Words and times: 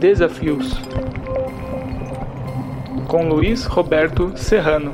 Desafios 0.00 0.72
com 3.06 3.28
Luiz 3.28 3.66
Roberto 3.66 4.36
Serrano. 4.36 4.92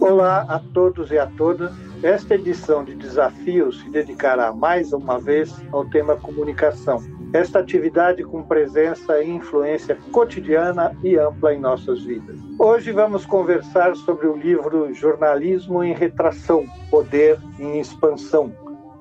Olá 0.00 0.44
a 0.48 0.60
todos 0.74 1.12
e 1.12 1.18
a 1.18 1.26
todas. 1.26 1.72
Esta 2.02 2.34
edição 2.34 2.84
de 2.84 2.96
Desafios 2.96 3.80
se 3.80 3.90
dedicará 3.90 4.52
mais 4.52 4.92
uma 4.92 5.20
vez 5.20 5.54
ao 5.70 5.88
tema 5.88 6.16
comunicação. 6.16 7.15
Esta 7.36 7.58
atividade 7.58 8.24
com 8.24 8.42
presença 8.42 9.22
e 9.22 9.28
influência 9.28 9.98
cotidiana 10.10 10.96
e 11.04 11.18
ampla 11.18 11.52
em 11.52 11.60
nossas 11.60 12.02
vidas. 12.02 12.34
Hoje 12.58 12.92
vamos 12.92 13.26
conversar 13.26 13.94
sobre 13.94 14.26
o 14.26 14.34
livro 14.34 14.94
Jornalismo 14.94 15.84
em 15.84 15.92
Retração, 15.92 16.64
Poder 16.90 17.38
em 17.58 17.78
Expansão, 17.78 18.50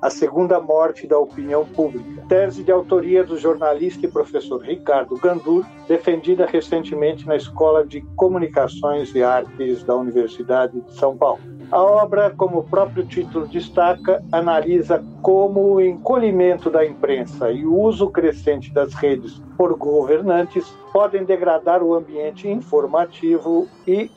a 0.02 0.09
segunda 0.09 0.59
morte 0.59 1.08
da 1.08 1.17
opinião 1.17 1.66
pública. 1.66 2.25
Tese 2.27 2.61
de 2.61 2.73
autoria 2.73 3.23
do 3.23 3.38
jornalista 3.38 4.05
e 4.05 4.11
professor 4.11 4.61
Ricardo 4.61 5.16
Gandur, 5.16 5.66
defendida 5.88 6.45
recentemente 6.45 7.25
na 7.25 7.38
Escola 7.38 7.88
de 7.88 8.02
Comunicações 8.17 9.16
e 9.16 9.23
Artes 9.23 9.81
da 9.86 9.95
Universidade 9.95 10.81
de 10.81 10.94
São 10.94 11.16
Paulo. 11.16 11.55
A 11.75 11.84
obra, 11.84 12.29
como 12.31 12.59
o 12.59 12.63
próprio 12.63 13.05
título 13.05 13.47
destaca, 13.47 14.23
analisa 14.31 15.03
como 15.21 15.73
o 15.73 15.81
encolhimento 15.81 16.70
da 16.70 16.85
imprensa 16.85 17.52
e 17.52 17.66
o 17.66 17.77
uso 17.77 18.09
crescente 18.09 18.71
das 18.71 18.93
redes 18.93 19.41
por 19.57 19.77
governantes 19.77 20.66
podem 20.93 21.25
degradar 21.25 21.83
o 21.83 21.93
ambiente 21.93 22.47
informativo 22.47 23.67
e 23.85 24.09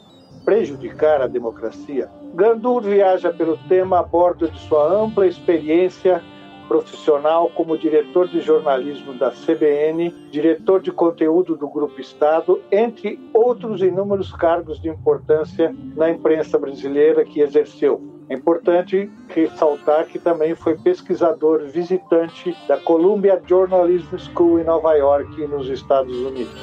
prejudicar 0.44 1.20
a 1.20 1.26
democracia. 1.26 2.08
Gandur 2.32 2.82
viaja 2.82 3.32
pelo 3.32 3.58
tema 3.68 3.98
a 3.98 4.02
bordo 4.04 4.48
de 4.48 4.58
sua 4.60 4.94
ampla 4.94 5.26
experiência 5.26 6.22
profissional 6.68 7.50
como 7.54 7.78
diretor 7.78 8.28
de 8.28 8.40
jornalismo 8.40 9.14
da 9.14 9.30
CBN, 9.30 10.10
diretor 10.30 10.80
de 10.80 10.92
conteúdo 10.92 11.56
do 11.56 11.68
Grupo 11.68 11.98
Estado, 12.00 12.60
entre 12.70 13.18
outros 13.32 13.80
inúmeros 13.80 14.30
cargos 14.32 14.80
de 14.80 14.88
importância 14.88 15.74
na 15.96 16.10
imprensa 16.10 16.58
brasileira 16.58 17.24
que 17.24 17.40
exerceu. 17.40 18.00
É 18.28 18.34
importante 18.34 19.10
ressaltar 19.28 20.06
que 20.06 20.18
também 20.18 20.54
foi 20.54 20.76
pesquisador 20.76 21.64
visitante 21.64 22.54
da 22.68 22.76
Columbia 22.76 23.42
Journalism 23.46 24.18
School 24.18 24.60
em 24.60 24.64
Nova 24.64 24.94
York, 24.94 25.46
nos 25.46 25.68
Estados 25.70 26.14
Unidos. 26.14 26.54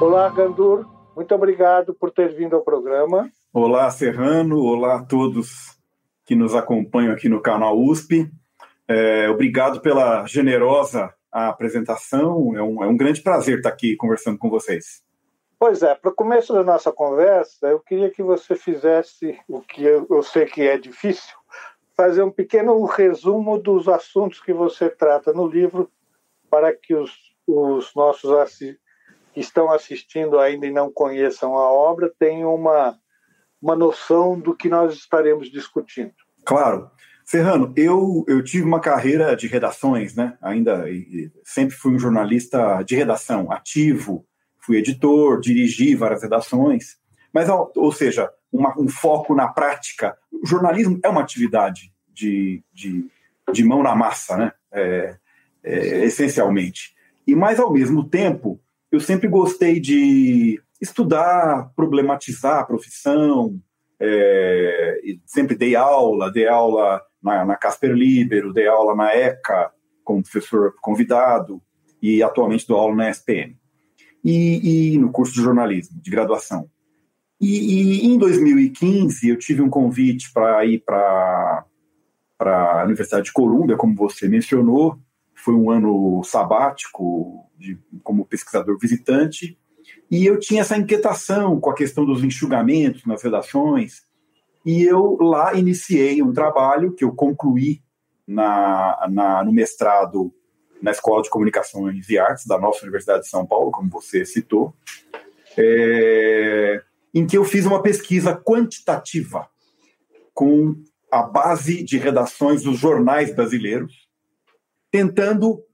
Olá, 0.00 0.30
Gandur. 0.30 0.86
Muito 1.14 1.34
obrigado 1.34 1.94
por 1.94 2.10
ter 2.10 2.34
vindo 2.34 2.56
ao 2.56 2.62
programa. 2.62 3.28
Olá, 3.52 3.90
Serrano. 3.90 4.58
Olá 4.60 4.96
a 4.96 5.04
todos 5.04 5.74
que 6.24 6.34
nos 6.34 6.54
acompanham 6.54 7.12
aqui 7.12 7.28
no 7.28 7.40
canal 7.40 7.78
USP. 7.78 8.30
É, 8.88 9.28
obrigado 9.28 9.80
pela 9.80 10.26
generosa 10.26 11.12
apresentação. 11.30 12.56
É 12.56 12.62
um, 12.62 12.84
é 12.84 12.86
um 12.86 12.96
grande 12.96 13.22
prazer 13.22 13.58
estar 13.58 13.70
aqui 13.70 13.96
conversando 13.96 14.38
com 14.38 14.48
vocês. 14.48 15.02
Pois 15.58 15.82
é, 15.82 15.94
para 15.94 16.10
o 16.10 16.14
começo 16.14 16.52
da 16.52 16.62
nossa 16.62 16.92
conversa, 16.92 17.68
eu 17.68 17.80
queria 17.80 18.10
que 18.10 18.22
você 18.22 18.54
fizesse 18.54 19.38
o 19.48 19.60
que 19.60 19.82
eu, 19.82 20.06
eu 20.10 20.22
sei 20.22 20.44
que 20.46 20.62
é 20.62 20.76
difícil, 20.76 21.34
fazer 21.96 22.22
um 22.22 22.30
pequeno 22.30 22.84
resumo 22.84 23.58
dos 23.58 23.88
assuntos 23.88 24.40
que 24.40 24.52
você 24.52 24.90
trata 24.90 25.32
no 25.32 25.46
livro, 25.46 25.90
para 26.50 26.72
que 26.72 26.94
os, 26.94 27.12
os 27.46 27.94
nossos 27.94 28.58
que 28.58 29.40
estão 29.40 29.70
assistindo 29.70 30.38
ainda 30.38 30.66
e 30.66 30.70
não 30.70 30.92
conheçam 30.92 31.56
a 31.56 31.72
obra 31.72 32.12
tenham 32.18 32.54
uma, 32.54 32.98
uma 33.64 33.74
noção 33.74 34.38
do 34.38 34.54
que 34.54 34.68
nós 34.68 34.92
estaremos 34.92 35.50
discutindo. 35.50 36.12
Claro. 36.44 36.90
Serrano, 37.24 37.72
eu, 37.74 38.22
eu 38.28 38.44
tive 38.44 38.62
uma 38.62 38.78
carreira 38.78 39.34
de 39.34 39.46
redações, 39.46 40.14
né? 40.14 40.36
Ainda 40.42 40.84
sempre 41.42 41.74
fui 41.74 41.94
um 41.94 41.98
jornalista 41.98 42.82
de 42.82 42.94
redação, 42.94 43.50
ativo, 43.50 44.26
fui 44.60 44.76
editor, 44.76 45.40
dirigi 45.40 45.94
várias 45.94 46.22
redações, 46.22 46.98
mas, 47.32 47.48
ou 47.48 47.90
seja, 47.90 48.30
uma, 48.52 48.78
um 48.78 48.86
foco 48.86 49.34
na 49.34 49.48
prática. 49.48 50.14
O 50.30 50.46
jornalismo 50.46 51.00
é 51.02 51.08
uma 51.08 51.22
atividade 51.22 51.90
de, 52.12 52.62
de, 52.70 53.06
de 53.50 53.64
mão 53.64 53.82
na 53.82 53.96
massa, 53.96 54.36
né? 54.36 54.52
É, 54.70 55.16
é, 55.62 56.04
essencialmente. 56.04 56.94
E, 57.26 57.34
mais 57.34 57.58
ao 57.58 57.72
mesmo 57.72 58.06
tempo, 58.06 58.60
eu 58.92 59.00
sempre 59.00 59.26
gostei 59.26 59.80
de 59.80 60.60
estudar, 60.84 61.72
problematizar 61.74 62.60
a 62.60 62.64
profissão, 62.64 63.60
é, 64.00 64.98
sempre 65.26 65.56
dei 65.56 65.74
aula, 65.74 66.30
dei 66.30 66.46
aula 66.46 67.02
na, 67.22 67.44
na 67.44 67.56
Casper 67.56 67.92
Libero, 67.92 68.52
dei 68.52 68.66
aula 68.66 68.94
na 68.94 69.14
ECA 69.14 69.72
como 70.04 70.22
professor 70.22 70.74
convidado 70.80 71.60
e 72.00 72.22
atualmente 72.22 72.66
dou 72.66 72.78
aula 72.78 72.94
na 72.94 73.10
SPM. 73.10 73.56
E, 74.22 74.94
e 74.94 74.98
no 74.98 75.10
curso 75.10 75.34
de 75.34 75.40
jornalismo, 75.40 76.00
de 76.00 76.10
graduação. 76.10 76.68
E, 77.40 78.04
e, 78.04 78.06
em 78.06 78.18
2015 78.18 79.28
eu 79.28 79.38
tive 79.38 79.62
um 79.62 79.68
convite 79.68 80.32
para 80.32 80.64
ir 80.64 80.82
para 80.84 81.64
a 82.40 82.84
Universidade 82.84 83.26
de 83.26 83.32
Colômbia, 83.32 83.76
como 83.76 83.94
você 83.94 84.28
mencionou. 84.28 84.98
Foi 85.34 85.54
um 85.54 85.70
ano 85.70 86.22
sabático 86.24 87.50
de, 87.58 87.78
como 88.02 88.24
pesquisador 88.24 88.78
visitante, 88.78 89.58
e 90.10 90.26
eu 90.26 90.38
tinha 90.38 90.60
essa 90.60 90.76
inquietação 90.76 91.58
com 91.58 91.70
a 91.70 91.74
questão 91.74 92.04
dos 92.04 92.22
enxugamentos 92.22 93.04
nas 93.04 93.22
redações, 93.22 94.02
e 94.64 94.82
eu 94.82 95.16
lá 95.20 95.54
iniciei 95.54 96.22
um 96.22 96.32
trabalho 96.32 96.92
que 96.92 97.04
eu 97.04 97.12
concluí 97.12 97.82
na, 98.26 99.06
na, 99.10 99.44
no 99.44 99.52
mestrado 99.52 100.32
na 100.80 100.90
Escola 100.90 101.22
de 101.22 101.30
Comunicações 101.30 102.08
e 102.08 102.18
Artes 102.18 102.46
da 102.46 102.58
nossa 102.58 102.82
Universidade 102.82 103.22
de 103.22 103.28
São 103.28 103.46
Paulo, 103.46 103.70
como 103.70 103.88
você 103.88 104.24
citou, 104.24 104.74
é, 105.56 106.82
em 107.14 107.26
que 107.26 107.38
eu 107.38 107.44
fiz 107.44 107.64
uma 107.64 107.80
pesquisa 107.80 108.36
quantitativa 108.36 109.48
com 110.34 110.74
a 111.10 111.22
base 111.22 111.82
de 111.82 111.96
redações 111.96 112.62
dos 112.62 112.78
jornais 112.78 113.34
brasileiros, 113.34 114.08
tentando 114.90 115.64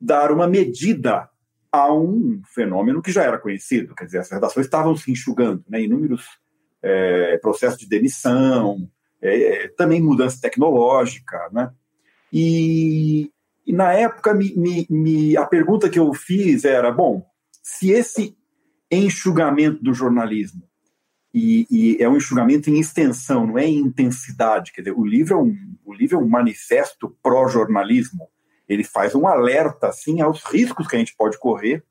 dar 0.00 0.32
uma 0.32 0.48
medida 0.48 1.28
a 1.76 1.94
um 1.94 2.40
fenômeno 2.54 3.02
que 3.02 3.12
já 3.12 3.22
era 3.22 3.38
conhecido, 3.38 3.94
quer 3.94 4.04
dizer, 4.04 4.18
as 4.18 4.30
redações 4.30 4.66
estavam 4.66 4.96
se 4.96 5.10
enxugando, 5.10 5.64
né, 5.68 5.82
inúmeros 5.82 6.24
é, 6.82 7.38
processos 7.38 7.78
de 7.78 7.88
demissão, 7.88 8.88
é, 9.22 9.64
é, 9.64 9.68
também 9.68 10.00
mudança 10.00 10.40
tecnológica, 10.40 11.48
né, 11.52 11.70
e, 12.32 13.30
e 13.66 13.72
na 13.72 13.92
época 13.92 14.34
me, 14.34 14.54
me, 14.56 14.86
me, 14.90 15.36
a 15.36 15.46
pergunta 15.46 15.88
que 15.88 15.98
eu 15.98 16.12
fiz 16.12 16.64
era, 16.64 16.90
bom, 16.90 17.24
se 17.62 17.90
esse 17.90 18.36
enxugamento 18.90 19.82
do 19.82 19.92
jornalismo 19.92 20.62
e, 21.38 21.66
e, 21.70 22.02
é 22.02 22.08
um 22.08 22.16
enxugamento 22.16 22.70
em 22.70 22.80
extensão, 22.80 23.46
não 23.46 23.58
é 23.58 23.66
em 23.66 23.78
intensidade. 23.78 24.72
Quer 24.72 24.80
dizer, 24.80 24.96
o 24.96 25.04
livro 25.04 25.34
é 25.34 25.36
um, 25.36 25.76
o 25.84 25.92
livro 25.92 26.16
é 26.16 26.18
um 26.18 26.26
manifesto 26.28 27.14
pró-jornalismo 27.22 28.28
ele 28.68 28.84
faz 28.84 29.14
um 29.14 29.26
alerta 29.26 29.88
assim 29.88 30.20
aos 30.20 30.42
riscos 30.44 30.86
que 30.86 30.96
a 30.96 30.98
gente 30.98 31.14
pode 31.16 31.38
correr 31.38 31.84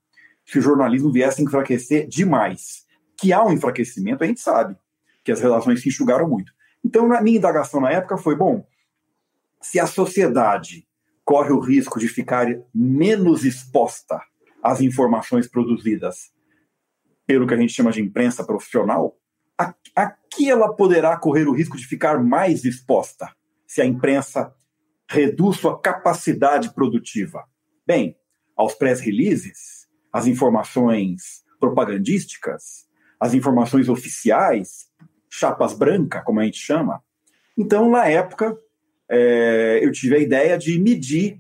se 0.46 0.60
o 0.60 0.62
jornalismo 0.62 1.12
viesse 1.12 1.42
a 1.42 1.44
enfraquecer 1.44 2.08
demais. 2.08 2.86
Que 3.18 3.34
há 3.34 3.44
um 3.44 3.52
enfraquecimento, 3.52 4.24
a 4.24 4.28
gente 4.28 4.42
sabe 4.42 4.76
que 5.24 5.32
as 5.32 5.40
relações 5.40 5.82
se 5.82 5.90
enxugaram 5.90 6.28
muito. 6.28 6.54
Então, 6.84 7.12
a 7.12 7.22
minha 7.22 7.38
indagação 7.38 7.82
na 7.82 7.92
época 7.92 8.18
foi: 8.18 8.36
bom, 8.36 8.66
se 9.62 9.80
a 9.80 9.88
sociedade 9.88 10.88
corre 11.24 11.52
o 11.52 11.60
risco 11.60 12.00
de 12.00 12.08
ficar 12.08 12.48
menos 12.74 13.44
exposta 13.44 14.22
às 14.62 14.82
informações 14.82 15.48
produzidas 15.48 16.32
pelo 17.26 17.48
que 17.48 17.54
a 17.56 17.58
gente 17.58 17.74
chama 17.74 17.92
de 17.92 18.02
imprensa 18.02 18.44
profissional, 18.44 19.18
aqui 19.96 20.50
ela 20.50 20.74
poderá 20.76 21.18
correr 21.18 21.48
o 21.48 21.54
risco 21.54 21.78
de 21.78 21.88
ficar 21.88 22.24
mais 22.24 22.64
exposta 22.64 23.34
se 23.66 23.82
a 23.82 23.86
imprensa 23.86 24.54
reduz 25.10 25.58
sua 25.58 25.80
capacidade 25.80 26.74
produtiva? 26.74 27.44
Bem, 27.86 28.18
aos 28.56 28.74
press 28.74 29.00
releases, 29.00 29.88
as 30.12 30.28
informações 30.28 31.44
propagandísticas, 31.60 32.86
as 33.20 33.34
informações 33.34 33.90
oficiais, 33.90 34.88
chapas 35.30 35.74
brancas, 35.74 36.24
como 36.24 36.40
a 36.40 36.46
gente 36.46 36.60
chama. 36.60 37.02
Então, 37.58 37.90
na 37.90 38.08
época, 38.08 38.58
é, 39.10 39.80
eu 39.82 39.92
tive 39.92 40.16
a 40.16 40.20
ideia 40.20 40.58
de 40.58 40.80
medir 40.80 41.40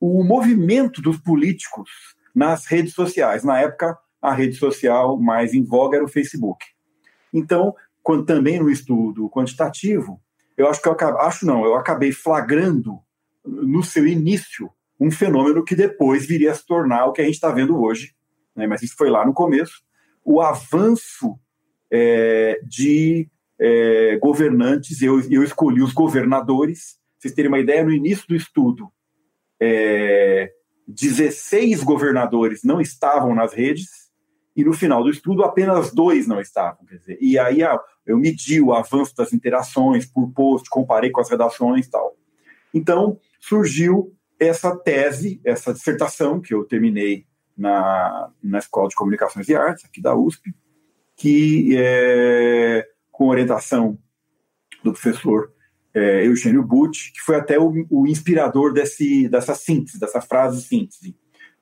o 0.00 0.22
movimento 0.24 1.00
dos 1.00 1.18
políticos 1.18 1.90
nas 2.34 2.66
redes 2.66 2.94
sociais. 2.94 3.44
Na 3.44 3.60
época, 3.60 3.98
a 4.20 4.32
rede 4.32 4.56
social 4.56 5.18
mais 5.18 5.52
em 5.52 5.64
voga 5.64 5.96
era 5.96 6.04
o 6.04 6.08
Facebook. 6.08 6.64
Então, 7.32 7.74
quando, 8.02 8.24
também 8.24 8.58
no 8.58 8.70
estudo 8.70 9.28
quantitativo, 9.30 10.20
eu 10.56 10.68
acho 10.68 10.80
que 10.80 10.88
eu 10.88 11.20
acho 11.20 11.46
não, 11.46 11.64
eu 11.64 11.74
acabei 11.74 12.12
flagrando 12.12 12.98
no 13.44 13.82
seu 13.82 14.06
início 14.06 14.70
um 15.00 15.10
fenômeno 15.10 15.64
que 15.64 15.74
depois 15.74 16.26
viria 16.26 16.52
a 16.52 16.54
se 16.54 16.64
tornar 16.64 17.06
o 17.06 17.12
que 17.12 17.20
a 17.20 17.24
gente 17.24 17.34
está 17.34 17.50
vendo 17.50 17.80
hoje, 17.80 18.14
né? 18.54 18.66
mas 18.66 18.82
isso 18.82 18.94
foi 18.96 19.10
lá 19.10 19.26
no 19.26 19.32
começo, 19.32 19.82
o 20.24 20.40
avanço 20.40 21.38
é, 21.90 22.60
de 22.64 23.28
é, 23.60 24.16
governantes, 24.18 25.02
eu, 25.02 25.20
eu 25.30 25.42
escolhi 25.42 25.82
os 25.82 25.92
governadores. 25.92 26.98
Vocês 27.18 27.34
terem 27.34 27.48
uma 27.48 27.60
ideia, 27.60 27.84
no 27.84 27.92
início 27.92 28.26
do 28.26 28.34
estudo, 28.34 28.90
é, 29.60 30.50
16 30.88 31.84
governadores 31.84 32.62
não 32.64 32.80
estavam 32.80 33.34
nas 33.34 33.52
redes, 33.52 33.88
e 34.56 34.64
no 34.64 34.72
final 34.72 35.02
do 35.02 35.10
estudo 35.10 35.44
apenas 35.44 35.92
dois 35.92 36.26
não 36.26 36.40
estavam. 36.40 36.84
Quer 36.86 36.96
dizer, 36.98 37.18
e 37.20 37.38
aí 37.38 37.62
eu 38.06 38.18
medi 38.18 38.60
o 38.60 38.72
avanço 38.72 39.14
das 39.16 39.32
interações 39.32 40.06
por 40.06 40.30
post, 40.32 40.68
comparei 40.68 41.10
com 41.10 41.20
as 41.20 41.30
redações 41.30 41.86
e 41.86 41.90
tal. 41.90 42.16
Então 42.74 43.18
surgiu 43.40 44.14
essa 44.38 44.76
tese, 44.76 45.40
essa 45.44 45.72
dissertação 45.72 46.40
que 46.40 46.52
eu 46.54 46.64
terminei 46.64 47.26
na, 47.56 48.30
na 48.42 48.58
Escola 48.58 48.88
de 48.88 48.94
Comunicações 48.94 49.48
e 49.48 49.54
Artes, 49.54 49.84
aqui 49.84 50.00
da 50.00 50.16
USP, 50.16 50.52
que 51.16 51.76
é, 51.76 52.86
com 53.10 53.28
orientação 53.28 53.98
do 54.82 54.92
professor 54.92 55.52
é, 55.94 56.26
Eugênio 56.26 56.62
Butti, 56.62 57.12
que 57.12 57.20
foi 57.20 57.36
até 57.36 57.58
o, 57.58 57.72
o, 57.90 58.06
inspirador 58.06 58.72
desse, 58.72 59.28
dessa 59.28 59.54
síntese, 59.54 60.00
dessa 60.00 60.20
frase 60.20 60.62
síntese. 60.62 61.16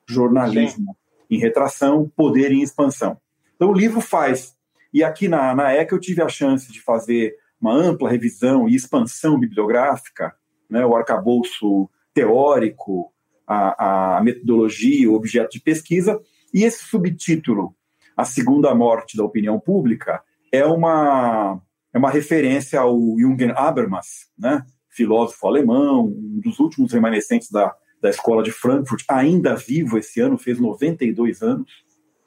Jornalismo 0.09 0.97
Sim. 1.29 1.37
em 1.37 1.39
retração, 1.39 2.11
poder 2.17 2.53
em 2.53 2.63
expansão. 2.63 3.19
Então 3.57 3.71
o 3.71 3.75
livro 3.75 4.01
faz, 4.01 4.55
e 4.93 5.05
aqui 5.05 5.29
na, 5.29 5.55
na 5.55 5.73
ECA 5.73 5.95
eu 5.95 6.01
tive 6.01 6.23
a 6.23 6.29
chance 6.29 6.71
de 6.71 6.81
fazer 6.81 7.35
uma 7.61 7.75
ampla 7.75 8.11
revisão 8.11 8.69
e 8.69 8.75
expansão 8.75 9.39
bibliográfica, 9.39 10.35
né, 10.69 10.85
o 10.85 10.97
arcabouço 10.97 11.91
teórico, 12.15 13.13
a, 13.47 14.17
a 14.19 14.23
metodologia, 14.23 15.11
o 15.11 15.15
objeto 15.15 15.51
de 15.53 15.61
pesquisa, 15.61 16.21
e 16.55 16.65
esse 16.65 16.85
subtítulo, 16.85 17.75
A 18.17 18.25
Segunda 18.25 18.75
Morte 18.75 19.17
da 19.17 19.25
Opinião 19.25 19.61
Pública, 19.61 20.23
é 20.53 20.65
uma, 20.65 21.61
é 21.93 21.99
uma 21.99 22.11
referência 22.11 22.81
ao 22.81 22.97
Jürgen 23.19 23.53
Habermas, 23.55 24.31
né, 24.39 24.65
filósofo 24.89 25.47
alemão, 25.47 26.07
um 26.07 26.41
dos 26.43 26.59
últimos 26.59 26.93
remanescentes 26.93 27.51
da, 27.51 27.75
da 28.01 28.11
Escola 28.11 28.43
de 28.43 28.51
Frankfurt, 28.51 29.05
ainda 29.09 29.55
vivo 29.55 29.99
esse 29.99 30.21
ano, 30.21 30.39
fez 30.39 30.59
92 30.59 31.43
anos, 31.43 31.71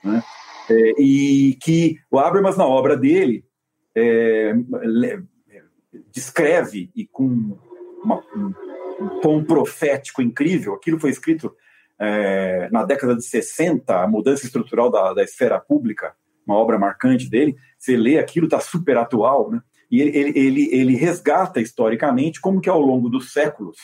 né, 0.04 0.24
é, 0.70 1.02
e 1.02 1.58
que 1.62 1.98
o 2.10 2.20
Habermas, 2.20 2.58
na 2.58 2.66
obra 2.66 2.96
dele, 2.96 3.46
é, 3.96 4.54
descreve, 6.12 6.92
e 6.96 7.06
com 7.06 7.58
uma, 8.04 8.24
um, 8.36 8.54
um 9.00 9.20
tom 9.22 9.44
profético 9.44 10.22
incrível. 10.22 10.74
Aquilo 10.74 11.00
foi 11.00 11.10
escrito 11.10 11.54
é, 12.00 12.70
na 12.72 12.84
década 12.84 13.16
de 13.16 13.24
60, 13.24 14.02
a 14.02 14.08
mudança 14.08 14.46
estrutural 14.46 14.90
da, 14.90 15.14
da 15.14 15.24
esfera 15.24 15.60
pública, 15.60 16.16
uma 16.46 16.58
obra 16.58 16.78
marcante 16.78 17.30
dele. 17.30 17.56
Você 17.78 17.96
lê 17.96 18.18
aquilo, 18.18 18.46
está 18.46 18.60
super 18.60 18.98
atual, 18.98 19.52
né? 19.52 19.62
E 19.90 20.02
ele, 20.02 20.18
ele, 20.18 20.40
ele, 20.40 20.76
ele 20.76 20.96
resgata 20.96 21.62
historicamente 21.62 22.42
como 22.42 22.60
que 22.60 22.70
ao 22.70 22.82
longo 22.82 23.10
dos 23.10 23.32
séculos 23.32 23.78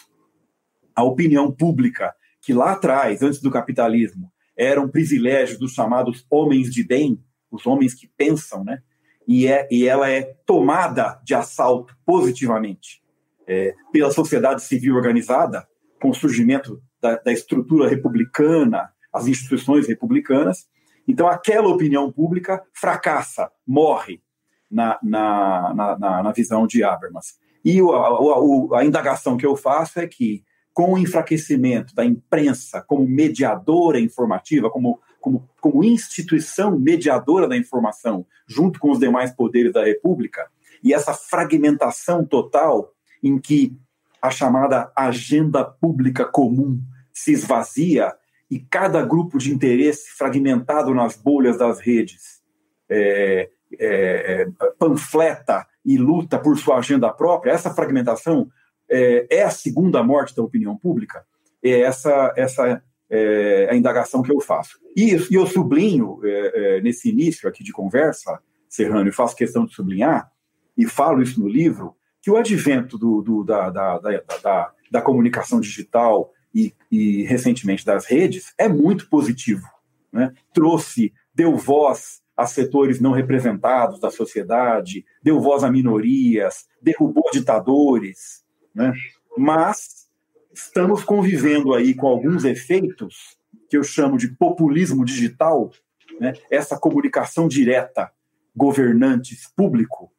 a 0.95 1.03
opinião 1.03 1.51
pública, 1.51 2.13
que 2.41 2.51
lá 2.51 2.71
atrás, 2.71 3.21
antes 3.21 3.39
do 3.39 3.51
capitalismo, 3.51 4.31
era 4.59 4.81
um 4.81 4.89
privilégio 4.89 5.57
dos 5.57 5.71
chamados 5.71 6.25
homens 6.29 6.69
de 6.69 6.83
bem, 6.83 7.23
os 7.49 7.65
homens 7.65 7.93
que 7.93 8.11
pensam, 8.17 8.61
né? 8.63 8.81
E, 9.25 9.47
é, 9.47 9.65
e 9.71 9.87
ela 9.87 10.09
é 10.09 10.21
tomada 10.45 11.21
de 11.23 11.33
assalto 11.33 11.95
positivamente 12.05 13.01
é, 13.47 13.73
pela 13.93 14.11
sociedade 14.11 14.61
civil 14.63 14.95
organizada, 14.95 15.65
com 16.01 16.09
o 16.09 16.13
surgimento 16.13 16.81
da, 17.01 17.15
da 17.15 17.31
estrutura 17.31 17.87
republicana, 17.87 18.91
as 19.13 19.27
instituições 19.27 19.87
republicanas. 19.87 20.67
Então, 21.07 21.27
aquela 21.27 21.69
opinião 21.69 22.11
pública 22.11 22.61
fracassa, 22.73 23.49
morre 23.65 24.21
na, 24.69 24.99
na, 25.01 25.73
na, 25.73 26.23
na 26.23 26.31
visão 26.31 26.67
de 26.67 26.83
Habermas. 26.83 27.39
E 27.63 27.81
o, 27.81 27.91
a, 27.93 28.79
a, 28.79 28.85
indagação 28.85 29.37
que 29.37 29.45
eu 29.45 29.55
faço 29.55 29.99
é 29.99 30.07
que, 30.07 30.43
com 30.79 30.93
o 30.93 30.97
enfraquecimento 30.97 31.93
da 31.93 32.05
imprensa 32.05 32.81
como 32.81 33.05
mediadora 33.05 33.99
informativa, 33.99 34.69
como, 34.69 34.97
como, 35.19 35.45
como 35.59 35.83
instituição 35.83 36.79
mediadora 36.79 37.49
da 37.49 37.57
informação, 37.57 38.25
junto 38.47 38.79
com 38.79 38.89
os 38.89 38.97
demais 38.97 39.29
poderes 39.29 39.73
da 39.73 39.83
República, 39.83 40.47
e 40.81 40.93
essa 40.93 41.13
fragmentação 41.13 42.25
total 42.25 42.93
em 43.21 43.37
que 43.37 43.75
a 44.21 44.31
chamada 44.31 44.89
agenda 44.95 45.65
pública 45.65 46.23
comum 46.23 46.81
se 47.11 47.33
esvazia 47.33 48.15
e 48.49 48.57
cada 48.57 49.05
grupo 49.05 49.37
de 49.37 49.53
interesse 49.53 50.11
fragmentado 50.11 50.95
nas 50.95 51.17
bolhas 51.17 51.57
das 51.57 51.81
redes 51.81 52.41
é, 52.89 53.49
é, 53.77 54.43
é, 54.43 54.45
panfleta 54.79 55.67
e 55.83 55.97
luta 55.97 56.39
por 56.39 56.57
sua 56.57 56.77
agenda 56.77 57.11
própria, 57.11 57.51
essa 57.51 57.73
fragmentação 57.73 58.49
é, 58.89 59.27
é 59.29 59.43
a 59.43 59.49
segunda 59.49 60.03
morte 60.03 60.35
da 60.35 60.43
opinião 60.43 60.77
pública? 60.77 61.25
É 61.63 61.81
essa, 61.81 62.33
essa 62.35 62.81
é 63.09 63.67
a 63.69 63.75
indagação 63.75 64.21
que 64.21 64.31
eu 64.31 64.39
faço. 64.39 64.79
E, 64.95 65.15
e 65.31 65.35
eu 65.35 65.47
sublinho, 65.47 66.19
é, 66.23 66.77
é, 66.77 66.81
nesse 66.81 67.09
início 67.09 67.49
aqui 67.49 67.63
de 67.63 67.71
conversa, 67.71 68.39
Serrano, 68.67 69.09
e 69.09 69.13
faço 69.13 69.35
questão 69.35 69.65
de 69.65 69.73
sublinhar, 69.73 70.31
e 70.77 70.85
falo 70.85 71.21
isso 71.21 71.39
no 71.39 71.47
livro, 71.47 71.95
que 72.21 72.29
o 72.29 72.37
advento 72.37 72.97
do, 72.97 73.21
do, 73.21 73.43
da, 73.43 73.69
da, 73.69 73.97
da, 73.97 74.71
da, 74.91 75.01
comunicação 75.01 75.59
digital 75.59 76.31
e, 76.53 76.73
e, 76.91 77.23
recentemente 77.23 77.85
das 77.85 78.05
redes 78.05 78.53
é 78.57 78.67
muito 78.67 79.09
positivo. 79.09 79.65
Né? 80.11 80.33
Trouxe, 80.53 81.13
deu 81.33 81.55
voz 81.55 82.21
a 82.35 82.45
setores 82.45 83.01
não 83.01 83.11
representados 83.11 83.99
da 83.99 84.11
sociedade, 84.11 85.05
deu 85.21 85.41
voz 85.41 85.63
a 85.63 85.71
minorias, 85.71 86.67
derrubou 86.81 87.25
ditadores, 87.33 88.43
né? 88.73 88.93
mas 89.37 90.09
estamos 90.53 91.03
convivendo 91.03 91.73
aí 91.73 91.93
com 91.93 92.07
alguns 92.07 92.43
efeitos 92.43 93.37
que 93.69 93.77
eu 93.77 93.83
chamo 93.83 94.17
de 94.17 94.29
populismo 94.29 95.05
digital, 95.05 95.71
né? 96.19 96.33
essa 96.49 96.77
comunicação 96.77 97.47
direta 97.47 98.11
governantes 98.55 99.47
público 99.55 100.11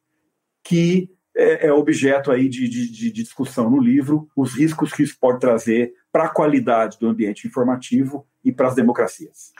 que 0.63 1.09
é, 1.35 1.67
é 1.67 1.73
objeto 1.73 2.31
aí 2.31 2.49
de, 2.49 2.67
de, 2.67 2.91
de, 2.91 3.11
discussão 3.11 3.69
no 3.69 3.79
livro, 3.79 4.29
os 4.35 4.55
riscos 4.55 4.91
que 4.91 5.03
isso 5.03 5.17
pode 5.19 5.39
trazer 5.39 5.93
para 6.11 6.25
a 6.25 6.29
qualidade 6.29 6.97
do 6.99 7.07
ambiente 7.07 7.47
informativo 7.47 8.27
e 8.43 8.51
para 8.51 8.67
as 8.67 8.75
democracias. 8.75 9.53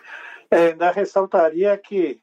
É, 0.50 0.68
ainda 0.68 0.92
ressaltaria 0.92 1.78
que 1.78 2.20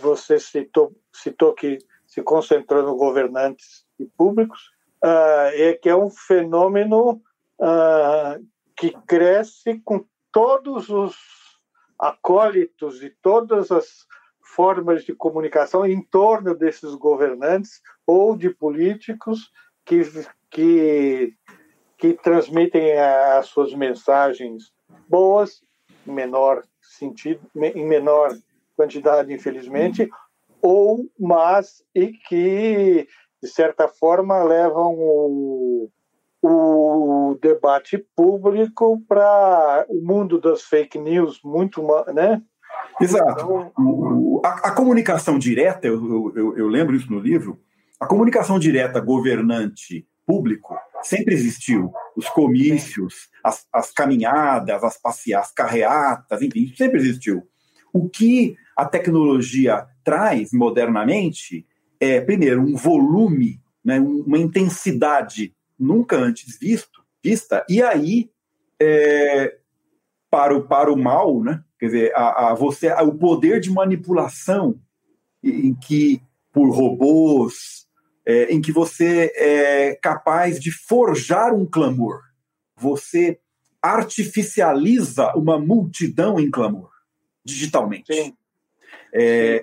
você 0.00 0.38
citou, 0.38 0.94
citou 1.12 1.54
que 1.54 1.78
se 2.06 2.22
concentrou 2.22 2.82
no 2.82 2.96
governantes 2.96 3.84
e 3.98 4.04
públicos, 4.04 4.73
uh, 5.04 5.50
é 5.52 5.74
que 5.74 5.88
é 5.88 5.96
um 5.96 6.08
fenômeno 6.08 7.20
uh, 7.60 8.44
que 8.74 8.90
cresce 9.06 9.80
com 9.84 10.04
todos 10.32 10.88
os 10.88 11.14
acólitos 11.98 13.02
e 13.02 13.10
todas 13.22 13.70
as 13.70 14.06
formas 14.40 15.04
de 15.04 15.14
comunicação 15.14 15.84
em 15.84 16.02
torno 16.02 16.54
desses 16.54 16.94
governantes 16.94 17.82
ou 18.06 18.36
de 18.36 18.50
políticos 18.50 19.52
que, 19.84 20.02
que, 20.50 21.34
que 21.98 22.14
transmitem 22.14 22.98
as 22.98 23.46
suas 23.46 23.74
mensagens 23.74 24.72
boas, 25.08 25.62
em 26.06 26.12
menor 26.12 26.62
sentido, 26.82 27.40
em 27.56 27.86
menor 27.86 28.36
quantidade, 28.76 29.32
infelizmente, 29.32 30.08
ou 30.60 31.08
mas 31.18 31.84
e 31.94 32.08
que 32.08 33.06
de 33.44 33.50
certa 33.50 33.86
forma 33.86 34.42
levam 34.42 34.94
o, 34.96 35.90
o 36.42 37.38
debate 37.42 37.98
público 38.16 39.02
para 39.06 39.84
o 39.86 40.00
mundo 40.02 40.40
das 40.40 40.62
fake 40.62 40.98
news 40.98 41.40
muito, 41.44 41.86
né? 42.14 42.40
Exato. 42.98 43.32
Então, 43.32 44.40
a, 44.42 44.68
a, 44.68 44.70
comunicação 44.72 45.38
direta, 45.38 45.86
eu, 45.86 46.32
eu, 46.34 46.56
eu, 46.56 46.68
lembro 46.68 46.96
isso 46.96 47.12
no 47.12 47.20
livro, 47.20 47.60
a 48.00 48.06
comunicação 48.06 48.58
direta 48.58 48.98
governante 48.98 50.08
público 50.26 50.74
sempre 51.02 51.34
existiu. 51.34 51.92
Os 52.16 52.26
comícios, 52.30 53.28
as, 53.44 53.66
as 53.70 53.92
caminhadas, 53.92 54.82
as 54.82 54.96
passeadas, 54.96 55.48
as 55.48 55.52
carreatas, 55.52 56.40
enfim, 56.40 56.72
sempre 56.74 56.98
existiu. 56.98 57.42
O 57.92 58.08
que 58.08 58.56
a 58.74 58.86
tecnologia 58.86 59.86
traz 60.02 60.50
modernamente 60.50 61.66
é, 62.04 62.20
primeiro, 62.20 62.60
um 62.60 62.76
volume, 62.76 63.60
né, 63.84 64.00
uma 64.00 64.38
intensidade 64.38 65.54
nunca 65.78 66.16
antes 66.16 66.58
visto, 66.58 67.04
vista, 67.22 67.64
e 67.68 67.82
aí, 67.82 68.30
é, 68.80 69.56
para, 70.30 70.56
o, 70.56 70.66
para 70.66 70.92
o 70.92 70.96
mal, 70.96 71.42
né, 71.42 71.64
Quer 71.84 71.86
dizer, 71.86 72.12
a, 72.16 72.50
a 72.50 72.54
você, 72.54 72.88
a, 72.88 73.02
o 73.02 73.14
poder 73.14 73.60
de 73.60 73.70
manipulação 73.70 74.80
em 75.42 75.74
que, 75.74 76.22
por 76.50 76.70
robôs, 76.70 77.86
é, 78.24 78.44
em 78.44 78.62
que 78.62 78.72
você 78.72 79.30
é 79.36 79.94
capaz 79.96 80.58
de 80.58 80.70
forjar 80.72 81.52
um 81.52 81.66
clamor. 81.66 82.22
Você 82.74 83.38
artificializa 83.82 85.30
uma 85.36 85.58
multidão 85.58 86.40
em 86.40 86.50
clamor, 86.50 86.88
digitalmente. 87.44 88.14
Sim. 88.14 88.34
É, 89.12 89.62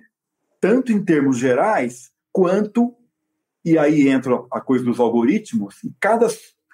tanto 0.60 0.91
em 0.91 1.03
termos 1.03 1.39
gerais, 1.39 2.11
quanto 2.32 2.96
e 3.64 3.78
aí 3.78 4.08
entra 4.08 4.44
a 4.52 4.60
coisa 4.60 4.84
dos 4.84 5.00
algoritmos, 5.00 5.76
cada, 6.00 6.28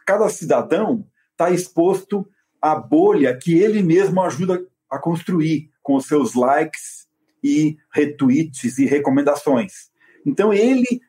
cada 0.06 0.30
cidadão 0.30 1.06
está 1.32 1.52
exposto 1.52 2.28
à 2.62 2.76
bolha 2.76 3.38
que 3.38 3.60
ele 3.60 3.84
mesmo 3.84 4.22
ajuda 4.22 4.66
a 4.90 4.98
construir 4.98 5.70
com 5.84 5.96
os 5.96 6.06
seus 6.06 6.34
likes 6.34 7.08
e 7.44 7.78
retweets 7.94 8.78
e 8.78 8.86
recomendações. 8.86 9.90
Então 10.26 10.54
ele 10.54 11.02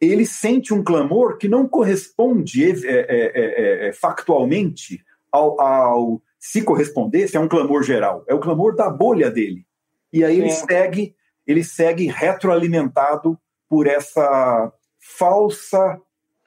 ele 0.00 0.26
sente 0.26 0.74
um 0.74 0.82
clamor 0.82 1.38
que 1.38 1.46
não 1.46 1.68
corresponde 1.68 2.64
é, 2.64 2.74
é, 2.88 3.32
é, 3.34 3.88
é 3.88 3.92
factualmente 3.92 5.00
ao, 5.30 5.60
ao, 5.60 6.22
se 6.40 6.60
correspondesse 6.62 7.36
a 7.36 7.40
um 7.40 7.46
clamor 7.46 7.84
geral. 7.84 8.24
É 8.26 8.34
o 8.34 8.40
clamor 8.40 8.74
da 8.74 8.90
bolha 8.90 9.30
dele. 9.30 9.64
E 10.12 10.24
aí 10.24 10.40
ele 10.40 10.50
segue 10.50 11.14
ele 11.46 11.62
segue 11.62 12.06
retroalimentado 12.06 13.38
por 13.72 13.86
essa 13.86 14.70
falsa 15.00 15.98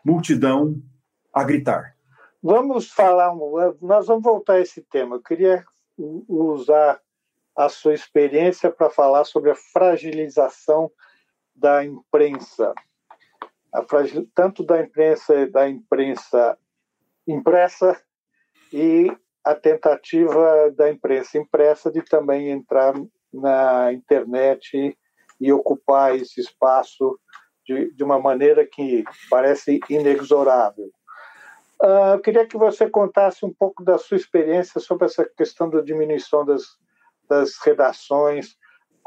multidão 0.06 0.80
a 1.34 1.44
gritar. 1.44 1.96
Vamos 2.40 2.92
falar, 2.92 3.34
nós 3.82 4.06
vamos 4.06 4.22
voltar 4.22 4.54
a 4.54 4.60
esse 4.60 4.84
tema. 4.84 5.16
Eu 5.16 5.24
queria 5.24 5.66
usar 5.98 7.02
a 7.58 7.68
sua 7.68 7.96
experiência 7.96 8.70
para 8.70 8.92
falar 8.92 9.24
sobre 9.24 9.50
a 9.50 9.56
fragilização 9.56 10.92
da 11.56 11.84
imprensa, 11.84 12.76
fragil... 13.90 14.30
tanto 14.36 14.64
da 14.64 14.80
imprensa 14.80 15.48
da 15.48 15.68
imprensa 15.68 16.56
impressa 17.28 18.00
e 18.72 19.12
a 19.44 19.56
tentativa 19.56 20.70
da 20.78 20.92
imprensa 20.92 21.40
impressa 21.40 21.92
de 21.92 22.04
também 22.04 22.52
entrar 22.52 22.94
na 23.34 23.92
internet 23.92 24.96
e 25.40 25.52
ocupar 25.52 26.16
esse 26.16 26.40
espaço 26.40 27.20
de, 27.66 27.92
de 27.94 28.04
uma 28.04 28.20
maneira 28.20 28.66
que 28.66 29.04
parece 29.30 29.80
inexorável. 29.90 30.92
Uh, 31.82 32.14
eu 32.14 32.20
queria 32.20 32.48
que 32.48 32.58
você 32.58 32.90
contasse 32.90 33.46
um 33.46 33.54
pouco 33.54 33.84
da 33.84 33.98
sua 33.98 34.18
experiência 34.18 34.80
sobre 34.80 35.06
essa 35.06 35.26
questão 35.38 35.70
da 35.70 35.82
diminuição 35.82 36.46
das, 36.46 36.64
das 37.28 37.58
redações, 37.64 38.56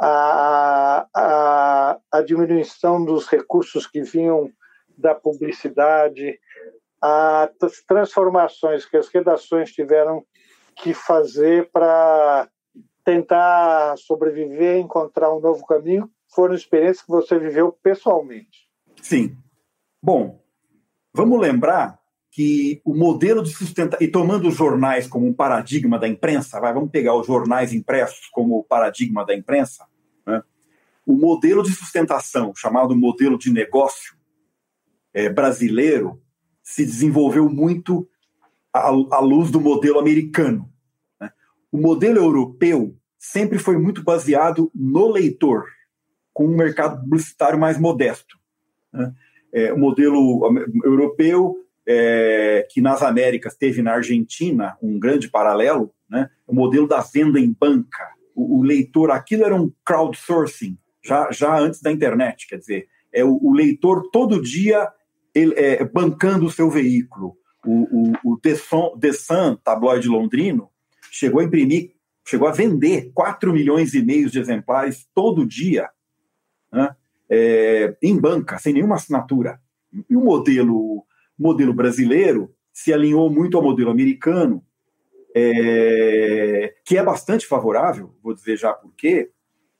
a, 0.00 1.06
a, 1.14 1.98
a 2.12 2.22
diminuição 2.22 3.04
dos 3.04 3.26
recursos 3.26 3.86
que 3.86 4.02
vinham 4.02 4.50
da 4.96 5.14
publicidade, 5.14 6.38
as 7.00 7.82
transformações 7.86 8.84
que 8.84 8.96
as 8.96 9.08
redações 9.08 9.72
tiveram 9.72 10.24
que 10.76 10.92
fazer 10.92 11.70
para 11.72 12.48
tentar 13.04 13.96
sobreviver, 13.96 14.78
encontrar 14.78 15.32
um 15.32 15.40
novo 15.40 15.64
caminho, 15.64 16.10
foram 16.28 16.54
experiências 16.54 17.02
que 17.02 17.08
você 17.10 17.38
viveu 17.38 17.72
pessoalmente. 17.72 18.68
Sim. 19.02 19.36
Bom, 20.02 20.42
vamos 21.12 21.40
lembrar 21.40 21.98
que 22.30 22.80
o 22.84 22.94
modelo 22.94 23.42
de 23.42 23.50
sustentação, 23.52 24.06
e 24.06 24.10
tomando 24.10 24.48
os 24.48 24.54
jornais 24.54 25.06
como 25.06 25.26
um 25.26 25.32
paradigma 25.32 25.98
da 25.98 26.06
imprensa, 26.06 26.60
vai, 26.60 26.72
vamos 26.72 26.90
pegar 26.90 27.14
os 27.14 27.26
jornais 27.26 27.72
impressos 27.72 28.26
como 28.30 28.62
paradigma 28.64 29.24
da 29.24 29.34
imprensa, 29.34 29.86
né? 30.26 30.42
o 31.04 31.14
modelo 31.14 31.62
de 31.62 31.72
sustentação, 31.72 32.52
chamado 32.54 32.94
modelo 32.94 33.38
de 33.38 33.52
negócio 33.52 34.16
é, 35.12 35.28
brasileiro, 35.28 36.22
se 36.62 36.84
desenvolveu 36.84 37.48
muito 37.48 38.08
à, 38.72 38.88
à 38.88 39.20
luz 39.20 39.50
do 39.50 39.60
modelo 39.60 39.98
americano. 39.98 40.70
Né? 41.20 41.32
O 41.72 41.78
modelo 41.78 42.18
europeu 42.18 42.94
sempre 43.18 43.58
foi 43.58 43.78
muito 43.78 44.04
baseado 44.04 44.70
no 44.74 45.08
leitor, 45.08 45.64
com 46.38 46.46
um 46.46 46.56
mercado 46.56 47.00
publicitário 47.00 47.58
mais 47.58 47.80
modesto. 47.80 48.38
Né? 48.92 49.12
É, 49.52 49.72
o 49.72 49.76
modelo 49.76 50.48
europeu, 50.84 51.56
é, 51.84 52.64
que 52.70 52.80
nas 52.80 53.02
Américas 53.02 53.56
teve 53.56 53.82
na 53.82 53.94
Argentina 53.94 54.78
um 54.80 55.00
grande 55.00 55.28
paralelo, 55.28 55.92
né? 56.08 56.30
o 56.46 56.54
modelo 56.54 56.86
da 56.86 57.00
venda 57.00 57.40
em 57.40 57.52
banca. 57.52 58.08
O, 58.36 58.60
o 58.60 58.62
leitor, 58.62 59.10
aquilo 59.10 59.42
era 59.42 59.54
um 59.56 59.72
crowdsourcing, 59.84 60.78
já, 61.04 61.28
já 61.32 61.58
antes 61.58 61.82
da 61.82 61.90
internet, 61.90 62.46
quer 62.46 62.58
dizer, 62.58 62.86
é 63.12 63.24
o, 63.24 63.36
o 63.42 63.52
leitor 63.52 64.08
todo 64.12 64.40
dia 64.40 64.88
ele, 65.34 65.54
é, 65.56 65.84
bancando 65.84 66.46
o 66.46 66.52
seu 66.52 66.70
veículo. 66.70 67.36
O, 67.66 68.12
o, 68.22 68.32
o 68.32 68.38
The 69.00 69.12
Sun, 69.12 69.56
tabloide 69.56 70.06
londrino, 70.06 70.70
chegou 71.10 71.40
a 71.40 71.44
imprimir 71.44 71.98
chegou 72.24 72.46
a 72.46 72.52
vender 72.52 73.10
4 73.14 73.50
milhões 73.54 73.94
e 73.94 74.02
meio 74.02 74.28
de 74.28 74.38
exemplares 74.38 75.08
todo 75.14 75.46
dia 75.46 75.88
né, 76.72 76.94
é, 77.28 77.96
em 78.02 78.18
banca, 78.18 78.58
sem 78.58 78.72
nenhuma 78.72 78.96
assinatura. 78.96 79.60
E 80.08 80.16
o 80.16 80.20
modelo, 80.20 81.04
modelo 81.38 81.72
brasileiro 81.72 82.54
se 82.72 82.92
alinhou 82.92 83.30
muito 83.30 83.56
ao 83.56 83.62
modelo 83.62 83.90
americano, 83.90 84.64
é, 85.34 86.74
que 86.84 86.96
é 86.96 87.02
bastante 87.02 87.46
favorável, 87.46 88.14
vou 88.22 88.34
dizer 88.34 88.56
já 88.56 88.72
por 88.72 88.92
quê, 88.94 89.30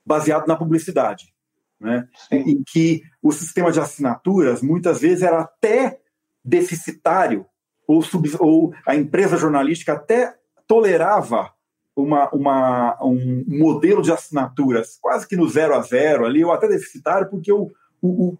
baseado 0.05 0.47
na 0.47 0.57
publicidade. 0.57 1.33
Né, 1.81 2.09
em 2.33 2.61
que 2.67 3.03
o 3.23 3.31
sistema 3.31 3.71
de 3.71 3.79
assinaturas 3.79 4.61
muitas 4.61 5.01
vezes 5.01 5.23
era 5.23 5.43
até 5.43 6.01
deficitário, 6.45 7.47
ou, 7.87 8.03
sub, 8.03 8.29
ou 8.41 8.75
a 8.85 8.97
empresa 8.97 9.37
jornalística 9.37 9.93
até 9.93 10.35
tolerava 10.67 11.53
uma, 12.03 12.31
uma, 12.31 12.99
um 13.03 13.45
modelo 13.47 14.03
de 14.03 14.13
assinaturas 14.13 14.99
quase 15.01 15.27
que 15.27 15.37
no 15.37 15.49
zero 15.49 15.75
a 15.75 15.83
zero 15.83 16.25
ali, 16.25 16.45
ou 16.45 16.53
até 16.53 16.69
deficitário, 16.69 17.29
porque 17.29 17.53
o, 17.53 17.73
o, 18.01 18.37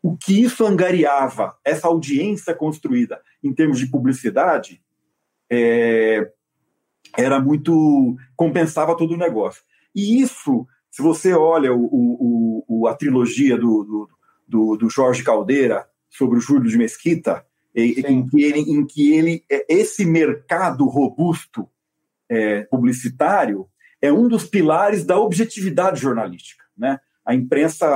o, 0.00 0.16
que 0.16 0.42
isso 0.42 0.64
angariava, 0.64 1.56
essa 1.64 1.88
audiência 1.88 2.54
construída 2.54 3.20
em 3.42 3.52
termos 3.52 3.78
de 3.78 3.86
publicidade, 3.86 4.80
é, 5.50 6.30
era 7.16 7.40
muito. 7.40 8.16
compensava 8.36 8.96
todo 8.96 9.14
o 9.14 9.18
negócio. 9.18 9.62
E 9.94 10.22
isso, 10.22 10.66
se 10.90 11.02
você 11.02 11.34
olha 11.34 11.74
o, 11.74 11.84
o, 11.84 12.64
o 12.68 12.86
a 12.86 12.94
trilogia 12.94 13.58
do, 13.58 13.82
do, 13.84 14.08
do, 14.46 14.76
do, 14.76 14.90
Jorge 14.90 15.24
Caldeira 15.24 15.86
sobre 16.08 16.38
o 16.38 16.40
Júlio 16.40 16.70
de 16.70 16.78
Mesquita, 16.78 17.44
em, 17.74 18.00
em, 18.00 18.28
que 18.28 18.42
ele, 18.42 18.60
em 18.60 18.86
que 18.86 19.12
ele, 19.12 19.44
é, 19.50 19.66
esse 19.68 20.06
mercado 20.06 20.86
robusto 20.86 21.68
é, 22.32 22.62
publicitário 22.62 23.68
é 24.00 24.10
um 24.10 24.26
dos 24.26 24.44
pilares 24.44 25.04
da 25.04 25.18
objetividade 25.18 26.00
jornalística. 26.00 26.64
Né? 26.76 26.98
A 27.26 27.34
imprensa, 27.34 27.86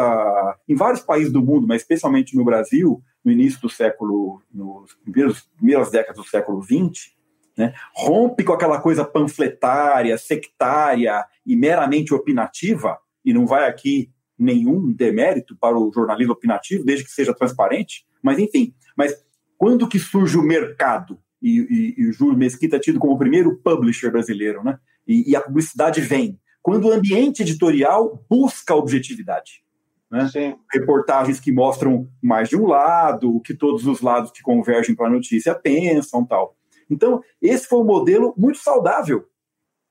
em 0.69 0.75
vários 0.75 1.01
países 1.01 1.33
do 1.33 1.43
mundo, 1.43 1.67
mas 1.67 1.81
especialmente 1.81 2.37
no 2.37 2.45
Brasil, 2.45 3.03
no 3.25 3.33
início 3.33 3.61
do 3.63 3.71
século, 3.71 4.43
nos 4.53 4.95
primeiros, 5.03 5.41
primeiras 5.57 5.91
décadas 5.91 6.23
do 6.23 6.29
século 6.29 6.63
XX, 6.63 7.17
né, 7.57 7.73
rompe 7.95 8.45
com 8.45 8.53
aquela 8.53 8.79
coisa 8.79 9.05
panfletária, 9.05 10.19
sectária 10.19 11.25
e 11.45 11.57
meramente 11.57 12.13
opinativa, 12.13 12.99
e 13.25 13.33
não 13.33 13.47
vai 13.47 13.67
aqui 13.67 14.13
nenhum 14.39 14.93
demérito 14.93 15.57
para 15.57 15.77
o 15.77 15.91
jornalismo 15.91 16.35
opinativo, 16.35 16.85
desde 16.85 17.07
que 17.07 17.11
seja 17.11 17.35
transparente, 17.35 18.07
mas 18.23 18.39
enfim, 18.39 18.75
mas 18.95 19.17
quando 19.57 19.89
que 19.89 19.99
surge 19.99 20.37
o 20.37 20.43
mercado? 20.43 21.19
E, 21.41 21.95
e, 21.99 22.03
e 22.03 22.09
o 22.09 22.13
Júlio 22.13 22.37
Mesquita 22.37 22.77
é 22.77 22.81
tido 22.81 22.99
como 22.99 23.15
o 23.15 23.19
primeiro 23.19 23.57
publisher 23.59 24.11
brasileiro, 24.11 24.63
né? 24.65 24.79
E, 25.07 25.31
e, 25.31 25.37
a 25.37 25.41
publicidade 25.41 26.01
vem. 26.01 26.39
Quando 26.63 26.87
o 26.87 26.93
ambiente 26.93 27.43
editorial 27.43 28.25
busca 28.29 28.75
objetividade. 28.75 29.63
Né? 30.11 30.29
Reportagens 30.73 31.39
que 31.39 31.53
mostram 31.53 32.09
mais 32.23 32.49
de 32.49 32.57
um 32.57 32.67
lado, 32.67 33.37
o 33.37 33.41
que 33.41 33.55
todos 33.55 33.87
os 33.87 34.01
lados 34.01 34.33
que 34.33 34.43
convergem 34.43 34.95
para 34.95 35.07
a 35.07 35.11
notícia 35.11 35.55
pensam 35.55 36.25
tal. 36.25 36.57
Então, 36.91 37.23
esse 37.41 37.67
foi 37.67 37.81
um 37.81 37.85
modelo 37.85 38.35
muito 38.37 38.59
saudável 38.59 39.27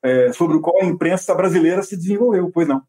é, 0.04 0.32
sobre 0.34 0.58
o 0.58 0.62
qual 0.62 0.82
a 0.82 0.86
imprensa 0.86 1.34
brasileira 1.34 1.82
se 1.82 1.96
desenvolveu, 1.96 2.50
pois 2.52 2.68
não. 2.68 2.82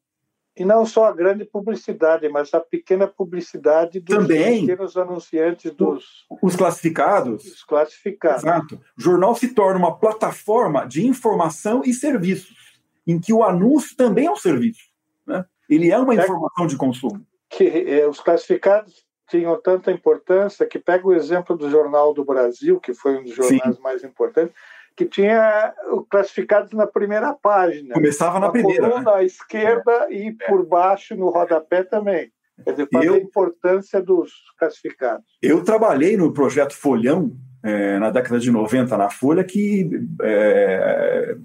E 0.57 0.65
não 0.65 0.87
só 0.87 1.05
a 1.05 1.13
grande 1.13 1.45
publicidade, 1.45 2.27
mas 2.31 2.55
a 2.55 2.61
pequena 2.61 3.07
publicidade 3.07 4.01
dos 4.01 4.17
Também. 4.17 4.61
pequenos 4.61 4.97
anunciantes 4.97 5.75
dos. 5.75 6.27
Os 6.43 6.57
classificados. 6.57 7.45
Os 7.45 7.63
classificados. 7.63 8.43
Exato. 8.43 8.81
O 8.99 9.03
jornal 9.03 9.35
se 9.35 9.49
torna 9.55 9.79
uma 9.79 9.99
plataforma 9.99 10.87
de 10.87 11.07
informação 11.07 11.83
e 11.85 11.93
serviços, 11.93 12.81
em 13.07 13.21
que 13.21 13.35
o 13.35 13.45
anúncio 13.45 13.95
também 13.97 14.27
é 14.27 14.31
um 14.31 14.37
serviço. 14.37 14.85
Né? 15.27 15.45
Ele 15.69 15.91
é 15.91 15.99
uma 15.99 16.15
é 16.15 16.25
informação 16.25 16.67
de 16.67 16.77
consumo. 16.77 17.27
Que 17.51 17.65
é, 17.67 18.09
os 18.09 18.21
classificados 18.21 19.05
tinham 19.29 19.61
tanta 19.61 19.93
importância 19.93 20.65
que 20.67 20.79
pega 20.79 21.07
o 21.07 21.13
exemplo 21.13 21.57
do 21.57 21.69
Jornal 21.69 22.15
do 22.15 22.25
Brasil, 22.25 22.81
que 22.81 22.95
foi 22.95 23.19
um 23.19 23.25
dos 23.25 23.35
jornais 23.35 23.77
Sim. 23.77 23.83
mais 23.83 24.03
importantes 24.05 24.55
que 24.97 25.05
tinha 25.05 25.75
classificados 26.11 26.73
na 26.73 26.87
primeira 26.87 27.35
página. 27.35 27.95
Começava 27.95 28.41
na, 28.41 28.51
primeira. 28.51 28.89
Coluna 28.89 29.11
né? 29.13 29.17
à 29.19 29.23
esquerda 29.23 30.09
e 30.11 30.33
por 30.33 30.67
baixo 30.67 31.15
no 31.15 31.29
rodapé 31.29 31.85
também. 31.85 32.33
Quer 32.65 32.71
dizer, 32.71 32.89
eu, 33.03 33.15
a 33.15 33.19
importância 33.19 34.01
dos 34.01 34.33
classificados. 34.59 35.27
Eu 35.43 35.63
trabalhei 35.63 36.17
no 36.17 36.33
projeto 36.33 36.75
Folhão, 36.75 37.37
é, 37.63 37.99
na 37.99 38.11
década 38.11 38.39
de 38.41 38.51
90, 38.51 38.97
na 38.97 39.11
Folha, 39.11 39.45
que 39.45 39.91
é, 40.23 41.37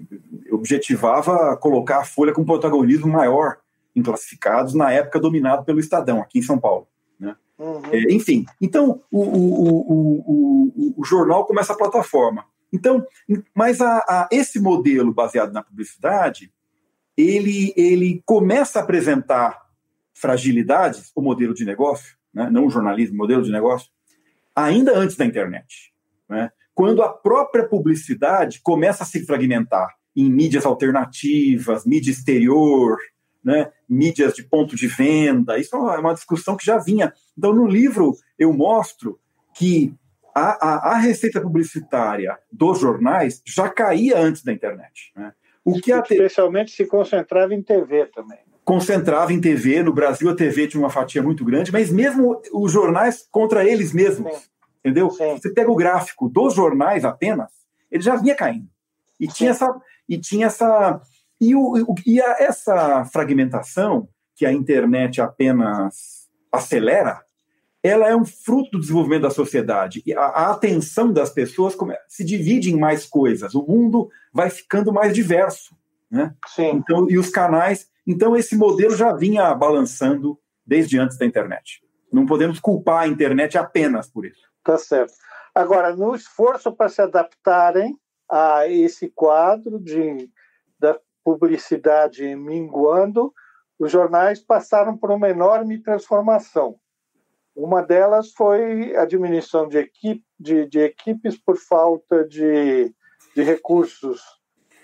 objetivava 0.50 1.54
colocar 1.58 1.98
a 1.98 2.04
Folha 2.04 2.32
com 2.32 2.44
protagonismo 2.44 3.08
maior 3.08 3.58
em 3.94 4.02
classificados, 4.02 4.72
na 4.72 4.90
época 4.90 5.20
dominado 5.20 5.64
pelo 5.64 5.78
Estadão, 5.78 6.20
aqui 6.20 6.38
em 6.38 6.42
São 6.42 6.58
Paulo. 6.58 6.86
Né? 7.20 7.36
Uhum. 7.58 7.82
É, 7.92 8.12
enfim, 8.12 8.46
então 8.60 9.02
o, 9.10 9.20
o, 9.20 10.22
o, 10.26 10.94
o, 10.96 11.04
jornal 11.04 11.44
começa 11.44 11.74
a 11.74 11.76
plataforma. 11.76 12.44
Então, 12.72 13.04
mas 13.54 13.80
a, 13.80 13.98
a, 13.98 14.28
esse 14.30 14.58
modelo 14.58 15.12
baseado 15.12 15.52
na 15.52 15.62
publicidade, 15.62 16.52
ele, 17.16 17.72
ele 17.76 18.22
começa 18.24 18.78
a 18.78 18.82
apresentar 18.82 19.60
fragilidades, 20.14 21.10
o 21.14 21.20
modelo 21.20 21.52
de 21.52 21.64
negócio, 21.64 22.16
né? 22.32 22.48
não 22.50 22.66
o 22.66 22.70
jornalismo, 22.70 23.14
o 23.14 23.18
modelo 23.18 23.42
de 23.42 23.50
negócio, 23.52 23.90
ainda 24.54 24.96
antes 24.96 25.16
da 25.16 25.24
internet. 25.24 25.92
Né? 26.28 26.50
Quando 26.74 27.02
a 27.02 27.12
própria 27.12 27.68
publicidade 27.68 28.60
começa 28.62 29.02
a 29.02 29.06
se 29.06 29.24
fragmentar 29.26 29.94
em 30.14 30.30
mídias 30.30 30.64
alternativas, 30.64 31.84
mídia 31.84 32.10
exterior, 32.10 32.98
né, 33.42 33.70
mídias 33.88 34.34
de 34.34 34.42
ponto 34.42 34.76
de 34.76 34.86
venda. 34.86 35.58
Isso 35.58 35.74
é 35.74 35.98
uma 35.98 36.14
discussão 36.14 36.56
que 36.56 36.64
já 36.64 36.78
vinha. 36.78 37.12
Então, 37.36 37.52
no 37.52 37.66
livro, 37.66 38.14
eu 38.38 38.52
mostro 38.52 39.18
que 39.54 39.94
a, 40.34 40.66
a, 40.66 40.92
a 40.92 40.96
receita 40.98 41.40
publicitária 41.40 42.38
dos 42.50 42.80
jornais 42.80 43.42
já 43.46 43.68
caía 43.68 44.18
antes 44.18 44.42
da 44.42 44.52
internet. 44.52 45.12
Né? 45.16 45.32
O 45.64 45.80
que 45.80 45.92
Especialmente 45.92 46.72
se 46.72 46.86
concentrava 46.86 47.54
em 47.54 47.62
TV 47.62 48.06
também. 48.06 48.38
Concentrava 48.64 49.32
em 49.32 49.40
TV. 49.40 49.82
No 49.82 49.92
Brasil, 49.92 50.28
a 50.30 50.34
TV 50.34 50.68
tinha 50.68 50.82
uma 50.82 50.90
fatia 50.90 51.22
muito 51.22 51.44
grande, 51.44 51.72
mas 51.72 51.90
mesmo 51.90 52.40
os 52.52 52.72
jornais 52.72 53.26
contra 53.30 53.64
eles 53.64 53.92
mesmos. 53.92 54.32
Sim. 54.34 54.42
Entendeu? 54.80 55.10
Sim. 55.10 55.36
Você 55.36 55.52
pega 55.52 55.70
o 55.70 55.76
gráfico 55.76 56.28
dos 56.28 56.54
jornais 56.54 57.04
apenas, 57.04 57.50
ele 57.90 58.02
já 58.02 58.16
vinha 58.16 58.34
caindo. 58.34 58.68
E 59.18 59.28
tinha 59.28 59.50
essa. 59.50 59.68
E 60.08 60.18
tinha 60.18 60.46
essa 60.46 61.00
e, 61.42 61.56
o, 61.56 61.94
e 62.06 62.20
a, 62.20 62.36
essa 62.38 63.04
fragmentação 63.06 64.08
que 64.36 64.46
a 64.46 64.52
internet 64.52 65.20
apenas 65.20 66.28
acelera, 66.52 67.20
ela 67.82 68.08
é 68.08 68.14
um 68.14 68.24
fruto 68.24 68.70
do 68.72 68.80
desenvolvimento 68.80 69.22
da 69.22 69.30
sociedade. 69.30 70.02
E 70.06 70.14
a, 70.14 70.20
a 70.20 70.50
atenção 70.52 71.12
das 71.12 71.30
pessoas 71.30 71.76
se 72.08 72.24
divide 72.24 72.72
em 72.72 72.78
mais 72.78 73.04
coisas. 73.06 73.54
O 73.54 73.66
mundo 73.66 74.08
vai 74.32 74.50
ficando 74.50 74.92
mais 74.92 75.12
diverso. 75.12 75.76
Né? 76.10 76.34
Sim. 76.46 76.70
Então, 76.76 77.10
e 77.10 77.18
os 77.18 77.28
canais. 77.28 77.88
Então, 78.06 78.36
esse 78.36 78.56
modelo 78.56 78.94
já 78.94 79.12
vinha 79.12 79.52
balançando 79.54 80.38
desde 80.64 80.98
antes 80.98 81.18
da 81.18 81.26
internet. 81.26 81.82
Não 82.12 82.24
podemos 82.26 82.60
culpar 82.60 83.02
a 83.02 83.08
internet 83.08 83.58
apenas 83.58 84.08
por 84.08 84.24
isso. 84.24 84.42
Tá 84.62 84.78
certo. 84.78 85.14
Agora, 85.54 85.94
no 85.94 86.14
esforço 86.14 86.72
para 86.72 86.88
se 86.88 87.02
adaptarem 87.02 87.98
a 88.30 88.68
esse 88.68 89.10
quadro 89.10 89.80
de, 89.80 90.30
da 90.78 90.98
publicidade 91.24 92.34
minguando, 92.36 93.32
os 93.78 93.90
jornais 93.90 94.40
passaram 94.40 94.96
por 94.96 95.10
uma 95.10 95.28
enorme 95.28 95.78
transformação. 95.78 96.76
Uma 97.54 97.82
delas 97.82 98.32
foi 98.32 98.96
a 98.96 99.04
diminuição 99.04 99.68
de, 99.68 99.78
equipe, 99.78 100.24
de, 100.38 100.66
de 100.66 100.80
equipes 100.80 101.36
por 101.36 101.56
falta 101.56 102.24
de, 102.26 102.94
de 103.36 103.42
recursos, 103.42 104.22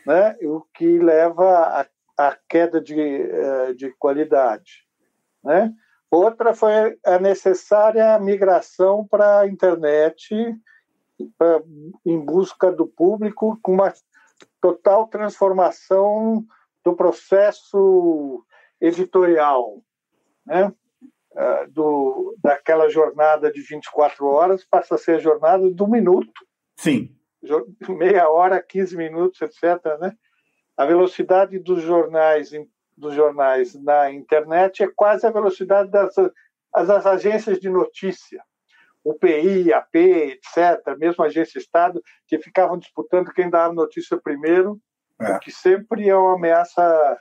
né? 0.06 0.36
o 0.42 0.60
que 0.74 0.98
leva 0.98 1.86
à 2.16 2.36
queda 2.48 2.80
de, 2.80 3.00
eh, 3.00 3.72
de 3.74 3.90
qualidade. 3.92 4.86
Né? 5.42 5.72
Outra 6.10 6.54
foi 6.54 6.98
a 7.04 7.18
necessária 7.18 8.18
migração 8.18 9.06
para 9.06 9.40
a 9.40 9.46
internet, 9.46 10.34
pra, 11.38 11.62
em 12.04 12.18
busca 12.18 12.70
do 12.70 12.86
público, 12.86 13.58
com 13.62 13.72
uma 13.72 13.92
total 14.60 15.06
transformação 15.08 16.44
do 16.84 16.94
processo 16.94 18.44
editorial, 18.80 19.82
né? 20.46 20.72
Ah, 21.40 21.66
do, 21.68 22.36
daquela 22.42 22.88
jornada 22.88 23.48
de 23.52 23.60
24 23.60 24.26
horas 24.26 24.64
passa 24.64 24.96
a 24.96 24.98
ser 24.98 25.12
a 25.12 25.18
jornada 25.20 25.70
do 25.70 25.86
minuto. 25.86 26.32
Sim. 26.76 27.14
Meia 27.88 28.28
hora, 28.28 28.60
15 28.60 28.96
minutos, 28.96 29.40
etc. 29.40 29.80
Né? 30.00 30.16
A 30.76 30.84
velocidade 30.84 31.56
dos 31.60 31.80
jornais, 31.80 32.50
dos 32.96 33.14
jornais 33.14 33.72
na 33.80 34.10
internet 34.10 34.82
é 34.82 34.88
quase 34.88 35.28
a 35.28 35.30
velocidade 35.30 35.92
das, 35.92 36.12
das 36.74 37.06
agências 37.06 37.60
de 37.60 37.70
notícia 37.70 38.42
o 39.04 39.14
PI, 39.14 39.72
AP, 39.72 39.94
etc., 39.94 40.98
mesmo 40.98 41.24
agência 41.24 41.58
Estado, 41.58 42.02
que 42.26 42.36
ficavam 42.38 42.76
disputando 42.76 43.32
quem 43.32 43.48
dava 43.48 43.72
notícia 43.72 44.18
primeiro, 44.20 44.78
é. 45.20 45.36
o 45.36 45.38
que 45.38 45.52
sempre 45.52 46.08
é 46.08 46.16
uma 46.16 46.34
ameaça 46.34 47.20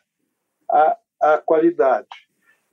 à, 0.69 0.97
à 1.21 1.37
qualidade. 1.37 2.26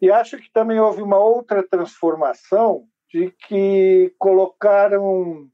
E 0.04 0.10
acho 0.10 0.36
que 0.36 0.52
também 0.52 0.78
houve 0.78 1.00
uma 1.00 1.16
outra 1.16 1.62
transformação 1.62 2.86
de 3.10 3.30
que 3.48 4.14
colocaram, 4.18 5.48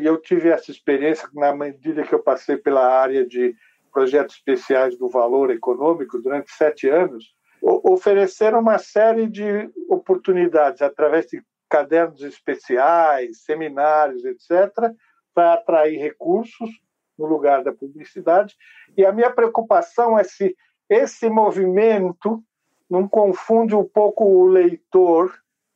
eu 0.00 0.16
tive 0.18 0.50
essa 0.50 0.70
experiência 0.70 1.28
na 1.34 1.52
medida 1.52 2.04
que 2.04 2.14
eu 2.14 2.22
passei 2.22 2.56
pela 2.56 2.86
área 2.86 3.26
de 3.26 3.56
projetos 3.92 4.36
especiais 4.36 4.96
do 4.96 5.08
valor 5.08 5.50
econômico 5.50 6.22
durante 6.22 6.52
sete 6.52 6.88
anos, 6.88 7.34
ofereceram 7.60 8.60
uma 8.60 8.78
série 8.78 9.26
de 9.26 9.68
oportunidades 9.88 10.80
através 10.80 11.26
de 11.26 11.42
cadernos 11.68 12.22
especiais, 12.22 13.42
seminários, 13.42 14.24
etc., 14.24 14.92
para 15.34 15.54
atrair 15.54 15.98
recursos 15.98 16.70
no 17.18 17.26
lugar 17.26 17.64
da 17.64 17.72
publicidade. 17.72 18.54
E 18.96 19.04
a 19.04 19.10
minha 19.10 19.32
preocupação 19.32 20.16
é 20.16 20.22
se 20.22 20.54
esse 20.88 21.28
movimento 21.28 22.44
não 22.88 23.08
confunde 23.08 23.74
um 23.74 23.84
pouco 23.84 24.24
o 24.24 24.46
leitor, 24.46 25.32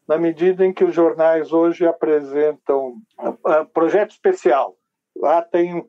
na 0.06 0.18
medida 0.18 0.64
em 0.64 0.72
que 0.72 0.84
os 0.84 0.94
jornais 0.94 1.52
hoje 1.52 1.86
apresentam 1.86 2.96
uh, 3.20 3.66
projeto 3.72 4.10
especial. 4.10 4.76
Lá 5.16 5.42
tem, 5.42 5.86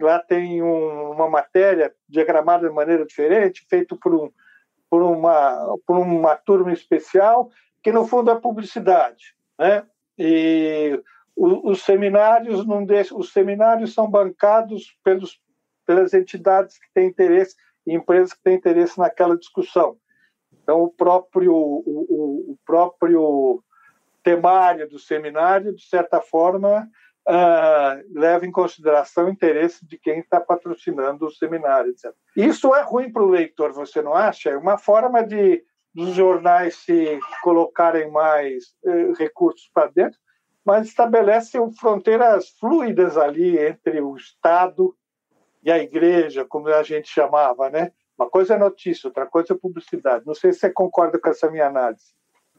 lá 0.00 0.18
tem 0.20 0.62
um, 0.62 1.12
uma 1.12 1.28
matéria 1.28 1.92
diagramada 2.08 2.68
de 2.68 2.74
maneira 2.74 3.04
diferente, 3.04 3.66
feito 3.68 3.96
por, 3.96 4.14
um, 4.14 4.30
por, 4.88 5.02
uma, 5.02 5.76
por 5.86 5.98
uma 5.98 6.36
turma 6.36 6.72
especial, 6.72 7.50
que 7.82 7.90
no 7.90 8.06
fundo 8.06 8.30
é 8.30 8.40
publicidade, 8.40 9.34
né? 9.58 9.84
E 10.18 11.00
os 11.36 11.82
seminários 11.82 12.66
não 12.66 12.84
deixam, 12.84 13.18
os 13.18 13.30
seminários 13.30 13.92
são 13.92 14.08
bancados 14.10 14.96
pelos 15.04 15.38
pelas 15.86 16.12
entidades 16.12 16.76
que 16.78 16.88
têm 16.92 17.08
interesse, 17.08 17.54
empresas 17.86 18.34
que 18.34 18.42
têm 18.42 18.56
interesse 18.56 18.98
naquela 18.98 19.38
discussão. 19.38 19.96
Então 20.66 20.82
o 20.82 20.90
próprio 20.90 21.54
o, 21.54 21.82
o, 21.86 22.52
o 22.52 22.58
próprio 22.66 23.62
temário 24.20 24.88
do 24.88 24.98
seminário, 24.98 25.72
de 25.72 25.86
certa 25.86 26.20
forma, 26.20 26.90
uh, 27.28 28.18
leva 28.18 28.44
em 28.44 28.50
consideração 28.50 29.26
o 29.26 29.30
interesse 29.30 29.86
de 29.86 29.96
quem 29.96 30.18
está 30.18 30.40
patrocinando 30.40 31.26
o 31.26 31.30
seminário, 31.30 31.92
etc. 31.92 32.12
Isso 32.36 32.74
é 32.74 32.82
ruim 32.82 33.12
para 33.12 33.22
o 33.22 33.30
leitor, 33.30 33.72
você 33.72 34.02
não 34.02 34.12
acha? 34.12 34.50
É 34.50 34.56
uma 34.56 34.76
forma 34.76 35.22
de 35.22 35.62
dos 35.94 36.14
jornais 36.14 36.76
se 36.76 37.18
colocarem 37.42 38.10
mais 38.10 38.74
eh, 38.84 39.12
recursos 39.16 39.70
para 39.72 39.86
dentro, 39.86 40.18
mas 40.62 40.88
estabelece 40.88 41.56
fronteiras 41.80 42.50
fluidas 42.60 43.16
ali 43.16 43.56
entre 43.58 44.02
o 44.02 44.14
Estado 44.14 44.94
e 45.62 45.70
a 45.70 45.78
igreja, 45.78 46.44
como 46.44 46.68
a 46.68 46.82
gente 46.82 47.08
chamava, 47.08 47.70
né? 47.70 47.92
Uma 48.18 48.28
coisa 48.30 48.54
é 48.54 48.58
notícia, 48.58 49.08
outra 49.08 49.26
coisa 49.26 49.52
é 49.52 49.56
publicidade. 49.56 50.24
Não 50.26 50.34
sei 50.34 50.52
se 50.52 50.60
você 50.60 50.70
concorda 50.70 51.18
com 51.18 51.28
essa 51.28 51.50
minha 51.50 51.66
análise. 51.66 52.14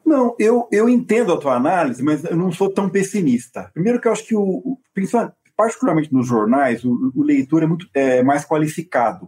Não, 0.05 0.35
eu, 0.39 0.67
eu 0.71 0.87
entendo 0.87 1.33
a 1.33 1.37
tua 1.37 1.55
análise, 1.55 2.01
mas 2.01 2.23
eu 2.23 2.37
não 2.37 2.51
sou 2.51 2.71
tão 2.71 2.89
pessimista. 2.89 3.69
Primeiro 3.73 3.99
que 3.99 4.07
eu 4.07 4.11
acho 4.11 4.25
que, 4.25 4.35
o, 4.35 4.79
particularmente 5.55 6.13
nos 6.13 6.27
jornais, 6.27 6.85
o, 6.85 7.11
o 7.15 7.23
leitor 7.23 7.63
é 7.63 7.65
muito 7.65 7.89
é, 7.93 8.23
mais 8.23 8.45
qualificado 8.45 9.27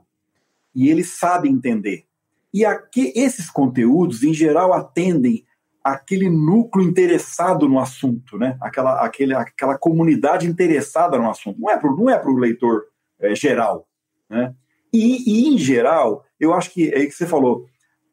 e 0.74 0.90
ele 0.90 1.04
sabe 1.04 1.50
entender. 1.50 2.06
E 2.54 2.64
aqui, 2.64 3.12
esses 3.16 3.50
conteúdos, 3.50 4.24
em 4.24 4.34
geral, 4.34 4.74
atendem 4.74 5.46
aquele 5.84 6.30
núcleo 6.30 6.88
interessado 6.88 7.68
no 7.68 7.80
assunto, 7.80 8.38
né? 8.38 8.58
aquela, 8.62 9.04
aquele, 9.04 9.34
aquela 9.34 9.78
comunidade 9.78 10.48
interessada 10.48 11.18
no 11.18 11.30
assunto. 11.30 11.60
Não 11.60 11.70
é 11.70 11.78
para 11.78 11.92
não 11.92 12.10
é 12.10 12.22
o 12.24 12.38
leitor 12.38 12.86
é, 13.20 13.36
geral. 13.36 13.88
Né? 14.30 14.54
E, 14.94 15.24
e, 15.32 15.48
em 15.48 15.58
geral, 15.58 16.26
eu 16.40 16.54
acho 16.54 16.72
que 16.72 16.90
é 16.90 17.06
que 17.06 17.12
você 17.12 17.26
falou. 17.26 17.66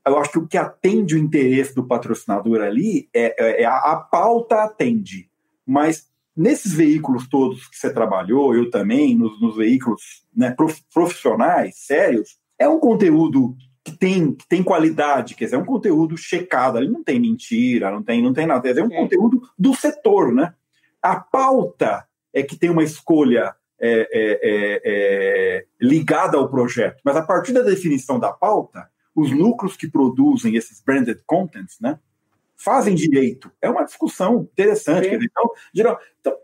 Eu 0.07 0.19
acho 0.19 0.31
que 0.31 0.39
o 0.39 0.47
que 0.47 0.57
atende 0.57 1.15
o 1.15 1.19
interesse 1.19 1.75
do 1.75 1.87
patrocinador 1.87 2.61
ali 2.61 3.09
é, 3.13 3.35
é, 3.39 3.63
é 3.63 3.65
a, 3.65 3.77
a 3.77 3.97
pauta 3.97 4.63
atende. 4.63 5.29
Mas 5.67 6.09
nesses 6.37 6.73
veículos 6.73 7.29
todos 7.29 7.67
que 7.67 7.77
você 7.77 7.93
trabalhou, 7.93 8.55
eu 8.55 8.71
também, 8.71 9.17
nos, 9.17 9.41
nos 9.41 9.57
veículos 9.57 10.25
né, 10.35 10.55
profissionais, 10.93 11.77
sérios, 11.79 12.39
é 12.59 12.69
um 12.69 12.79
conteúdo 12.79 13.57
que 13.83 13.97
tem, 13.97 14.33
que 14.33 14.47
tem 14.49 14.63
qualidade, 14.63 15.35
quer 15.35 15.45
dizer, 15.45 15.57
é 15.57 15.61
um 15.61 15.65
conteúdo 15.65 16.17
checado, 16.17 16.77
ali 16.77 16.89
não 16.89 17.05
tem 17.05 17.21
mentira, 17.21 17.91
não 17.91 18.03
tem, 18.03 18.21
não 18.21 18.33
tem 18.33 18.47
nada, 18.47 18.61
quer 18.61 18.71
dizer, 18.71 18.81
é 18.81 18.85
um 18.85 18.91
Sim. 18.91 18.97
conteúdo 18.97 19.43
do 19.57 19.75
setor, 19.75 20.33
né? 20.33 20.53
A 21.01 21.17
pauta 21.17 22.05
é 22.33 22.43
que 22.43 22.57
tem 22.57 22.69
uma 22.69 22.83
escolha 22.83 23.55
é, 23.79 23.91
é, 23.91 24.41
é, 24.43 24.81
é, 24.85 25.67
ligada 25.81 26.37
ao 26.37 26.49
projeto, 26.49 27.01
mas 27.05 27.17
a 27.17 27.23
partir 27.23 27.53
da 27.53 27.63
definição 27.63 28.19
da 28.19 28.33
pauta, 28.33 28.89
os 29.15 29.31
núcleos 29.31 29.77
que 29.77 29.89
produzem 29.89 30.57
esses 30.57 30.81
branded 30.83 31.21
contents, 31.27 31.79
né? 31.81 31.99
fazem 32.57 32.95
direito. 32.95 33.53
É 33.61 33.69
uma 33.69 33.85
discussão 33.85 34.49
interessante. 34.53 35.09
Então, 35.09 35.51
geral, 35.75 35.99
então, 36.21 36.37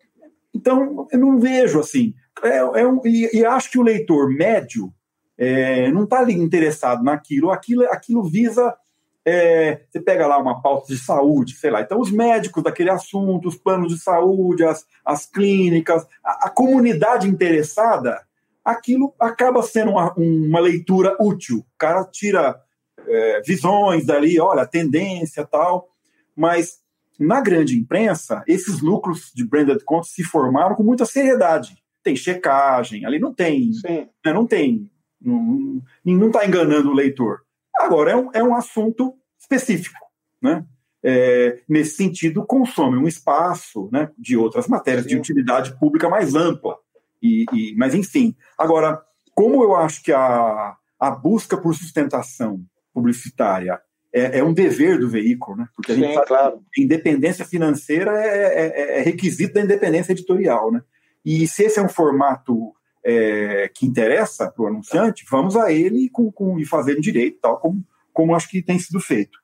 então, 0.55 1.09
eu 1.11 1.19
não 1.19 1.41
vejo 1.41 1.81
assim. 1.81 2.15
É, 2.43 2.59
é 2.59 2.87
um, 2.87 3.01
e, 3.05 3.39
e, 3.39 3.45
acho 3.45 3.71
que 3.71 3.79
o 3.79 3.83
leitor 3.83 4.29
médio 4.31 4.93
é, 5.39 5.91
não 5.91 6.05
está 6.05 6.31
interessado 6.31 7.03
naquilo. 7.03 7.51
Aquilo, 7.51 7.85
aquilo 7.85 8.23
visa. 8.25 8.77
É, 9.25 9.83
você 9.89 10.01
pega 10.01 10.27
lá 10.27 10.39
uma 10.39 10.61
pauta 10.61 10.89
de 10.89 10.99
saúde, 10.99 11.55
sei 11.55 11.71
lá. 11.71 11.81
Então, 11.81 12.01
os 12.01 12.11
médicos 12.11 12.63
daquele 12.63 12.91
assunto, 12.91 13.49
os 13.49 13.57
planos 13.57 13.93
de 13.93 14.01
saúde, 14.01 14.65
as, 14.65 14.85
as 15.05 15.27
clínicas, 15.27 16.07
a, 16.25 16.47
a 16.47 16.51
comunidade 16.51 17.29
interessada, 17.29 18.21
aquilo 18.65 19.15
acaba 19.21 19.63
sendo 19.63 19.93
uma, 19.93 20.13
uma 20.15 20.61
leitura 20.61 21.17
útil. 21.21 21.59
O 21.59 21.79
cara 21.79 22.05
tira 22.05 22.61
é, 23.07 23.41
visões 23.43 24.07
dali, 24.07 24.41
olha, 24.41 24.67
tendência 24.67 25.47
tal, 25.47 25.89
mas 26.35 26.81
na 27.19 27.41
grande 27.41 27.79
imprensa, 27.79 28.43
esses 28.47 28.81
lucros 28.81 29.31
de 29.35 29.45
branded 29.45 29.83
content 29.85 30.11
se 30.11 30.25
formaram 30.25 30.75
com 30.75 30.83
muita 30.83 31.05
seriedade. 31.05 31.77
Tem 32.03 32.17
checagem, 32.17 33.05
ali 33.05 33.19
não 33.19 33.33
tem. 33.33 33.71
Né, 33.85 34.09
não 34.33 34.47
tem. 34.47 34.91
Não 35.21 36.27
está 36.27 36.45
enganando 36.45 36.91
o 36.91 36.95
leitor. 36.95 37.43
Agora, 37.83 38.13
é 38.13 38.17
um, 38.17 38.31
é 38.35 38.43
um 38.43 38.55
assunto 38.55 39.15
específico. 39.39 39.99
Né? 40.41 40.65
É, 41.03 41.61
nesse 41.69 41.97
sentido, 41.97 42.47
consome 42.47 42.97
um 42.97 43.09
espaço 43.09 43.89
né, 43.93 44.11
de 44.17 44.37
outras 44.37 44.69
matérias 44.69 45.05
Sim. 45.05 45.11
de 45.11 45.17
utilidade 45.17 45.79
pública 45.79 46.09
mais 46.09 46.35
ampla. 46.35 46.77
E, 47.23 47.45
e, 47.53 47.75
mas, 47.77 47.95
enfim. 47.95 48.37
Agora, 48.57 49.03
como 49.35 49.63
eu 49.63 49.75
acho 49.75 50.03
que 50.03 50.13
a, 50.13 50.77
a 50.99 51.11
busca 51.11 51.57
por 51.57 51.75
sustentação 51.75 52.65
publicitária 52.93 53.81
é, 54.13 54.39
é, 54.39 54.45
um 54.45 54.53
dever 54.53 54.99
do 54.99 55.09
veículo, 55.09 55.57
né? 55.57 55.67
Porque 55.75 55.93
a 55.93 55.95
gente 55.95 56.09
Sim, 56.09 56.15
sabe 56.15 56.27
claro. 56.27 56.63
que 56.73 56.83
independência 56.83 57.45
financeira 57.45 58.13
é, 58.23 58.99
é, 58.99 58.99
é, 58.99 59.03
requisito 59.03 59.55
da 59.55 59.63
independência 59.63 60.13
editorial, 60.13 60.71
né? 60.71 60.83
E 61.25 61.47
se 61.47 61.65
esse 61.65 61.79
é 61.79 61.83
um 61.83 61.89
formato 61.89 62.75
é, 63.05 63.71
que 63.75 63.87
interessa 63.87 64.51
para 64.51 64.63
o 64.63 64.67
anunciante, 64.67 65.25
vamos 65.31 65.57
a 65.57 65.73
ele 65.73 66.09
com, 66.11 66.31
com, 66.31 66.59
e 66.59 66.65
fazer 66.65 67.01
direito, 67.01 67.39
tal 67.41 67.59
como, 67.59 67.85
como 68.13 68.35
acho 68.35 68.49
que 68.49 68.63
tem 68.63 68.79
sido 68.79 69.01
feito. 69.01 69.39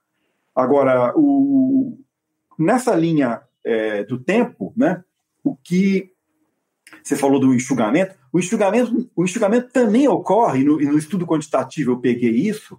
Agora, 0.54 1.12
o, 1.16 1.98
nessa 2.58 2.94
linha 2.94 3.42
é, 3.64 4.04
do 4.04 4.18
tempo, 4.18 4.72
né? 4.76 5.02
O 5.44 5.56
que 5.56 6.10
você 7.02 7.16
falou 7.16 7.38
do 7.38 7.54
enxugamento, 7.54 8.14
o 8.32 8.38
enxugamento, 8.38 9.10
o 9.14 9.24
enxugamento 9.24 9.70
também 9.70 10.08
ocorre, 10.08 10.64
no, 10.64 10.78
no 10.78 10.98
estudo 10.98 11.26
quantitativo 11.26 11.92
eu 11.92 12.00
peguei 12.00 12.30
isso, 12.30 12.78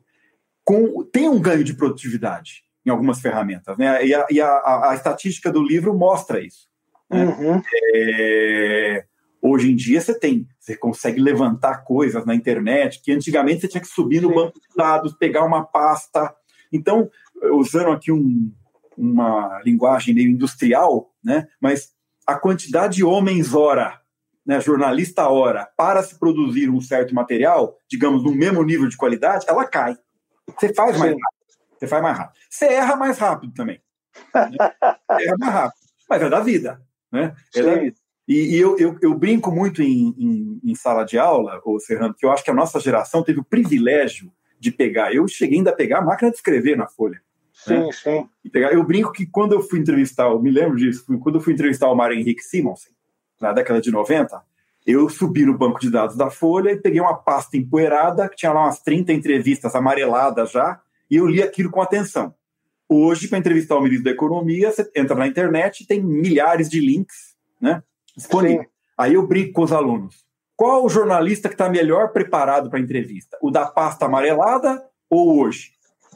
com, 0.63 1.03
tem 1.03 1.27
um 1.27 1.39
ganho 1.39 1.63
de 1.63 1.73
produtividade 1.73 2.63
em 2.85 2.89
algumas 2.89 3.19
ferramentas. 3.19 3.77
Né? 3.77 4.05
E, 4.05 4.13
a, 4.13 4.25
e 4.29 4.41
a, 4.41 4.89
a 4.89 4.95
estatística 4.95 5.51
do 5.51 5.63
livro 5.63 5.97
mostra 5.97 6.39
isso. 6.39 6.67
Né? 7.09 7.25
Uhum. 7.25 7.61
É, 7.93 9.05
hoje 9.41 9.71
em 9.71 9.75
dia 9.75 10.01
você 10.01 10.17
tem, 10.17 10.47
você 10.59 10.75
consegue 10.75 11.19
levantar 11.21 11.83
coisas 11.83 12.25
na 12.25 12.35
internet 12.35 13.01
que 13.01 13.11
antigamente 13.11 13.61
você 13.61 13.67
tinha 13.67 13.81
que 13.81 13.87
subir 13.87 14.21
no 14.21 14.29
Sim. 14.29 14.35
banco 14.35 14.59
de 14.59 14.75
dados, 14.75 15.13
pegar 15.13 15.45
uma 15.45 15.63
pasta. 15.65 16.33
Então, 16.71 17.09
usando 17.53 17.91
aqui 17.91 18.11
um, 18.11 18.51
uma 18.97 19.61
linguagem 19.63 20.13
meio 20.13 20.29
industrial, 20.29 21.11
né? 21.23 21.47
mas 21.59 21.93
a 22.27 22.35
quantidade 22.35 22.97
de 22.97 23.03
homens-hora, 23.03 23.99
né, 24.45 24.61
jornalista-hora, 24.61 25.67
para 25.75 26.03
se 26.03 26.17
produzir 26.17 26.69
um 26.69 26.79
certo 26.79 27.13
material, 27.13 27.77
digamos, 27.89 28.23
no 28.23 28.33
mesmo 28.33 28.63
nível 28.63 28.87
de 28.87 28.97
qualidade, 28.97 29.45
ela 29.47 29.65
cai. 29.65 29.97
Você 30.57 30.73
faz 30.73 30.97
mais 30.97 31.11
rápido. 31.11 31.39
Você 31.79 31.87
faz 31.87 32.03
mais 32.03 32.17
rápido. 32.17 32.37
Você 32.49 32.65
erra 32.65 32.95
mais 32.95 33.17
rápido 33.17 33.53
também. 33.53 33.81
Né? 34.33 34.57
erra 35.09 35.35
mais 35.39 35.53
rápido. 35.53 35.79
Mas 36.09 36.21
é 36.21 36.29
da 36.29 36.39
vida. 36.39 36.81
Né? 37.11 37.35
É 37.55 37.63
da 37.63 37.75
vida. 37.75 37.97
E, 38.29 38.55
e 38.55 38.59
eu, 38.59 38.77
eu, 38.77 38.95
eu, 39.01 39.15
brinco 39.15 39.51
muito 39.51 39.81
em, 39.81 40.13
em, 40.15 40.61
em, 40.63 40.75
sala 40.75 41.03
de 41.03 41.17
aula, 41.17 41.59
ô 41.65 41.79
Serrano, 41.79 42.13
que 42.13 42.23
eu 42.23 42.31
acho 42.31 42.43
que 42.43 42.51
a 42.51 42.53
nossa 42.53 42.79
geração 42.79 43.23
teve 43.23 43.39
o 43.39 43.43
privilégio 43.43 44.31
de 44.59 44.71
pegar. 44.71 45.11
Eu 45.11 45.27
cheguei 45.27 45.57
ainda 45.57 45.71
a 45.71 45.75
pegar 45.75 45.97
a 45.97 46.05
máquina 46.05 46.29
de 46.29 46.37
escrever 46.37 46.77
na 46.77 46.85
folha. 46.85 47.19
Sim, 47.51 47.79
né? 47.79 47.89
sim. 47.91 48.29
E 48.45 48.49
pegar, 48.51 48.71
eu 48.71 48.83
brinco 48.83 49.11
que 49.11 49.25
quando 49.25 49.53
eu 49.53 49.63
fui 49.63 49.79
entrevistar, 49.79 50.25
eu 50.25 50.39
me 50.39 50.51
lembro 50.51 50.77
disso, 50.77 51.03
quando 51.19 51.39
eu 51.39 51.41
fui 51.41 51.53
entrevistar 51.53 51.89
o 51.89 51.95
Mário 51.95 52.19
Henrique 52.19 52.43
Simonsen, 52.43 52.93
na 53.41 53.51
década 53.51 53.81
de 53.81 53.89
90, 53.89 54.39
eu 54.85 55.09
subi 55.09 55.43
no 55.43 55.57
banco 55.57 55.79
de 55.79 55.89
dados 55.89 56.15
da 56.15 56.29
Folha 56.29 56.69
e 56.69 56.77
peguei 56.77 57.01
uma 57.01 57.15
pasta 57.15 57.57
empoeirada, 57.57 58.29
que 58.29 58.35
tinha 58.35 58.53
lá 58.53 58.65
umas 58.65 58.79
30 58.79 59.11
entrevistas 59.11 59.73
amareladas 59.73 60.51
já, 60.51 60.79
e 61.09 61.15
eu 61.15 61.25
li 61.25 61.41
aquilo 61.41 61.71
com 61.71 61.81
atenção. 61.81 62.35
Hoje, 62.87 63.27
para 63.27 63.39
entrevistar 63.39 63.75
o 63.75 63.81
ministro 63.81 64.05
da 64.05 64.11
Economia, 64.11 64.71
você 64.71 64.87
entra 64.95 65.15
na 65.15 65.25
internet 65.25 65.81
e 65.81 65.87
tem 65.87 65.99
milhares 66.03 66.69
de 66.69 66.79
links 66.79 67.29
né, 67.59 67.83
disponíveis. 68.19 68.67
Aí 68.97 69.13
eu 69.13 69.25
brinco 69.25 69.53
com 69.53 69.63
os 69.63 69.71
alunos. 69.71 70.25
Qual 70.55 70.85
o 70.85 70.89
jornalista 70.89 71.47
que 71.47 71.55
está 71.55 71.69
melhor 71.69 72.11
preparado 72.11 72.69
para 72.69 72.79
a 72.79 72.81
entrevista? 72.81 73.37
O 73.41 73.49
da 73.49 73.65
pasta 73.65 74.05
amarelada 74.05 74.83
ou 75.09 75.39
hoje? 75.39 75.71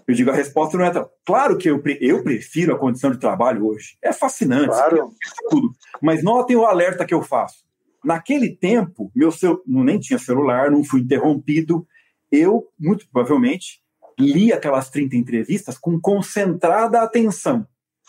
Eu 0.05 0.13
digo, 0.13 0.31
a 0.31 0.35
resposta 0.35 0.77
não 0.77 0.85
é 0.85 0.91
tão. 0.91 1.09
Claro 1.25 1.57
que 1.57 1.69
eu, 1.69 1.81
eu 2.01 2.21
prefiro 2.23 2.75
a 2.75 2.77
condição 2.77 3.09
de 3.11 3.19
trabalho 3.19 3.65
hoje. 3.65 3.97
É 4.01 4.11
fascinante. 4.11 4.67
Claro. 4.67 5.13
Tudo. 5.49 5.71
Mas 6.01 6.21
notem 6.21 6.57
o 6.57 6.65
alerta 6.65 7.05
que 7.05 7.13
eu 7.13 7.21
faço. 7.21 7.63
Naquele 8.03 8.53
tempo, 8.53 9.09
meu 9.15 9.31
cel... 9.31 9.61
nem 9.65 9.97
tinha 9.97 10.19
celular, 10.19 10.69
não 10.69 10.83
fui 10.83 10.99
interrompido. 10.99 11.87
Eu, 12.29 12.67
muito 12.77 13.07
provavelmente, 13.09 13.81
li 14.19 14.51
aquelas 14.51 14.89
30 14.89 15.15
entrevistas 15.15 15.77
com 15.77 15.99
concentrada 16.01 17.01
atenção. 17.01 17.65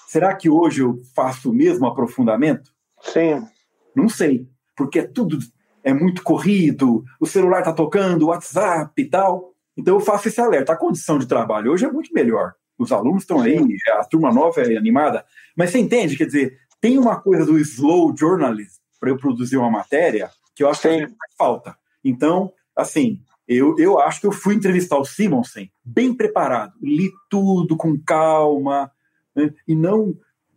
Será 0.08 0.34
que 0.34 0.50
hoje 0.50 0.82
eu 0.82 1.00
faço 1.14 1.50
o 1.50 1.54
mesmo 1.54 1.86
aprofundamento? 1.86 2.72
Sim. 3.00 3.46
Não 3.94 4.08
sei, 4.08 4.48
porque 4.76 5.00
é 5.00 5.06
tudo 5.06 5.38
é 5.84 5.92
muito 5.92 6.22
corrido, 6.22 7.04
o 7.20 7.26
celular 7.26 7.58
está 7.58 7.72
tocando, 7.72 8.22
o 8.22 8.28
WhatsApp 8.28 8.90
e 9.00 9.04
tal. 9.04 9.52
Então 9.76 9.94
eu 9.94 10.00
faço 10.00 10.28
esse 10.28 10.40
alerta. 10.40 10.72
A 10.72 10.76
condição 10.76 11.18
de 11.18 11.26
trabalho 11.26 11.70
hoje 11.70 11.84
é 11.84 11.92
muito 11.92 12.12
melhor. 12.12 12.54
Os 12.78 12.90
alunos 12.90 13.22
estão 13.22 13.40
aí, 13.40 13.58
a 13.92 14.04
turma 14.04 14.32
nova 14.32 14.62
é 14.62 14.76
animada. 14.76 15.24
Mas 15.54 15.70
você 15.70 15.78
entende? 15.78 16.16
Quer 16.16 16.26
dizer, 16.26 16.58
tem 16.80 16.98
uma 16.98 17.20
coisa 17.20 17.44
do 17.44 17.58
slow 17.58 18.14
journalism 18.16 18.80
para 18.98 19.10
eu 19.10 19.18
produzir 19.18 19.58
uma 19.58 19.70
matéria 19.70 20.30
que 20.56 20.64
eu 20.64 20.68
acho 20.68 20.80
Sim. 20.80 20.88
que 20.88 21.06
faz 21.06 21.34
falta. 21.36 21.76
Então, 22.02 22.52
assim, 22.74 23.20
eu, 23.46 23.76
eu 23.78 23.98
acho 23.98 24.20
que 24.20 24.26
eu 24.26 24.32
fui 24.32 24.54
entrevistar 24.54 24.96
o 24.98 25.04
Simonsen 25.04 25.70
bem 25.84 26.14
preparado, 26.14 26.72
li 26.80 27.10
tudo 27.28 27.76
com 27.76 27.98
calma, 27.98 28.90
né, 29.36 29.52
e 29.68 29.74
não 29.74 30.14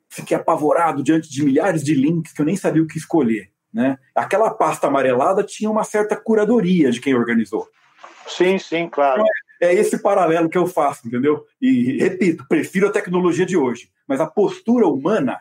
fiquei 0.10 0.36
apavorado 0.36 1.04
diante 1.04 1.30
de 1.30 1.44
milhares 1.44 1.84
de 1.84 1.94
links 1.94 2.34
que 2.34 2.42
eu 2.42 2.46
nem 2.46 2.56
sabia 2.56 2.82
o 2.82 2.88
que 2.88 2.98
escolher. 2.98 3.52
Né? 3.74 3.98
Aquela 4.16 4.50
pasta 4.50 4.88
amarelada 4.88 5.44
tinha 5.44 5.70
uma 5.70 5.84
certa 5.84 6.16
curadoria 6.16 6.92
de 6.92 7.00
quem 7.00 7.14
organizou. 7.14 7.68
Sim, 8.28 8.58
sim, 8.58 8.90
claro. 8.90 9.22
Então, 9.22 9.28
é, 9.62 9.68
é 9.68 9.74
esse 9.74 10.02
paralelo 10.02 10.50
que 10.50 10.58
eu 10.58 10.68
faço, 10.68 11.08
entendeu? 11.08 11.46
E 11.62 11.98
repito, 11.98 12.46
prefiro 12.48 12.88
a 12.88 12.92
tecnologia 12.92 13.46
de 13.46 13.58
hoje, 13.58 13.90
mas 14.08 14.20
a 14.20 14.28
postura 14.28 14.88
humana 14.88 15.40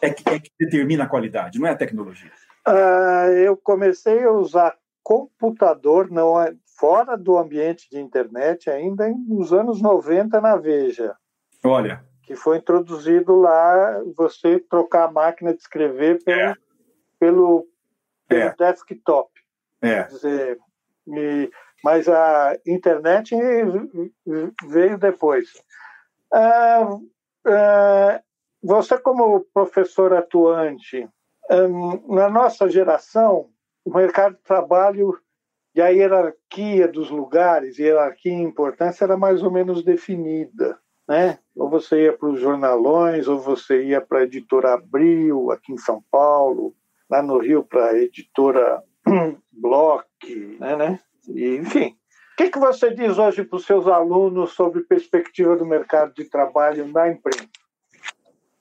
é 0.00 0.10
que, 0.10 0.28
é 0.28 0.38
que 0.38 0.50
determina 0.58 1.04
a 1.04 1.08
qualidade, 1.08 1.58
não 1.58 1.66
é 1.66 1.70
a 1.70 1.76
tecnologia. 1.76 2.30
Uh, 2.68 3.32
eu 3.32 3.56
comecei 3.56 4.22
a 4.22 4.30
usar 4.30 4.76
computador 5.02 6.10
não 6.10 6.40
é, 6.40 6.54
fora 6.78 7.16
do 7.16 7.38
ambiente 7.38 7.88
de 7.90 7.98
internet 7.98 8.70
ainda 8.70 9.08
nos 9.08 9.52
anos 9.52 9.80
90 9.80 10.40
na 10.40 10.56
Veja. 10.56 11.16
Olha. 11.64 12.04
Que 12.30 12.36
foi 12.36 12.58
introduzido 12.58 13.34
lá 13.34 14.00
você 14.16 14.60
trocar 14.60 15.08
a 15.08 15.10
máquina 15.10 15.52
de 15.52 15.60
escrever 15.60 16.22
pelo, 16.22 16.40
é. 16.40 16.54
pelo, 17.18 17.66
pelo 18.28 18.40
é. 18.40 18.54
desktop. 18.56 19.28
É. 19.82 20.04
Dizer, 20.04 20.56
e, 21.08 21.50
mas 21.82 22.08
a 22.08 22.56
internet 22.64 23.34
veio 24.68 24.96
depois. 24.96 25.48
Uh, 26.32 26.94
uh, 27.48 28.22
você, 28.62 28.96
como 28.96 29.44
professor 29.52 30.14
atuante, 30.14 31.08
na 32.08 32.30
nossa 32.30 32.68
geração, 32.68 33.50
o 33.84 33.92
mercado 33.92 34.36
de 34.36 34.42
trabalho 34.42 35.18
e 35.74 35.82
a 35.82 35.88
hierarquia 35.88 36.86
dos 36.86 37.10
lugares, 37.10 37.76
hierarquia 37.76 38.34
e 38.34 38.40
importância 38.40 39.04
era 39.04 39.16
mais 39.16 39.42
ou 39.42 39.50
menos 39.50 39.82
definida. 39.82 40.78
Né? 41.10 41.40
Ou 41.56 41.68
você 41.68 42.04
ia 42.04 42.12
para 42.12 42.28
os 42.28 42.40
jornalões, 42.40 43.26
ou 43.26 43.36
você 43.36 43.82
ia 43.82 44.00
para 44.00 44.20
a 44.20 44.22
editora 44.22 44.74
Abril, 44.74 45.50
aqui 45.50 45.72
em 45.72 45.76
São 45.76 46.00
Paulo, 46.08 46.72
lá 47.10 47.20
no 47.20 47.38
Rio 47.38 47.64
para 47.64 47.86
a 47.86 47.98
editora 47.98 48.80
Block, 49.50 50.56
né, 50.60 50.76
né? 50.76 51.00
E, 51.26 51.56
enfim. 51.56 51.96
O 52.32 52.36
que, 52.36 52.50
que 52.50 52.60
você 52.60 52.94
diz 52.94 53.18
hoje 53.18 53.42
para 53.42 53.56
os 53.56 53.66
seus 53.66 53.88
alunos 53.88 54.52
sobre 54.52 54.82
perspectiva 54.82 55.56
do 55.56 55.66
mercado 55.66 56.14
de 56.14 56.26
trabalho 56.26 56.86
na 56.86 57.08
imprensa? 57.08 57.48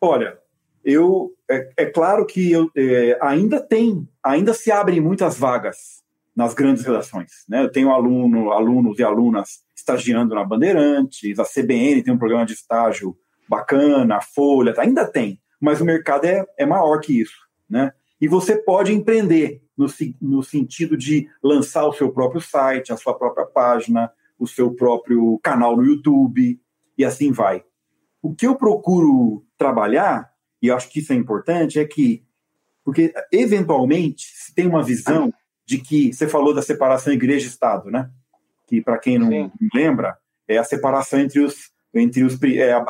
Olha, 0.02 0.40
eu 0.84 1.32
é, 1.48 1.70
é 1.78 1.86
claro 1.86 2.26
que 2.26 2.52
eu, 2.52 2.72
é, 2.76 3.16
ainda 3.22 3.62
tem, 3.62 4.10
ainda 4.24 4.56
se 4.56 4.72
abrem 4.72 5.00
muitas 5.00 5.38
vagas 5.38 5.99
nas 6.40 6.54
grandes 6.54 6.86
redações. 6.86 7.44
Né? 7.50 7.62
Eu 7.62 7.70
tenho 7.70 7.92
aluno, 7.92 8.52
alunos 8.52 8.98
e 8.98 9.04
alunas 9.04 9.60
estagiando 9.76 10.34
na 10.34 10.46
Bandeirantes, 10.46 11.38
a 11.38 11.44
CBN 11.44 12.02
tem 12.02 12.14
um 12.14 12.18
programa 12.18 12.46
de 12.46 12.54
estágio 12.54 13.14
bacana, 13.48 14.16
a 14.16 14.22
Folha, 14.22 14.74
ainda 14.78 15.06
tem, 15.06 15.42
mas 15.60 15.82
o 15.82 15.86
mercado 15.86 16.24
é, 16.24 16.46
é 16.58 16.66
maior 16.66 17.02
que 17.02 17.20
isso, 17.20 17.36
né? 17.70 17.92
E 18.22 18.28
você 18.28 18.56
pode 18.56 18.94
empreender 18.94 19.62
no, 19.78 19.88
no 20.22 20.42
sentido 20.42 20.96
de 20.96 21.28
lançar 21.44 21.86
o 21.86 21.94
seu 21.94 22.10
próprio 22.10 22.40
site, 22.40 22.94
a 22.94 22.98
sua 22.98 23.18
própria 23.18 23.46
página, 23.46 24.10
o 24.38 24.48
seu 24.48 24.74
próprio 24.74 25.38
canal 25.44 25.76
no 25.76 25.84
YouTube, 25.84 26.58
e 26.98 27.04
assim 27.04 27.34
vai. 27.34 27.66
O 28.22 28.34
que 28.34 28.48
eu 28.48 28.56
procuro 28.56 29.46
trabalhar, 29.58 30.30
e 30.62 30.72
acho 30.72 30.90
que 30.90 31.00
isso 31.00 31.12
é 31.12 31.18
importante, 31.18 31.80
é 31.80 31.86
que, 31.86 32.24
porque 32.84 33.14
eventualmente 33.30 34.24
se 34.34 34.54
tem 34.56 34.68
uma 34.68 34.84
visão 34.84 35.34
de 35.70 35.78
que 35.78 36.12
você 36.12 36.28
falou 36.28 36.52
da 36.52 36.64
separação 36.64 37.14
igreja-estado, 37.14 37.92
né? 37.92 38.10
Que 38.66 38.82
para 38.82 38.98
quem 38.98 39.20
não 39.20 39.30
Sim. 39.30 39.52
lembra, 39.72 40.18
é 40.48 40.58
a 40.58 40.64
separação 40.64 41.20
entre 41.20 41.40
os 41.42 41.70
entre 41.94 42.24
os 42.24 42.42
é, 42.42 42.72
a, 42.72 42.86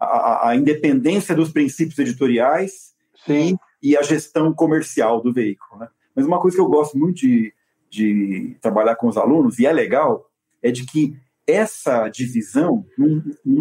a, 0.00 0.48
a, 0.48 0.56
independência 0.56 1.34
dos 1.34 1.52
princípios 1.52 1.98
editoriais 1.98 2.94
e, 3.28 3.54
e, 3.82 3.96
a 3.96 4.02
gestão 4.02 4.52
comercial 4.52 5.22
do 5.22 5.32
veículo, 5.32 5.80
né? 5.80 5.88
Mas 6.14 6.26
uma 6.26 6.40
coisa 6.40 6.56
que 6.56 6.60
eu 6.60 6.68
gosto 6.68 6.98
muito 6.98 7.16
de, 7.16 7.52
de 7.90 8.56
trabalhar 8.62 8.96
com 8.96 9.08
os 9.08 9.18
alunos 9.18 9.58
e 9.58 9.66
é 9.66 9.72
legal 9.72 10.30
é 10.62 10.70
de 10.70 10.86
que 10.86 11.14
essa 11.46 12.08
divisão 12.08 12.86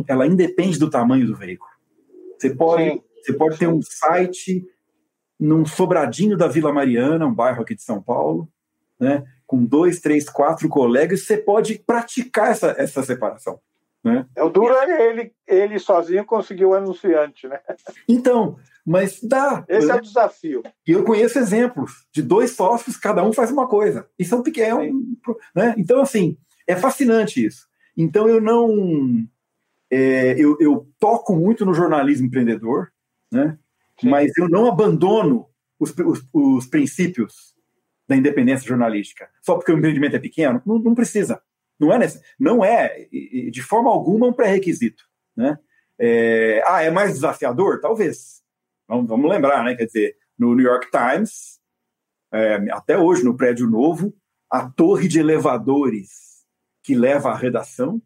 ela 0.07 0.27
independe 0.27 0.79
do 0.79 0.89
tamanho 0.89 1.27
do 1.27 1.35
veículo. 1.35 1.71
Você 2.37 2.55
pode 2.55 3.01
você 3.21 3.33
pode 3.33 3.57
ter 3.57 3.67
um 3.67 3.81
site 3.81 4.65
num 5.39 5.65
sobradinho 5.65 6.37
da 6.37 6.47
Vila 6.47 6.71
Mariana, 6.71 7.25
um 7.25 7.33
bairro 7.33 7.61
aqui 7.61 7.75
de 7.75 7.83
São 7.83 8.01
Paulo, 8.01 8.49
né, 8.99 9.23
com 9.45 9.63
dois, 9.63 9.99
três, 9.99 10.29
quatro 10.29 10.67
colegas, 10.69 11.25
você 11.25 11.37
pode 11.37 11.79
praticar 11.79 12.51
essa, 12.51 12.75
essa 12.77 13.03
separação. 13.03 13.59
Né? 14.03 14.23
É 14.35 14.43
o 14.43 14.49
duro 14.49 14.75
é 14.75 15.09
ele, 15.09 15.33
ele 15.47 15.79
sozinho 15.79 16.23
conseguiu 16.25 16.69
o 16.69 16.73
anunciante, 16.75 17.47
né? 17.47 17.59
Então, 18.07 18.57
mas 18.85 19.19
dá. 19.19 19.65
Esse 19.67 19.89
é 19.89 19.95
o 19.95 20.01
desafio. 20.01 20.61
E 20.87 20.91
eu 20.91 21.03
conheço 21.03 21.39
exemplos 21.39 22.05
de 22.11 22.21
dois 22.21 22.51
sócios, 22.51 22.97
cada 22.97 23.23
um 23.23 23.33
faz 23.33 23.49
uma 23.49 23.67
coisa. 23.67 24.07
E 24.19 24.23
são 24.23 24.43
pequenos. 24.43 24.93
Né? 25.55 25.73
Então, 25.75 26.01
assim, 26.01 26.37
é 26.67 26.75
fascinante 26.75 27.43
isso. 27.43 27.67
Então, 27.97 28.29
eu 28.29 28.39
não. 28.39 29.25
É, 29.89 30.39
eu, 30.39 30.55
eu 30.59 30.87
toco 30.99 31.35
muito 31.35 31.65
no 31.65 31.73
jornalismo 31.73 32.27
empreendedor, 32.27 32.91
né? 33.31 33.57
Mas 34.03 34.35
eu 34.37 34.49
não 34.49 34.67
abandono 34.67 35.47
os, 35.79 35.93
os, 35.97 36.27
os, 36.33 36.65
princípios 36.67 37.55
da 38.07 38.15
independência 38.15 38.67
jornalística. 38.67 39.29
Só 39.41 39.55
porque 39.55 39.71
o 39.71 39.77
empreendimento 39.77 40.15
é 40.15 40.19
pequeno, 40.19 40.61
não, 40.65 40.79
não 40.79 40.95
precisa. 40.95 41.41
Não 41.79 41.91
é, 41.91 41.97
nesse, 41.97 42.21
não 42.39 42.63
é 42.63 43.07
de 43.51 43.61
forma 43.61 43.89
alguma 43.89 44.27
um 44.27 44.33
pré-requisito. 44.33 45.03
Né? 45.35 45.57
É, 45.99 46.63
ah, 46.65 46.81
é 46.81 46.89
mais 46.89 47.13
desafiador? 47.13 47.79
Talvez. 47.81 48.41
Vamos, 48.87 49.07
vamos, 49.07 49.29
lembrar, 49.29 49.63
né? 49.63 49.75
Quer 49.75 49.85
dizer, 49.85 50.17
no 50.37 50.55
New 50.55 50.65
York 50.65 50.89
Times, 50.91 51.59
é, 52.31 52.55
até 52.71 52.97
hoje, 52.97 53.23
no 53.23 53.35
prédio 53.35 53.67
novo, 53.67 54.13
a 54.49 54.69
torre 54.69 55.07
de 55.07 55.19
elevadores 55.19 56.45
que 56.83 56.95
leva 56.95 57.31
à 57.31 57.35
redação 57.35 58.01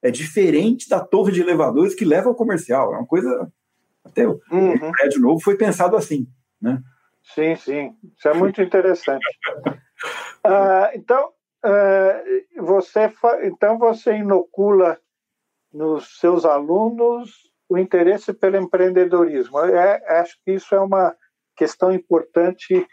é 0.00 0.10
diferente 0.10 0.88
da 0.88 1.00
torre 1.00 1.32
de 1.32 1.40
elevadores 1.40 1.94
que 1.94 2.04
leva 2.04 2.28
ao 2.28 2.34
comercial. 2.34 2.94
É 2.94 2.98
uma 2.98 3.06
coisa 3.06 3.52
até 4.04 4.26
o 4.28 4.40
uhum. 4.50 4.92
prédio 4.92 5.20
novo 5.20 5.40
foi 5.40 5.56
pensado 5.56 5.96
assim, 5.96 6.26
né? 6.60 6.80
Sim, 7.34 7.56
sim. 7.56 7.96
Isso 8.16 8.28
é 8.28 8.34
muito 8.34 8.60
interessante. 8.60 9.24
uh, 10.46 10.90
então, 10.94 11.30
uh, 11.64 12.62
você, 12.62 13.10
então 13.44 13.78
você 13.78 14.16
inocula 14.16 14.98
nos 15.72 16.18
seus 16.20 16.44
alunos 16.44 17.50
o 17.68 17.78
interesse 17.78 18.32
pelo 18.34 18.58
empreendedorismo. 18.58 19.58
É, 19.60 20.20
acho 20.20 20.36
que 20.44 20.52
isso 20.52 20.74
é 20.74 20.80
uma 20.80 21.16
questão 21.56 21.90
importante 21.92 22.86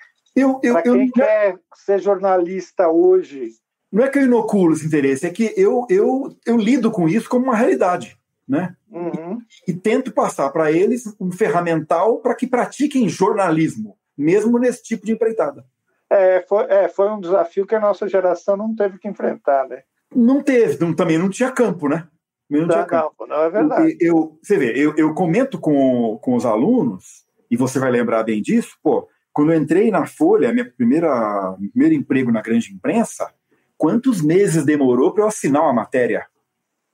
para 0.71 0.81
quem 0.81 1.07
eu, 1.07 1.11
quer 1.11 1.59
ser 1.75 1.99
jornalista 1.99 2.87
hoje. 2.87 3.49
Não 3.91 4.05
é 4.05 4.09
que 4.09 4.17
eu 4.17 4.23
inoculo 4.23 4.71
esse 4.71 4.87
interesse, 4.87 5.27
é 5.27 5.29
que 5.29 5.53
eu, 5.57 5.85
eu, 5.89 6.33
eu 6.45 6.55
lido 6.55 6.89
com 6.89 7.09
isso 7.09 7.27
como 7.27 7.47
uma 7.47 7.55
realidade 7.55 8.17
né? 8.51 8.75
Uhum. 8.91 9.39
E, 9.65 9.71
e, 9.71 9.73
tento 9.73 10.11
passar 10.11 10.49
para 10.49 10.69
eles 10.69 11.03
um 11.21 11.31
ferramental 11.31 12.17
para 12.17 12.35
que 12.35 12.45
pratiquem 12.45 13.07
jornalismo, 13.07 13.97
mesmo 14.17 14.59
nesse 14.59 14.83
tipo 14.83 15.05
de 15.05 15.13
empreitada. 15.13 15.63
É 16.09 16.41
foi, 16.41 16.65
é, 16.65 16.89
foi 16.89 17.09
um 17.09 17.21
desafio 17.21 17.65
que 17.65 17.73
a 17.73 17.79
nossa 17.79 18.09
geração 18.09 18.57
não 18.57 18.75
teve 18.75 18.99
que 18.99 19.07
enfrentar, 19.07 19.65
né? 19.69 19.83
Não 20.13 20.43
teve, 20.43 20.77
não, 20.83 20.93
também 20.93 21.17
não 21.17 21.29
tinha 21.29 21.49
campo, 21.49 21.87
né? 21.87 22.05
Não 22.49 22.67
tinha 22.67 22.83
campo. 22.83 23.15
campo, 23.17 23.27
não 23.27 23.41
é 23.41 23.49
verdade. 23.49 23.97
Eu, 24.01 24.15
eu, 24.17 24.39
você 24.43 24.57
vê, 24.57 24.73
eu, 24.75 24.93
eu 24.97 25.13
comento 25.13 25.57
com, 25.57 26.19
com 26.21 26.35
os 26.35 26.45
alunos, 26.45 27.25
e 27.49 27.55
você 27.55 27.79
vai 27.79 27.89
lembrar 27.89 28.23
bem 28.23 28.41
disso, 28.41 28.77
pô, 28.83 29.07
quando 29.31 29.53
eu 29.53 29.61
entrei 29.61 29.89
na 29.89 30.05
Folha, 30.05 30.51
minha 30.51 30.69
primeira 30.69 31.55
meu 31.57 31.69
primeiro 31.71 31.95
emprego 31.95 32.31
na 32.33 32.41
grande 32.41 32.73
imprensa, 32.73 33.33
quantos 33.77 34.21
meses 34.21 34.65
demorou 34.65 35.13
para 35.13 35.23
eu 35.23 35.27
assinar 35.27 35.61
uma 35.61 35.71
matéria? 35.71 36.27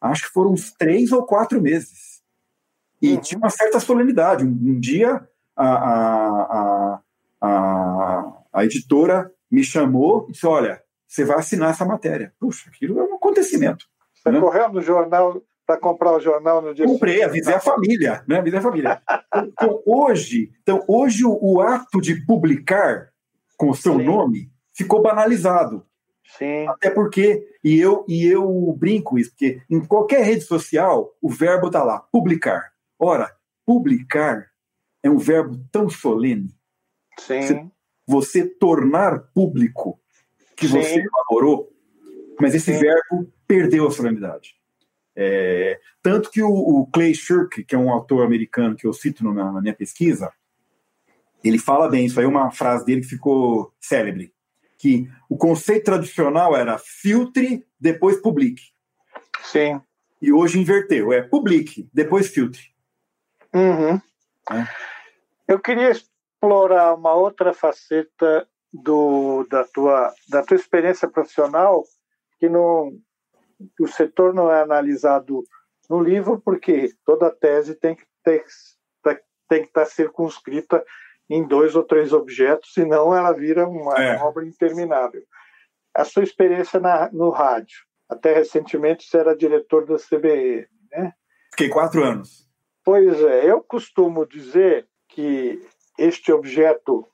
Acho 0.02 0.28
que 0.28 0.34
foram 0.34 0.52
uns 0.52 0.72
três 0.72 1.12
ou 1.12 1.26
quatro 1.26 1.62
meses. 1.62 2.22
E 3.02 3.14
uhum. 3.14 3.22
tinha 3.22 3.38
uma 3.38 3.50
certa 3.50 3.80
solenidade. 3.80 4.44
Um, 4.44 4.50
um 4.50 4.80
dia 4.80 5.28
a, 5.56 5.68
a, 5.68 7.00
a, 7.42 8.34
a, 8.54 8.66
editora 8.66 9.32
me 9.50 9.64
chamou 9.64 10.26
e 10.28 10.32
disse: 10.32 10.46
Olha, 10.46 10.82
você 11.08 11.24
vai 11.24 11.38
assinar 11.38 11.72
essa 11.72 11.86
matéria. 11.86 12.34
Puxa, 12.40 12.70
aquilo 12.70 13.00
é 13.00 13.04
um 13.04 13.16
acontecimento. 13.16 13.86
Você 14.16 14.32
né? 14.32 14.40
correu 14.40 14.70
no 14.70 14.82
jornal 14.82 15.42
para 15.66 15.78
comprar 15.78 16.14
o 16.14 16.20
jornal 16.20 16.62
no 16.62 16.74
dia 16.74 16.86
Comprei, 16.86 17.24
avisei 17.24 17.54
a 17.54 17.60
família, 17.60 18.24
né? 18.28 18.40
Avisei 18.40 18.60
a 18.60 18.62
família. 18.62 19.02
então, 19.36 19.82
hoje, 19.86 20.52
então, 20.62 20.84
hoje 20.88 21.26
o, 21.26 21.38
o 21.42 21.62
ato 21.62 22.00
de 22.00 22.26
publicar 22.26 23.10
com 23.58 23.70
o 23.70 23.76
seu 23.76 23.98
Sim. 23.98 24.06
nome 24.06 24.52
ficou 24.74 25.02
banalizado. 25.02 25.86
Sim. 26.36 26.68
Até 26.68 26.90
porque, 26.90 27.48
e 27.64 27.80
eu, 27.80 28.06
e 28.08 28.26
eu 28.26 28.76
brinco 28.78 29.18
isso, 29.18 29.32
porque 29.32 29.62
em 29.70 29.80
qualquer 29.80 30.24
rede 30.24 30.42
social, 30.42 31.16
o 31.22 31.30
verbo 31.30 31.68
está 31.68 31.84
lá, 31.84 32.00
publicar. 32.00 32.74
Ora, 33.00 33.34
publicar 33.66 34.48
é 35.02 35.10
um 35.10 35.18
verbo 35.18 35.58
tão 35.72 35.90
solene. 35.90 36.54
Sim. 37.20 37.42
Você, 37.42 37.66
você 38.06 38.46
tornar 38.46 39.32
público 39.34 40.00
que 40.56 40.68
Sim. 40.68 40.82
você 40.82 41.00
elaborou, 41.00 41.72
mas 42.40 42.54
esse 42.54 42.74
Sim. 42.74 42.80
verbo 42.80 43.32
perdeu 43.48 43.88
a 43.88 43.92
solenidade. 43.92 44.56
É, 45.16 45.80
tanto 46.04 46.30
que 46.30 46.44
o, 46.44 46.50
o, 46.50 46.88
Clay 46.88 47.16
Shirk, 47.16 47.64
que 47.64 47.74
é 47.74 47.78
um 47.78 47.90
autor 47.90 48.24
americano 48.24 48.76
que 48.76 48.86
eu 48.86 48.94
cito 48.94 49.24
na, 49.24 49.52
na 49.52 49.62
minha 49.62 49.74
pesquisa, 49.74 50.32
ele 51.44 51.58
fala 51.58 51.90
bem, 51.90 52.06
isso 52.06 52.20
aí 52.20 52.26
é 52.26 52.30
uma 52.30 52.52
frase 52.52 52.86
dele 52.86 53.02
que 53.02 53.08
ficou 53.08 53.74
célebre 53.80 54.34
que 54.78 55.10
o 55.30 55.38
conceito 55.38 55.86
tradicional 55.86 56.56
era 56.56 56.78
filtre, 56.78 57.66
depois 57.80 58.22
publique. 58.22 58.64
Sim. 59.42 59.82
E 60.22 60.32
hoje 60.32 60.60
inverteu, 60.60 61.12
é 61.12 61.22
publique, 61.22 61.90
depois 61.94 62.28
filtre. 62.28 62.62
Uhum. 63.54 63.96
É. 64.52 64.68
Eu 65.48 65.60
queria 65.60 65.92
explorar 65.92 66.94
uma 66.94 67.14
outra 67.14 67.54
faceta 67.54 68.48
do, 68.72 69.46
da, 69.50 69.64
tua, 69.64 70.14
da 70.30 70.44
tua 70.44 70.56
experiência 70.56 71.08
profissional, 71.08 71.84
que 72.40 72.50
não, 72.50 72.92
o 73.80 73.88
setor 73.88 74.34
não 74.34 74.52
é 74.52 74.62
analisado 74.62 75.44
no 75.90 76.02
livro, 76.02 76.40
porque 76.40 76.94
toda 77.06 77.32
tese 77.32 77.76
tem 77.76 77.96
que, 77.96 78.04
ter, 78.24 78.44
tem 79.48 79.62
que 79.62 79.68
estar 79.68 79.86
circunscrita 79.86 80.84
em 81.30 81.46
dois 81.46 81.76
ou 81.76 81.84
três 81.84 82.14
objetos, 82.14 82.72
senão 82.74 83.16
ela 83.16 83.34
vira 83.34 83.68
uma 83.68 83.94
é. 83.96 84.18
obra 84.22 84.46
interminável. 84.46 85.24
A 85.94 86.04
sua 86.04 86.24
experiência 86.24 86.80
na, 86.80 87.12
no 87.12 87.30
rádio, 87.30 87.78
até 88.10 88.34
recentemente 88.34 89.06
você 89.06 89.18
era 89.18 89.36
diretor 89.36 89.86
da 89.86 89.96
CBE, 89.96 90.68
né? 90.92 91.14
Fiquei 91.52 91.70
quatro 91.70 92.04
anos. 92.04 92.48
Pois 92.84 93.22
é, 93.22 93.50
eu 93.50 93.62
costumo 93.62 94.26
dizer 94.26 94.88
que 95.10 95.60
este 95.98 96.32
objeto 96.32 97.06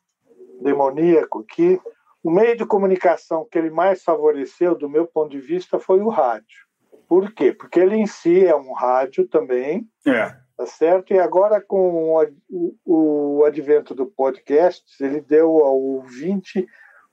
demoníaco 0.62 1.40
aqui, 1.40 1.80
o 2.22 2.30
meio 2.30 2.56
de 2.56 2.66
comunicação 2.66 3.48
que 3.50 3.58
ele 3.58 3.72
mais 3.72 4.04
favoreceu, 4.04 4.76
do 4.76 4.90
meu 4.90 5.08
ponto 5.08 5.32
de 5.32 5.40
vista, 5.40 5.80
foi 5.80 6.02
o 6.02 6.10
rádio. 6.10 6.64
Por 7.08 7.34
quê? 7.34 7.52
Porque 7.52 7.80
ele 7.80 7.96
em 7.96 8.06
si 8.06 8.46
é 8.46 8.56
um 8.56 8.74
rádio 8.74 9.28
também. 9.28 9.88
É 10.06 10.43
tá 10.58 10.66
certo? 10.66 11.14
E 11.14 11.20
agora 11.20 11.62
com 11.62 12.16
o, 12.50 12.76
o 12.86 13.46
advento 13.46 13.94
do 13.96 14.06
podcast, 14.06 14.84
ele 15.04 15.22
deu 15.22 15.50
ao 15.64 15.80
ouvinte 15.80 16.66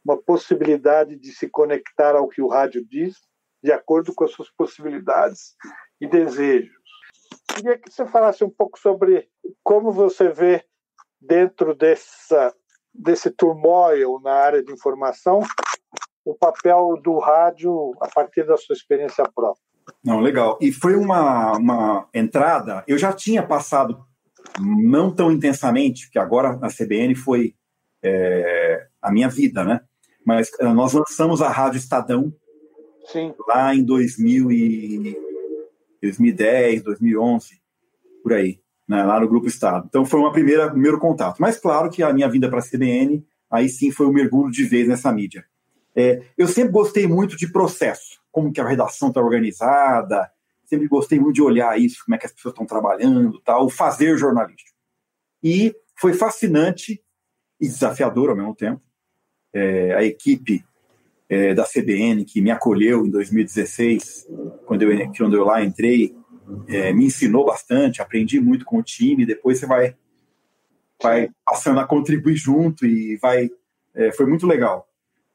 uma 0.05 0.17
possibilidade 0.17 1.17
de 1.17 1.33
se 1.33 1.49
conectar 1.49 2.15
ao 2.17 2.29
que 2.29 2.43
o 2.43 2.49
rádio 2.49 2.85
diz, 2.85 3.17
de 3.63 3.73
acordo 3.73 4.15
com 4.15 4.25
as 4.25 4.33
suas 4.33 4.51
possibilidades 4.51 5.55
e 6.01 6.07
desejos. 6.07 6.75
Queria 7.55 7.79
que 7.79 7.91
você 7.91 8.07
falasse 8.07 8.43
um 8.43 8.51
pouco 8.51 8.79
sobre 8.79 9.29
como 9.63 9.93
você 9.93 10.31
vê 10.31 10.65
dentro 11.21 11.75
dessa 11.75 12.55
desse 12.93 13.31
turmoil 13.31 14.19
na 14.21 14.33
área 14.33 14.65
de 14.65 14.73
informação 14.73 15.43
o 16.25 16.35
papel 16.35 17.01
do 17.03 17.19
rádio 17.19 17.93
a 18.01 18.09
partir 18.09 18.45
da 18.45 18.57
sua 18.57 18.75
experiência 18.75 19.25
própria. 19.33 19.70
Não, 20.05 20.21
legal. 20.21 20.59
E 20.61 20.73
foi 20.73 20.95
uma, 20.97 21.57
uma 21.57 22.09
entrada. 22.15 22.85
Eu 22.87 22.99
já 22.99 23.13
tinha 23.13 23.43
passado, 23.43 24.05
não 24.59 25.15
tão 25.15 25.31
intensamente, 25.31 26.07
porque 26.07 26.19
agora 26.19 26.57
na 26.57 26.69
CBN 26.69 27.15
foi 27.15 27.55
é, 28.03 28.87
a 29.01 29.11
minha 29.11 29.29
vida, 29.29 29.65
né? 29.65 29.81
Mas 30.25 30.51
eh, 30.61 30.73
nós 30.73 30.93
lançamos 30.93 31.41
a 31.41 31.49
Rádio 31.49 31.79
Estadão 31.79 32.33
Sim. 33.07 33.35
lá 33.49 33.75
em 33.75 33.83
2000 33.83 34.53
e 34.53 35.17
2010, 36.03 36.83
2011, 36.83 37.61
por 38.23 38.33
aí, 38.33 38.61
né? 38.89 39.03
lá 39.03 39.21
no 39.21 39.29
Grupo 39.29 39.47
Estado. 39.47 39.87
Então 39.89 40.05
foi 40.05 40.21
uma 40.21 40.33
primeira 40.33 40.71
primeiro 40.71 40.99
contato. 40.99 41.39
Mas 41.39 41.59
claro 41.59 41.91
que 41.91 42.03
a 42.03 42.13
minha 42.13 42.29
vinda 42.29 42.49
para 42.49 42.61
a 42.61 42.63
CBN, 42.63 43.25
aí 43.51 43.69
sim 43.69 43.91
foi 43.91 44.07
um 44.07 44.13
mergulho 44.13 44.51
de 44.51 44.65
vez 44.65 44.89
nessa 44.89 45.13
mídia. 45.13 45.45
É, 45.95 46.23
eu 46.39 46.47
sempre 46.47 46.73
gostei 46.73 47.07
muito 47.07 47.37
de 47.37 47.51
processo, 47.51 48.20
como 48.31 48.53
que 48.53 48.61
a 48.61 48.67
redação 48.67 49.09
está 49.09 49.21
organizada, 49.21 50.31
sempre 50.65 50.87
gostei 50.87 51.19
muito 51.19 51.35
de 51.35 51.43
olhar 51.43 51.79
isso, 51.79 52.05
como 52.05 52.15
é 52.15 52.19
que 52.19 52.27
as 52.27 52.33
pessoas 52.33 52.53
estão 52.53 52.67
trabalhando, 52.67 53.41
tal, 53.41 53.67
o 53.67 53.71
fazer 53.71 54.17
jornalístico. 54.17 54.71
E 55.43 55.75
foi 55.99 56.15
fascinante 56.15 57.03
e 57.61 57.67
desafiador 57.67 58.31
ao 58.31 58.37
mesmo 58.37 58.55
tempo. 58.55 58.81
É, 59.53 59.95
a 59.95 60.05
equipe 60.05 60.65
é, 61.29 61.55
da 61.55 61.65
CBN 61.65 62.25
que 62.25 62.41
me 62.41 62.51
acolheu 62.51 63.05
em 63.05 63.11
2016, 63.11 64.29
quando 64.65 64.83
eu, 64.83 65.13
quando 65.17 65.37
eu 65.37 65.45
lá 65.45 65.63
entrei, 65.63 66.15
é, 66.69 66.93
me 66.93 67.07
ensinou 67.07 67.45
bastante, 67.45 68.01
aprendi 68.01 68.41
muito 68.41 68.65
com 68.65 68.79
o 68.79 68.83
time. 68.83 69.27
Depois 69.27 69.59
você 69.59 69.67
vai, 69.67 69.97
vai 71.03 71.31
passando 71.45 71.81
a 71.81 71.87
contribuir 71.87 72.37
junto 72.37 72.87
e 72.87 73.17
vai. 73.17 73.51
É, 73.95 74.13
foi 74.13 74.27
muito 74.27 74.47
legal. 74.47 74.89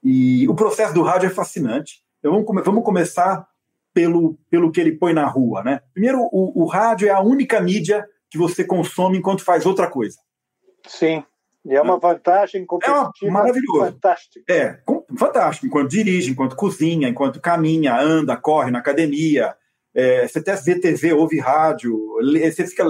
E 0.03 0.47
o 0.47 0.55
processo 0.55 0.93
do 0.93 1.01
rádio 1.01 1.27
é 1.27 1.31
fascinante. 1.31 2.04
Então 2.25 2.33
vamos, 2.33 2.47
come, 2.47 2.61
vamos 2.63 2.83
começar 2.83 3.47
pelo, 3.93 4.35
pelo 4.49 4.71
que 4.71 4.81
ele 4.81 4.93
põe 4.93 5.13
na 5.13 5.27
rua, 5.27 5.63
né? 5.63 5.79
Primeiro, 5.93 6.27
o, 6.31 6.63
o 6.63 6.65
rádio 6.65 7.07
é 7.07 7.11
a 7.11 7.21
única 7.21 7.61
mídia 7.61 8.03
que 8.31 8.37
você 8.37 8.63
consome 8.63 9.19
enquanto 9.19 9.43
faz 9.43 9.63
outra 9.63 9.87
coisa. 9.87 10.17
Sim. 10.87 11.23
E 11.63 11.75
é 11.75 11.79
uma 11.79 11.99
vantagem 11.99 12.65
competitiva 12.65 13.11
é 13.21 13.29
maravilhoso. 13.29 13.91
fantástica. 13.91 14.43
É, 14.51 14.79
fantástico. 15.15 15.67
Enquanto 15.67 15.91
dirige, 15.91 16.31
enquanto 16.31 16.55
cozinha, 16.55 17.07
enquanto 17.07 17.39
caminha, 17.39 17.95
anda, 17.95 18.35
corre 18.35 18.71
na 18.71 18.79
academia. 18.79 19.55
É, 19.93 20.27
você 20.27 20.39
até 20.39 20.55
vê 20.55 20.79
TV, 20.79 21.13
ouve 21.13 21.39
rádio, 21.39 21.95
você 22.51 22.65
fica 22.65 22.85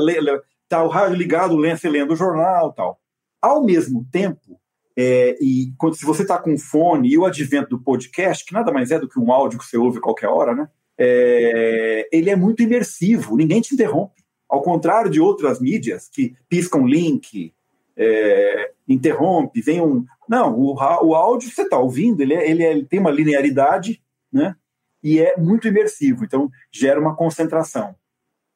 tá 0.69 0.81
o 0.81 0.87
rádio 0.87 1.17
ligado, 1.17 1.57
você 1.57 1.89
lendo 1.89 2.13
o 2.13 2.17
jornal 2.17 2.71
tal. 2.71 3.01
Ao 3.41 3.61
mesmo 3.61 4.07
tempo, 4.09 4.57
é, 4.97 5.37
e 5.41 5.73
quando, 5.77 5.95
se 5.95 6.05
você 6.05 6.21
está 6.21 6.37
com 6.37 6.57
fone 6.57 7.09
e 7.09 7.17
o 7.17 7.25
advento 7.25 7.69
do 7.69 7.81
podcast, 7.81 8.45
que 8.45 8.53
nada 8.53 8.71
mais 8.71 8.91
é 8.91 8.99
do 8.99 9.09
que 9.09 9.19
um 9.19 9.31
áudio 9.31 9.59
que 9.59 9.65
você 9.65 9.77
ouve 9.77 9.99
qualquer 9.99 10.27
hora, 10.27 10.55
né? 10.55 10.69
É, 10.97 12.07
ele 12.11 12.29
é 12.29 12.35
muito 12.35 12.63
imersivo, 12.63 13.35
ninguém 13.35 13.59
te 13.59 13.73
interrompe. 13.73 14.23
Ao 14.47 14.61
contrário 14.61 15.11
de 15.11 15.19
outras 15.19 15.59
mídias 15.59 16.07
que 16.07 16.35
piscam 16.47 16.85
link, 16.85 17.53
é, 17.97 18.71
interrompe, 18.87 19.61
vem 19.61 19.81
um. 19.81 20.05
Não, 20.29 20.57
o, 20.57 20.75
o 20.75 21.15
áudio 21.15 21.49
você 21.49 21.63
está 21.63 21.77
ouvindo, 21.77 22.21
ele, 22.21 22.33
é, 22.33 22.49
ele, 22.49 22.63
é, 22.63 22.71
ele 22.71 22.85
tem 22.85 22.99
uma 22.99 23.11
linearidade, 23.11 24.01
né? 24.31 24.55
E 25.03 25.19
é 25.19 25.35
muito 25.37 25.67
imersivo, 25.67 26.23
então 26.23 26.49
gera 26.71 26.99
uma 26.99 27.15
concentração. 27.15 27.95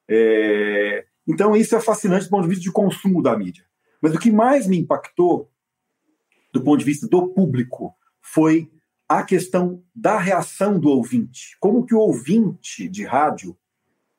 É, 0.09 1.05
então 1.27 1.55
isso 1.55 1.75
é 1.75 1.81
fascinante 1.81 2.25
do 2.25 2.31
ponto 2.31 2.43
de 2.43 2.49
vista 2.49 2.63
de 2.63 2.71
consumo 2.71 3.21
da 3.21 3.37
mídia. 3.37 3.63
Mas 4.01 4.15
o 4.15 4.19
que 4.19 4.31
mais 4.31 4.65
me 4.65 4.77
impactou, 4.77 5.49
do 6.51 6.61
ponto 6.61 6.79
de 6.79 6.85
vista 6.85 7.07
do 7.07 7.29
público, 7.29 7.95
foi 8.21 8.69
a 9.07 9.23
questão 9.23 9.83
da 9.95 10.19
reação 10.19 10.79
do 10.79 10.89
ouvinte. 10.89 11.57
Como 11.59 11.85
que 11.85 11.95
o 11.95 11.99
ouvinte 11.99 12.87
de 12.87 13.03
rádio 13.03 13.57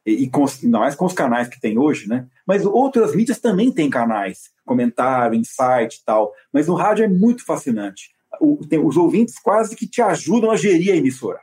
e, 0.04 0.28
com, 0.28 0.44
ainda 0.62 0.78
mais 0.78 0.94
com 0.94 1.04
os 1.04 1.12
canais 1.12 1.48
que 1.48 1.60
tem 1.60 1.78
hoje, 1.78 2.08
né? 2.08 2.26
Mas 2.46 2.64
outras 2.64 3.14
mídias 3.14 3.38
também 3.38 3.70
têm 3.70 3.90
canais, 3.90 4.50
comentário, 4.64 5.38
insight 5.38 5.96
e 5.96 6.04
tal. 6.04 6.32
Mas 6.52 6.66
no 6.66 6.74
rádio 6.74 7.04
é 7.04 7.08
muito 7.08 7.44
fascinante. 7.44 8.10
O, 8.40 8.66
tem, 8.66 8.78
os 8.78 8.96
ouvintes 8.96 9.38
quase 9.38 9.76
que 9.76 9.86
te 9.86 10.00
ajudam 10.00 10.50
a 10.50 10.56
gerir 10.56 10.92
a 10.92 10.96
emissora, 10.96 11.40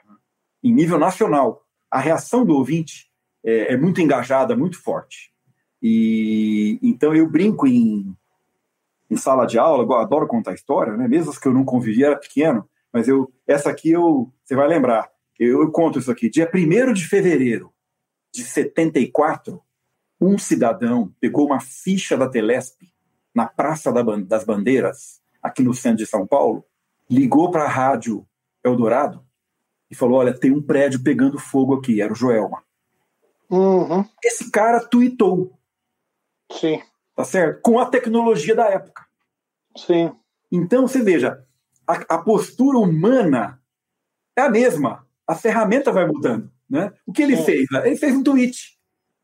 em 0.63 0.73
nível 0.73 0.97
nacional. 0.97 1.63
A 1.89 2.00
reação 2.00 2.45
do 2.45 2.56
ouvinte 2.56 3.08
é, 3.45 3.73
é 3.73 3.78
muito 3.78 4.02
engajada, 4.02 4.56
muito 4.56 4.82
forte. 4.82 5.32
E 5.82 6.80
então 6.82 7.15
eu 7.15 7.30
brinco 7.30 7.67
em, 7.67 8.13
em 9.10 9.15
sala 9.15 9.46
de 9.46 9.58
aula, 9.58 9.84
eu 9.84 9.93
adoro 9.93 10.28
contar 10.28 10.54
história, 10.54 10.96
né? 10.96 11.08
Mesmo 11.08 11.32
as 11.32 11.38
que 11.38 11.48
eu 11.48 11.54
não 11.54 11.63
convivi, 11.63 12.04
era 12.04 12.15
pequeno, 12.15 12.67
mas 12.91 13.08
eu 13.08 13.32
essa 13.48 13.70
aqui 13.70 13.91
eu 13.91 14.32
você 14.43 14.56
vai 14.56 14.67
lembrar. 14.67 15.10
Eu, 15.39 15.62
eu 15.62 15.72
conto 15.72 16.00
isso 16.00 16.12
aqui. 16.12 16.30
Dia 16.30 16.50
1 16.54 16.93
de 16.93 17.08
fevereiro 17.08 17.74
de 18.34 18.43
74, 18.43 19.62
um 20.20 20.38
cidadão 20.38 21.13
pegou 21.20 21.46
uma 21.46 21.60
ficha 21.60 22.17
da 22.17 22.28
Telesp 22.28 22.82
na 23.34 23.46
Praça 23.46 23.91
das 24.26 24.43
Bandeiras, 24.43 25.22
aqui 25.41 25.62
no 25.62 25.74
centro 25.74 26.00
de 26.00 26.08
São 26.08 26.26
Paulo, 26.26 26.65
ligou 27.10 27.52
para 27.52 27.63
a 27.63 27.70
rádio 27.70 28.28
Eldorado 28.63 29.24
e 29.89 29.96
falou: 29.96 30.17
Olha, 30.20 30.38
tem 30.38 30.52
um 30.52 30.62
prédio 30.62 31.04
pegando 31.04 31.39
fogo 31.39 31.76
aqui. 31.76 32.02
Era 32.02 32.12
o 32.12 32.15
Joelma. 32.15 32.63
Uhum. 33.50 34.04
Esse 34.24 34.52
cara 34.52 34.84
tweetou. 34.84 35.58
Sim. 36.52 36.82
Tá 37.18 37.24
certo? 37.24 37.62
Com 37.64 37.80
a 37.80 37.88
tecnologia 37.88 38.54
da 38.54 38.68
época. 38.68 39.04
Sim. 39.76 40.12
Então, 40.52 40.88
você 40.88 41.02
veja, 41.02 41.44
a, 41.88 41.94
a 42.16 42.18
postura 42.20 42.78
humana 42.78 43.60
é 44.36 44.42
a 44.42 44.50
mesma. 44.50 45.04
A 45.26 45.34
ferramenta 45.34 45.92
vai 45.92 46.06
mudando. 46.06 46.52
Né? 46.70 46.94
O 47.08 47.12
que 47.12 47.24
ele 47.24 47.36
Sim. 47.38 47.44
fez? 47.44 47.68
Ele 47.84 47.96
fez 47.96 48.16
um 48.16 48.24
tweet. 48.24 48.78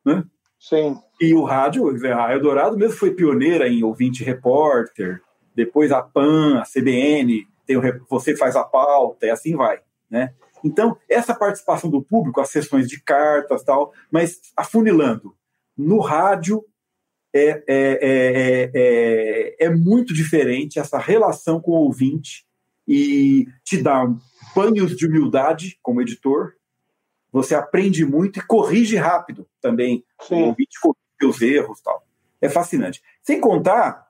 Né? 0.03 0.23
Sim. 0.59 0.99
E 1.21 1.35
o 1.35 1.43
rádio, 1.43 1.87
a 2.17 2.33
Eldorado 2.33 2.75
mesmo 2.75 2.97
foi 2.97 3.11
pioneira 3.11 3.69
em 3.69 3.83
ouvinte 3.83 4.23
repórter, 4.23 5.21
depois 5.55 5.91
a 5.91 6.01
PAN, 6.01 6.59
a 6.59 6.63
CBN, 6.63 7.47
tem 7.67 7.77
o, 7.77 7.81
você 8.09 8.35
faz 8.35 8.55
a 8.55 8.63
pauta 8.63 9.27
e 9.27 9.29
assim 9.29 9.55
vai. 9.55 9.79
Né? 10.09 10.33
Então, 10.63 10.97
essa 11.07 11.35
participação 11.35 11.91
do 11.91 12.01
público, 12.01 12.41
as 12.41 12.49
sessões 12.49 12.87
de 12.87 12.99
cartas 12.99 13.63
tal, 13.63 13.93
mas 14.09 14.41
afunilando, 14.57 15.35
no 15.77 15.99
rádio 15.99 16.65
é, 17.33 17.49
é, 17.49 17.63
é, 17.67 18.71
é, 18.73 19.65
é 19.65 19.69
muito 19.69 20.13
diferente 20.13 20.79
essa 20.79 20.97
relação 20.97 21.59
com 21.59 21.71
o 21.71 21.85
ouvinte 21.85 22.45
e 22.87 23.47
te 23.63 23.81
dá 23.81 24.05
banhos 24.55 24.95
de 24.95 25.07
humildade 25.07 25.79
como 25.81 26.01
editor, 26.01 26.53
você 27.31 27.55
aprende 27.55 28.05
muito 28.05 28.39
e 28.39 28.45
corrige 28.45 28.95
rápido 28.95 29.47
também. 29.59 30.05
Sim. 30.21 30.35
O 30.35 30.45
ouvinte 30.47 30.79
corrige 30.79 31.25
os 31.25 31.41
erros 31.41 31.81
tal. 31.81 32.05
É 32.39 32.49
fascinante. 32.49 33.01
Sem 33.21 33.39
contar 33.39 34.07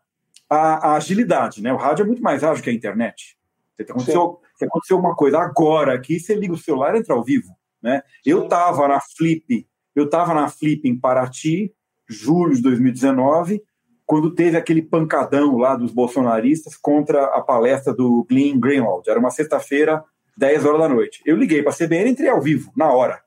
a, 0.49 0.89
a, 0.89 0.95
agilidade, 0.95 1.61
né? 1.61 1.71
O 1.71 1.77
rádio 1.77 2.03
é 2.03 2.05
muito 2.05 2.21
mais 2.21 2.43
ágil 2.43 2.63
que 2.63 2.69
a 2.69 2.73
internet. 2.73 3.37
Se 3.75 3.83
aconteceu, 3.83 4.41
se 4.55 4.65
aconteceu 4.65 4.99
uma 4.99 5.15
coisa 5.15 5.39
agora 5.39 5.93
aqui, 5.93 6.19
você 6.19 6.35
liga 6.35 6.53
o 6.53 6.57
celular 6.57 6.95
e 6.95 6.99
entra 6.99 7.13
ao 7.13 7.23
vivo. 7.23 7.55
Né? 7.81 8.01
Eu 8.25 8.43
estava 8.43 8.87
na 8.87 8.99
Flip, 8.99 9.67
eu 9.95 10.05
estava 10.05 10.33
na 10.33 10.49
Flip 10.49 10.87
em 10.87 10.99
Paraty, 10.99 11.73
julho 12.07 12.55
de 12.55 12.61
2019, 12.61 13.61
quando 14.05 14.33
teve 14.33 14.57
aquele 14.57 14.81
pancadão 14.81 15.57
lá 15.57 15.75
dos 15.75 15.91
bolsonaristas 15.91 16.75
contra 16.75 17.25
a 17.25 17.41
palestra 17.41 17.93
do 17.93 18.25
Glenn 18.29 18.59
Greenwald. 18.59 19.09
Era 19.09 19.19
uma 19.19 19.31
sexta-feira 19.31 20.03
10 20.37 20.65
horas 20.65 20.81
da 20.81 20.89
noite. 20.89 21.21
Eu 21.25 21.37
liguei 21.37 21.61
para 21.61 21.71
a 21.71 21.75
CBN 21.75 22.09
e 22.09 22.11
entrei 22.11 22.29
ao 22.29 22.41
vivo, 22.41 22.71
na 22.75 22.91
hora. 22.91 23.21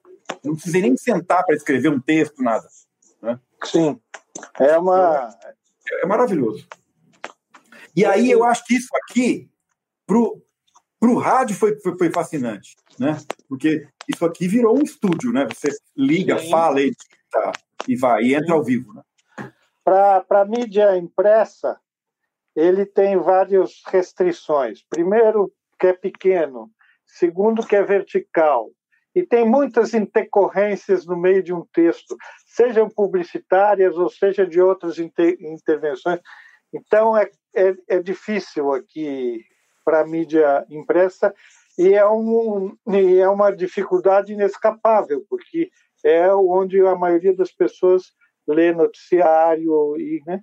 não 0.45 0.55
precisei 0.55 0.83
nem 0.83 0.97
sentar 0.97 1.45
para 1.45 1.55
escrever 1.55 1.89
um 1.89 2.01
texto, 2.01 2.43
nada. 2.43 2.67
Né? 3.23 3.39
Sim. 3.65 3.99
É 4.59 4.79
uma. 4.79 5.29
É, 5.43 6.03
é 6.03 6.07
maravilhoso. 6.07 6.67
E 7.95 8.05
aí 8.05 8.31
eu 8.31 8.45
acho 8.45 8.65
que 8.67 8.75
isso 8.75 8.91
aqui, 9.03 9.49
pro, 10.07 10.43
pro 11.01 11.17
rádio, 11.17 11.57
foi, 11.57 11.81
foi, 11.81 11.97
foi 11.97 12.11
fascinante, 12.11 12.77
né? 12.99 13.19
Porque 13.49 13.89
isso 14.07 14.23
aqui 14.27 14.47
virou 14.47 14.79
um 14.79 14.83
estúdio, 14.83 15.33
né? 15.33 15.49
Você 15.51 15.71
liga, 15.97 16.39
Sim. 16.39 16.51
fala, 16.51 16.83
edita 16.83 17.53
e 17.89 17.97
vai, 17.97 18.23
e 18.23 18.35
entra 18.35 18.55
ao 18.55 18.65
vivo, 18.65 18.93
né? 18.95 19.03
Para 19.85 20.25
a 20.31 20.45
mídia 20.45 20.97
impressa, 20.97 21.79
ele 22.55 22.85
tem 22.85 23.17
várias 23.17 23.83
restrições. 23.87 24.85
Primeiro, 24.89 25.53
que 25.79 25.87
é 25.87 25.93
pequeno 25.93 26.71
segundo 27.07 27.67
que 27.67 27.77
é 27.77 27.83
vertical, 27.83 28.71
e 29.15 29.23
tem 29.25 29.49
muitas 29.49 29.95
intercorrências 29.95 31.07
no 31.07 31.17
meio 31.17 31.43
de 31.43 31.55
um 31.55 31.65
texto, 31.73 32.17
sejam 32.47 32.91
publicitárias 32.91 33.97
ou 33.97 34.11
seja 34.11 34.47
de 34.47 34.61
outras 34.61 34.99
inter 34.99 35.37
intervenções. 35.41 36.21
Então 36.73 37.17
é, 37.17 37.31
é, 37.55 37.75
é 37.89 38.01
difícil 38.01 38.73
aqui 38.73 39.43
para 39.83 40.01
a 40.01 40.07
mídia 40.07 40.67
impressa 40.69 41.33
e 41.79 41.95
é, 41.95 42.07
um, 42.07 42.77
e 42.89 43.19
é 43.19 43.29
uma 43.29 43.51
dificuldade 43.51 44.33
inescapável, 44.33 45.25
porque 45.31 45.71
é 46.05 46.33
onde 46.35 46.81
a 46.81 46.95
maioria 46.95 47.35
das 47.35 47.53
pessoas 47.53 48.13
lê 48.47 48.73
noticiário 48.73 49.97
e 49.99 50.23
né? 50.27 50.41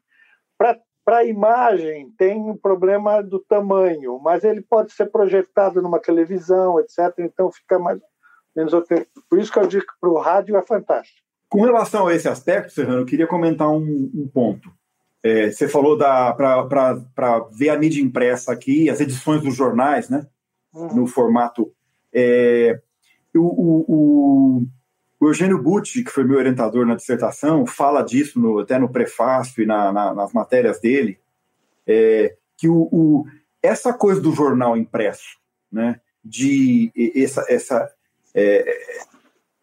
para 0.57 1.17
a 1.17 1.25
imagem, 1.25 2.11
tem 2.17 2.39
o 2.41 2.51
um 2.51 2.57
problema 2.57 3.21
do 3.21 3.39
tamanho, 3.39 4.19
mas 4.19 4.43
ele 4.43 4.61
pode 4.61 4.93
ser 4.93 5.07
projetado 5.07 5.81
numa 5.81 5.99
televisão, 5.99 6.79
etc. 6.79 7.13
Então 7.19 7.51
fica 7.51 7.77
mais, 7.77 7.99
menos 8.55 8.73
Por 9.29 9.39
isso 9.39 9.51
que 9.51 9.59
eu 9.59 9.67
digo 9.67 9.85
que 9.85 9.99
para 9.99 10.09
o 10.09 10.19
rádio 10.19 10.55
é 10.55 10.61
fantástico. 10.61 11.19
Com 11.49 11.61
relação 11.61 12.07
a 12.07 12.15
esse 12.15 12.27
aspecto, 12.27 12.73
Serrano, 12.73 13.01
eu 13.01 13.05
queria 13.05 13.27
comentar 13.27 13.69
um, 13.69 14.09
um 14.13 14.29
ponto. 14.33 14.71
É, 15.21 15.51
você 15.51 15.67
falou 15.67 15.97
para 15.97 17.47
ver 17.51 17.69
a 17.69 17.77
mídia 17.77 18.01
impressa 18.01 18.51
aqui, 18.51 18.89
as 18.89 18.99
edições 18.99 19.41
dos 19.41 19.55
jornais, 19.55 20.09
né? 20.09 20.25
Uhum. 20.73 20.95
No 20.95 21.07
formato. 21.07 21.71
É, 22.13 22.79
o, 23.35 23.39
o, 23.39 23.85
o, 23.87 24.67
Eugênio 25.27 25.61
Butti, 25.61 26.03
que 26.03 26.11
foi 26.11 26.23
meu 26.23 26.37
orientador 26.37 26.85
na 26.85 26.95
dissertação, 26.95 27.65
fala 27.65 28.01
disso 28.01 28.39
no, 28.39 28.59
até 28.59 28.77
no 28.77 28.89
prefácio 28.89 29.61
e 29.61 29.65
na, 29.65 29.91
na, 29.91 30.13
nas 30.13 30.33
matérias 30.33 30.79
dele, 30.79 31.19
é, 31.85 32.35
que 32.57 32.67
o, 32.67 32.89
o, 32.91 33.25
essa 33.61 33.93
coisa 33.93 34.19
do 34.19 34.31
jornal 34.31 34.75
impresso, 34.77 35.37
né? 35.71 35.99
De 36.23 36.91
essa, 37.15 37.45
essa, 37.49 37.91
é, 38.33 38.77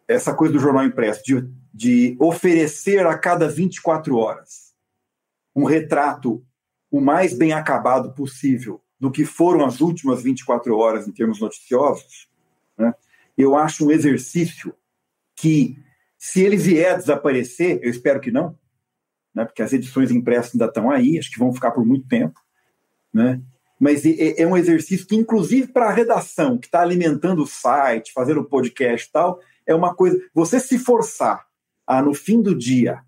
essa 0.07 0.33
coisa 0.33 0.53
do 0.53 0.59
jornal 0.59 0.85
impresso, 0.85 1.23
de, 1.23 1.49
de 1.73 2.15
oferecer 2.19 3.05
a 3.05 3.17
cada 3.17 3.47
24 3.47 4.15
horas 4.15 4.71
um 5.55 5.65
retrato 5.65 6.43
o 6.89 6.99
mais 7.01 7.33
bem 7.33 7.53
acabado 7.53 8.13
possível 8.13 8.81
do 8.99 9.11
que 9.11 9.25
foram 9.25 9.65
as 9.65 9.81
últimas 9.81 10.21
24 10.21 10.77
horas 10.77 11.07
em 11.07 11.11
termos 11.11 11.39
noticiosos, 11.39 12.29
né? 12.77 12.93
eu 13.37 13.55
acho 13.55 13.87
um 13.87 13.91
exercício 13.91 14.75
que, 15.41 15.75
se 16.19 16.43
ele 16.43 16.55
vier 16.55 16.95
desaparecer, 16.95 17.79
eu 17.81 17.89
espero 17.89 18.21
que 18.21 18.29
não, 18.29 18.55
né? 19.33 19.43
porque 19.43 19.63
as 19.63 19.73
edições 19.73 20.11
impressas 20.11 20.53
ainda 20.53 20.65
estão 20.65 20.91
aí, 20.91 21.17
acho 21.17 21.31
que 21.31 21.39
vão 21.39 21.51
ficar 21.51 21.71
por 21.71 21.83
muito 21.83 22.07
tempo, 22.07 22.39
né? 23.11 23.41
mas 23.79 24.05
é, 24.05 24.39
é 24.39 24.45
um 24.45 24.55
exercício 24.55 25.07
que, 25.07 25.15
inclusive 25.15 25.69
para 25.69 25.87
a 25.87 25.91
redação, 25.91 26.59
que 26.59 26.67
está 26.67 26.81
alimentando 26.81 27.41
o 27.41 27.47
site, 27.47 28.13
fazendo 28.13 28.41
o 28.41 28.45
podcast 28.45 29.09
e 29.09 29.11
tal, 29.11 29.39
é 29.65 29.73
uma 29.73 29.95
coisa. 29.95 30.21
Você 30.31 30.59
se 30.59 30.77
forçar 30.77 31.47
a, 31.87 32.03
no 32.03 32.13
fim 32.13 32.39
do 32.39 32.53
dia, 32.53 33.01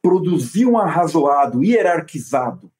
produzir 0.00 0.66
um 0.66 0.78
arrazoado 0.78 1.64
hierarquizado 1.64 2.70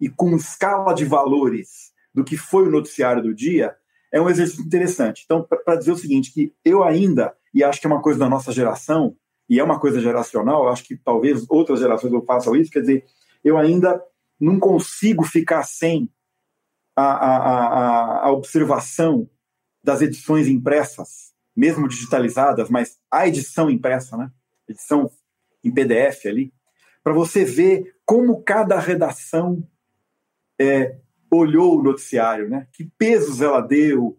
e 0.00 0.08
com 0.08 0.36
escala 0.36 0.94
de 0.94 1.04
valores 1.04 1.92
do 2.14 2.22
que 2.22 2.36
foi 2.36 2.68
o 2.68 2.70
noticiário 2.70 3.20
do 3.20 3.34
dia, 3.34 3.74
é 4.12 4.20
um 4.20 4.30
exercício 4.30 4.64
interessante. 4.64 5.22
Então, 5.24 5.42
para 5.42 5.74
dizer 5.74 5.90
o 5.90 5.96
seguinte, 5.96 6.32
que 6.32 6.54
eu 6.64 6.84
ainda, 6.84 7.34
e 7.56 7.64
acho 7.64 7.80
que 7.80 7.86
é 7.86 7.90
uma 7.90 8.02
coisa 8.02 8.18
da 8.18 8.28
nossa 8.28 8.52
geração, 8.52 9.16
e 9.48 9.58
é 9.58 9.64
uma 9.64 9.80
coisa 9.80 9.98
geracional, 9.98 10.68
acho 10.68 10.84
que 10.84 10.94
talvez 10.94 11.46
outras 11.48 11.80
gerações 11.80 12.12
não 12.12 12.20
façam 12.20 12.54
isso, 12.54 12.70
quer 12.70 12.80
dizer, 12.80 13.06
eu 13.42 13.56
ainda 13.56 13.98
não 14.38 14.60
consigo 14.60 15.24
ficar 15.24 15.62
sem 15.62 16.06
a, 16.94 17.02
a, 17.02 17.36
a, 17.36 18.26
a 18.26 18.30
observação 18.30 19.26
das 19.82 20.02
edições 20.02 20.48
impressas, 20.48 21.32
mesmo 21.56 21.88
digitalizadas, 21.88 22.68
mas 22.68 22.98
a 23.10 23.26
edição 23.26 23.70
impressa, 23.70 24.18
né? 24.18 24.30
Edição 24.68 25.10
em 25.64 25.72
PDF 25.72 26.26
ali, 26.26 26.52
para 27.02 27.14
você 27.14 27.42
ver 27.42 27.96
como 28.04 28.42
cada 28.42 28.78
redação 28.78 29.66
é, 30.60 30.98
olhou 31.30 31.78
o 31.78 31.82
noticiário, 31.82 32.50
né? 32.50 32.66
Que 32.70 32.84
pesos 32.98 33.40
ela 33.40 33.62
deu, 33.62 34.18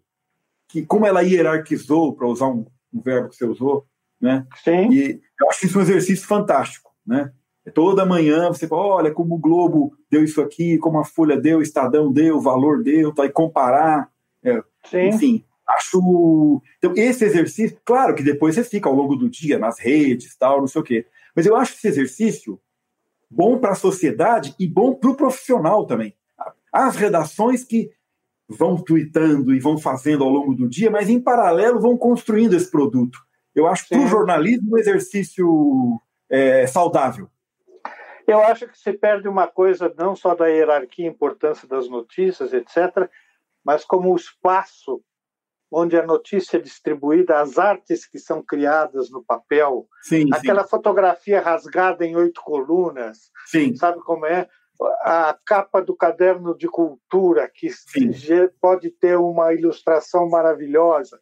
que 0.68 0.84
como 0.84 1.06
ela 1.06 1.22
hierarquizou, 1.22 2.16
para 2.16 2.28
usar 2.28 2.48
um, 2.48 2.66
um, 2.98 3.02
verbo 3.02 3.30
que 3.30 3.36
você 3.36 3.45
usou, 3.45 3.86
né? 4.20 4.45
Sim. 4.64 4.91
E 4.91 5.22
eu 5.39 5.50
acho 5.50 5.66
isso 5.66 5.78
um 5.78 5.82
exercício 5.82 6.28
fantástico, 6.28 6.91
né? 7.06 7.32
Toda 7.74 8.06
manhã 8.06 8.48
você 8.48 8.68
fala, 8.68 8.82
olha 8.82 9.12
como 9.14 9.36
o 9.36 9.39
Globo 9.39 9.93
deu 10.10 10.24
isso 10.24 10.41
aqui, 10.41 10.78
como 10.78 11.00
a 11.00 11.06
Folha 11.06 11.36
deu, 11.36 11.60
o 11.60 11.62
Estadão 11.62 12.12
deu, 12.12 12.38
o 12.38 12.41
Valor 12.41 12.82
deu, 12.82 13.14
tá, 13.14 13.26
e 13.26 13.30
comparar. 13.30 14.10
É, 14.41 14.64
enfim, 15.08 15.43
acho. 15.68 16.62
Então, 16.78 16.93
esse 16.95 17.26
exercício, 17.26 17.78
claro 17.84 18.16
que 18.16 18.24
depois 18.24 18.56
você 18.56 18.64
fica 18.64 18.88
ao 18.88 18.95
longo 18.95 19.16
do 19.16 19.30
dia 19.30 19.60
nas 19.60 19.80
redes, 19.80 20.36
tal, 20.38 20.62
não 20.62 20.68
sei 20.68 20.82
o 20.82 20.84
quê. 20.84 21.06
Mas 21.36 21.45
eu 21.45 21.56
acho 21.58 21.74
esse 21.74 21.88
exercício 21.88 22.60
bom 23.30 23.58
para 23.58 23.72
a 23.72 23.76
sociedade 23.76 24.56
e 24.58 24.66
bom 24.66 24.95
para 24.95 25.10
o 25.10 25.16
profissional 25.16 25.86
também. 25.86 26.16
As 26.72 26.95
redações 26.95 27.64
que 27.64 27.91
vão 28.48 28.78
tweetando 28.78 29.54
e 29.54 29.60
vão 29.60 29.78
fazendo 29.78 30.24
ao 30.24 30.30
longo 30.30 30.54
do 30.54 30.70
dia, 30.70 30.89
mas 30.89 31.10
em 31.10 31.20
paralelo 31.20 31.80
vão 31.80 31.98
construindo 31.98 32.56
esse 32.56 32.72
produto. 32.72 33.20
Eu 33.54 33.68
acho 33.68 33.89
para 33.89 34.00
o 34.00 34.08
jornalismo 34.08 34.76
um 34.76 34.78
exercício 34.78 36.00
é, 36.30 36.66
saudável. 36.68 37.30
Eu 38.28 38.41
acho 38.41 38.68
que 38.68 38.78
se 38.78 38.93
perde 38.93 39.28
uma 39.28 39.48
coisa 39.48 39.93
não 39.98 40.16
só 40.16 40.36
da 40.36 40.48
hierarquia 40.48 41.06
e 41.06 41.10
importância 41.10 41.68
das 41.68 41.89
notícias, 41.89 42.54
etc., 42.54 43.10
mas 43.64 43.84
como 43.84 44.12
o 44.12 44.16
espaço 44.16 45.02
onde 45.72 45.98
a 45.98 46.06
notícia 46.06 46.58
é 46.58 46.62
distribuída, 46.62 47.39
as 47.39 47.58
artes 47.58 48.06
que 48.06 48.20
são 48.20 48.41
criadas 48.41 49.10
no 49.10 49.24
papel, 49.24 49.88
sim, 50.02 50.26
aquela 50.32 50.64
sim. 50.64 50.70
fotografia 50.70 51.41
rasgada 51.41 52.06
em 52.06 52.16
oito 52.16 52.41
colunas, 52.41 53.32
sim. 53.45 53.76
sabe 53.76 54.00
como 54.02 54.26
é? 54.26 54.48
A 55.02 55.36
capa 55.46 55.82
do 55.82 55.96
caderno 55.96 56.56
de 56.56 56.68
cultura, 56.68 57.50
que 57.52 57.70
sim. 57.72 58.12
pode 58.62 58.92
ter 58.92 59.18
uma 59.18 59.54
ilustração 59.54 60.30
maravilhosa. 60.30 61.20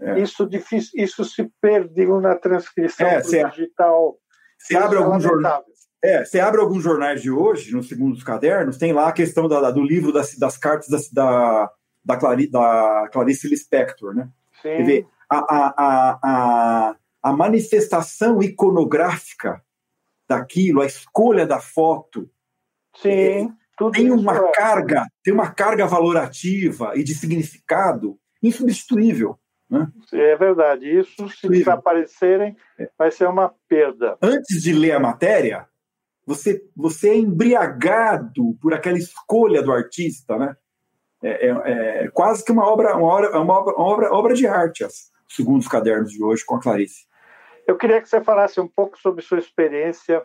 É. 0.00 0.18
Isso, 0.18 0.46
difícil, 0.48 1.02
isso 1.02 1.24
se 1.24 1.50
perdeu 1.60 2.20
na 2.20 2.34
transcrição 2.34 3.06
é, 3.06 3.20
digital. 3.20 4.18
Você 4.58 4.76
abre, 4.76 4.98
alguns 4.98 5.22
jornais, 5.22 5.64
é, 6.02 6.24
você 6.24 6.40
abre 6.40 6.60
alguns 6.60 6.82
jornais 6.82 7.22
de 7.22 7.30
hoje, 7.30 7.72
no 7.72 7.82
segundo 7.82 8.14
dos 8.14 8.24
cadernos, 8.24 8.78
tem 8.78 8.92
lá 8.92 9.08
a 9.08 9.12
questão 9.12 9.46
da, 9.46 9.70
do 9.70 9.82
livro 9.82 10.12
das, 10.12 10.36
das 10.36 10.56
cartas 10.56 10.88
da, 10.88 10.98
da 11.12 11.70
da, 12.04 12.16
Clari, 12.16 12.48
da 12.48 13.08
Clarice 13.10 13.48
Lispector, 13.48 14.14
né? 14.14 14.28
Sim. 14.60 14.76
Dizer, 14.76 15.06
a, 15.30 15.38
a, 15.38 16.18
a, 16.22 16.96
a, 17.22 17.32
manifestação 17.32 18.42
iconográfica 18.42 19.62
daquilo, 20.28 20.82
a 20.82 20.86
escolha 20.86 21.46
da 21.46 21.58
foto, 21.58 22.30
Sim, 22.94 23.54
é, 23.80 23.90
tem 23.92 24.10
uma 24.10 24.36
é. 24.36 24.52
carga, 24.52 25.06
tem 25.22 25.32
uma 25.34 25.50
carga 25.50 25.86
valorativa 25.86 26.92
e 26.94 27.02
de 27.02 27.14
significado 27.14 28.18
insubstituível. 28.42 29.38
Né? 29.68 29.88
É 30.12 30.36
verdade. 30.36 30.88
Isso, 30.88 31.28
se 31.28 31.48
desaparecerem, 31.48 32.56
é. 32.78 32.88
vai 32.96 33.10
ser 33.10 33.28
uma 33.28 33.52
perda. 33.68 34.16
Antes 34.22 34.62
de 34.62 34.72
ler 34.72 34.92
a 34.92 35.00
matéria, 35.00 35.66
você, 36.26 36.62
você 36.76 37.10
é 37.10 37.16
embriagado 37.16 38.56
por 38.60 38.72
aquela 38.74 38.98
escolha 38.98 39.62
do 39.62 39.72
artista, 39.72 40.38
né? 40.38 40.56
é, 41.24 41.48
é, 41.48 42.04
é, 42.04 42.08
quase 42.08 42.44
que 42.44 42.52
uma 42.52 42.66
obra, 42.66 42.94
uma 42.96 43.06
obra, 43.06 43.40
uma 43.40 43.58
obra, 43.58 43.74
uma 43.74 43.86
obra, 43.86 44.12
obra 44.12 44.34
de 44.34 44.46
arte, 44.46 44.86
segundo 45.26 45.60
os 45.60 45.68
cadernos 45.68 46.10
de 46.10 46.22
hoje, 46.22 46.44
com 46.44 46.56
a 46.56 46.60
Clarice. 46.60 47.06
Eu 47.66 47.78
queria 47.78 48.00
que 48.02 48.08
você 48.08 48.20
falasse 48.20 48.60
um 48.60 48.68
pouco 48.68 48.98
sobre 48.98 49.22
sua 49.22 49.38
experiência 49.38 50.22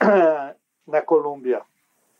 na 0.86 1.00
Colômbia, 1.00 1.62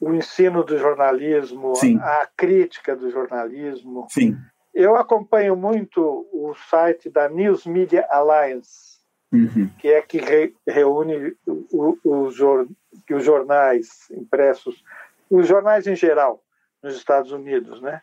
o 0.02 0.12
ensino 0.12 0.64
do 0.64 0.76
jornalismo, 0.76 1.76
Sim. 1.76 1.96
a 1.98 2.28
crítica 2.36 2.96
do 2.96 3.08
jornalismo. 3.08 4.08
Sim. 4.10 4.36
Eu 4.74 4.96
acompanho 4.96 5.54
muito 5.54 6.26
o 6.32 6.52
site 6.68 7.08
da 7.08 7.28
News 7.28 7.64
Media 7.64 8.04
Alliance, 8.10 8.98
uhum. 9.32 9.70
que 9.78 9.86
é 9.86 10.02
que 10.02 10.18
re, 10.18 10.56
reúne 10.66 11.36
os, 11.46 12.36
os 12.40 13.24
jornais 13.24 14.10
impressos, 14.10 14.82
os 15.30 15.46
jornais 15.46 15.86
em 15.86 15.94
geral, 15.94 16.42
nos 16.82 16.96
Estados 16.96 17.30
Unidos, 17.30 17.80
né? 17.80 18.02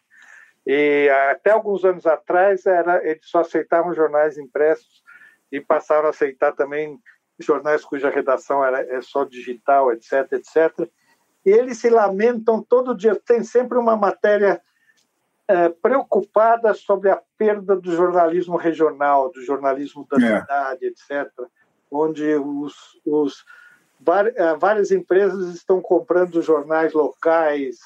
E 0.65 1.09
até 1.31 1.51
alguns 1.51 1.83
anos 1.83 2.05
atrás 2.05 2.65
era 2.65 3.05
eles 3.05 3.25
só 3.25 3.41
aceitavam 3.41 3.93
jornais 3.93 4.37
impressos 4.37 5.03
e 5.51 5.59
passaram 5.59 6.07
a 6.07 6.11
aceitar 6.11 6.53
também 6.53 6.97
jornais 7.37 7.83
cuja 7.83 8.09
redação 8.09 8.63
era 8.63 8.79
é 8.81 9.01
só 9.01 9.25
digital, 9.25 9.91
etc, 9.91 10.31
etc. 10.31 10.89
E 11.45 11.49
eles 11.49 11.79
se 11.79 11.89
lamentam 11.89 12.61
todo 12.61 12.95
dia. 12.95 13.15
Tem 13.15 13.43
sempre 13.43 13.77
uma 13.77 13.95
matéria 13.95 14.61
é, 15.47 15.69
preocupada 15.69 16.73
sobre 16.73 17.09
a 17.09 17.21
perda 17.37 17.75
do 17.75 17.95
jornalismo 17.95 18.57
regional, 18.57 19.31
do 19.31 19.41
jornalismo 19.41 20.07
da 20.09 20.17
é. 20.17 20.41
cidade, 20.41 20.85
etc. 20.85 21.31
Onde 21.91 22.35
os, 22.35 22.99
os 23.05 23.45
é, 24.35 24.55
várias 24.55 24.91
empresas 24.91 25.53
estão 25.55 25.81
comprando 25.81 26.41
jornais 26.41 26.93
locais, 26.93 27.77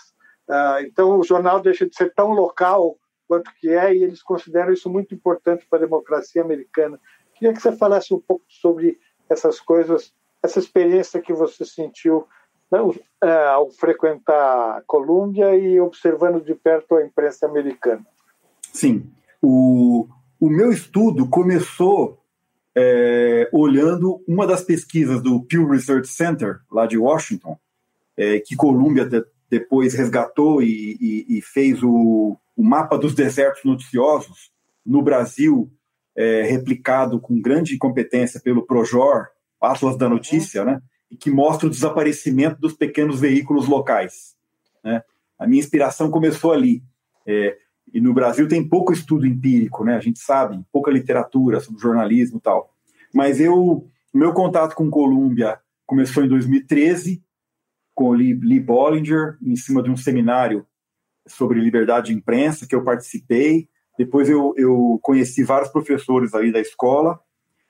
ah, 0.49 0.81
então, 0.81 1.19
o 1.19 1.23
jornal 1.23 1.61
deixa 1.61 1.87
de 1.87 1.95
ser 1.95 2.13
tão 2.13 2.31
local 2.31 2.97
quanto 3.27 3.51
que 3.55 3.69
é, 3.69 3.95
e 3.95 4.03
eles 4.03 4.21
consideram 4.21 4.73
isso 4.73 4.89
muito 4.89 5.15
importante 5.15 5.65
para 5.69 5.79
a 5.79 5.81
democracia 5.81 6.41
americana. 6.41 6.99
Queria 7.33 7.53
que 7.53 7.61
você 7.61 7.71
falasse 7.71 8.13
um 8.13 8.19
pouco 8.19 8.45
sobre 8.47 8.99
essas 9.29 9.59
coisas, 9.59 10.13
essa 10.43 10.59
experiência 10.59 11.21
que 11.21 11.33
você 11.33 11.65
sentiu 11.65 12.27
né, 12.74 13.47
ao 13.47 13.69
frequentar 13.71 14.78
a 14.78 14.82
Colômbia 14.86 15.55
e 15.55 15.80
observando 15.80 16.43
de 16.43 16.55
perto 16.55 16.95
a 16.95 17.05
imprensa 17.05 17.45
americana. 17.45 18.05
Sim. 18.71 19.11
O, 19.41 20.07
o 20.39 20.49
meu 20.49 20.71
estudo 20.71 21.28
começou 21.30 22.19
é, 22.76 23.49
olhando 23.51 24.24
uma 24.28 24.47
das 24.47 24.63
pesquisas 24.63 25.21
do 25.21 25.41
Pew 25.43 25.67
Research 25.69 26.07
Center, 26.07 26.59
lá 26.71 26.88
de 26.88 26.97
Washington, 26.97 27.57
é, 28.17 28.39
que 28.39 28.55
Colômbia 28.55 29.07
depois 29.49 29.93
resgatou 29.93 30.61
e, 30.61 30.97
e, 30.99 31.38
e 31.38 31.41
fez 31.41 31.84
o, 31.84 32.38
o, 32.55 32.63
mapa 32.63 32.97
dos 32.97 33.13
desertos 33.13 33.63
noticiosos 33.63 34.51
no 34.86 35.01
Brasil 35.01 35.71
é, 36.15 36.41
replicado 36.43 37.19
com 37.19 37.41
grande 37.41 37.78
competência 37.78 38.39
pelo 38.39 38.65
Projor, 38.65 39.28
Atlas 39.61 39.97
da 39.97 40.09
Notícia, 40.09 40.65
né? 40.65 40.82
Que 41.18 41.30
mostra 41.30 41.68
o 41.68 41.70
desaparecimento 41.70 42.59
dos 42.59 42.74
pequenos 42.74 43.20
veículos 43.20 43.68
locais. 43.68 44.36
Né? 44.84 45.03
A 45.38 45.47
minha 45.47 45.59
inspiração 45.59 46.09
começou 46.09 46.51
ali. 46.51 46.84
É, 47.26 47.57
e 47.93 48.01
no 48.01 48.14
Brasil 48.14 48.47
tem 48.47 48.68
pouco 48.68 48.91
estudo 48.91 49.28
empírico, 49.28 49.84
né? 49.84 49.95
A 49.95 49.99
gente 49.99 50.20
sabe, 50.20 50.64
pouca 50.72 50.91
literatura 50.91 51.59
sobre 51.59 51.82
jornalismo 51.82 52.38
e 52.38 52.41
tal. 52.41 52.74
Mas 53.14 53.39
eu, 53.39 53.88
meu 54.14 54.34
contato 54.34 54.76
com 54.76 54.89
Colômbia 54.89 55.59
começou 55.86 56.24
em 56.24 56.28
2013, 56.28 57.24
com 57.93 58.05
o 58.05 58.14
Lee, 58.14 58.34
Lee 58.34 58.59
Bollinger, 58.59 59.38
em 59.41 59.55
cima 59.55 59.84
de 59.84 59.91
um 59.91 59.97
seminário 59.97 60.66
sobre 61.28 61.59
liberdade 61.59 62.07
de 62.07 62.14
imprensa 62.14 62.66
que 62.68 62.76
eu 62.76 62.84
participei. 62.84 63.70
Depois 63.97 64.28
eu, 64.28 64.53
eu 64.57 64.99
conheci 65.03 65.43
vários 65.43 65.70
professores 65.70 66.34
aí 66.34 66.51
da 66.51 66.59
escola 66.59 67.20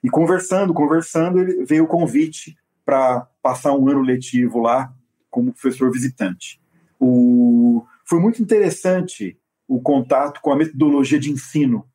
e 0.02 0.10
conversando, 0.10 0.74
conversando, 0.74 1.66
veio 1.66 1.84
o 1.84 1.88
convite 1.88 2.56
para 2.86 3.28
passar 3.42 3.74
um 3.74 3.88
ano 3.90 4.02
letivo 4.02 4.60
lá 4.60 4.94
como 5.30 5.54
professor 5.54 5.92
visitante. 5.92 6.62
O, 7.00 7.86
foi 8.06 8.20
muito 8.20 8.42
interessante 8.42 9.38
o 9.68 9.82
contato 9.82 10.40
com 10.42 10.52
a 10.52 10.56
metodologia 10.56 11.20
de 11.20 11.32
ensino 11.32 11.86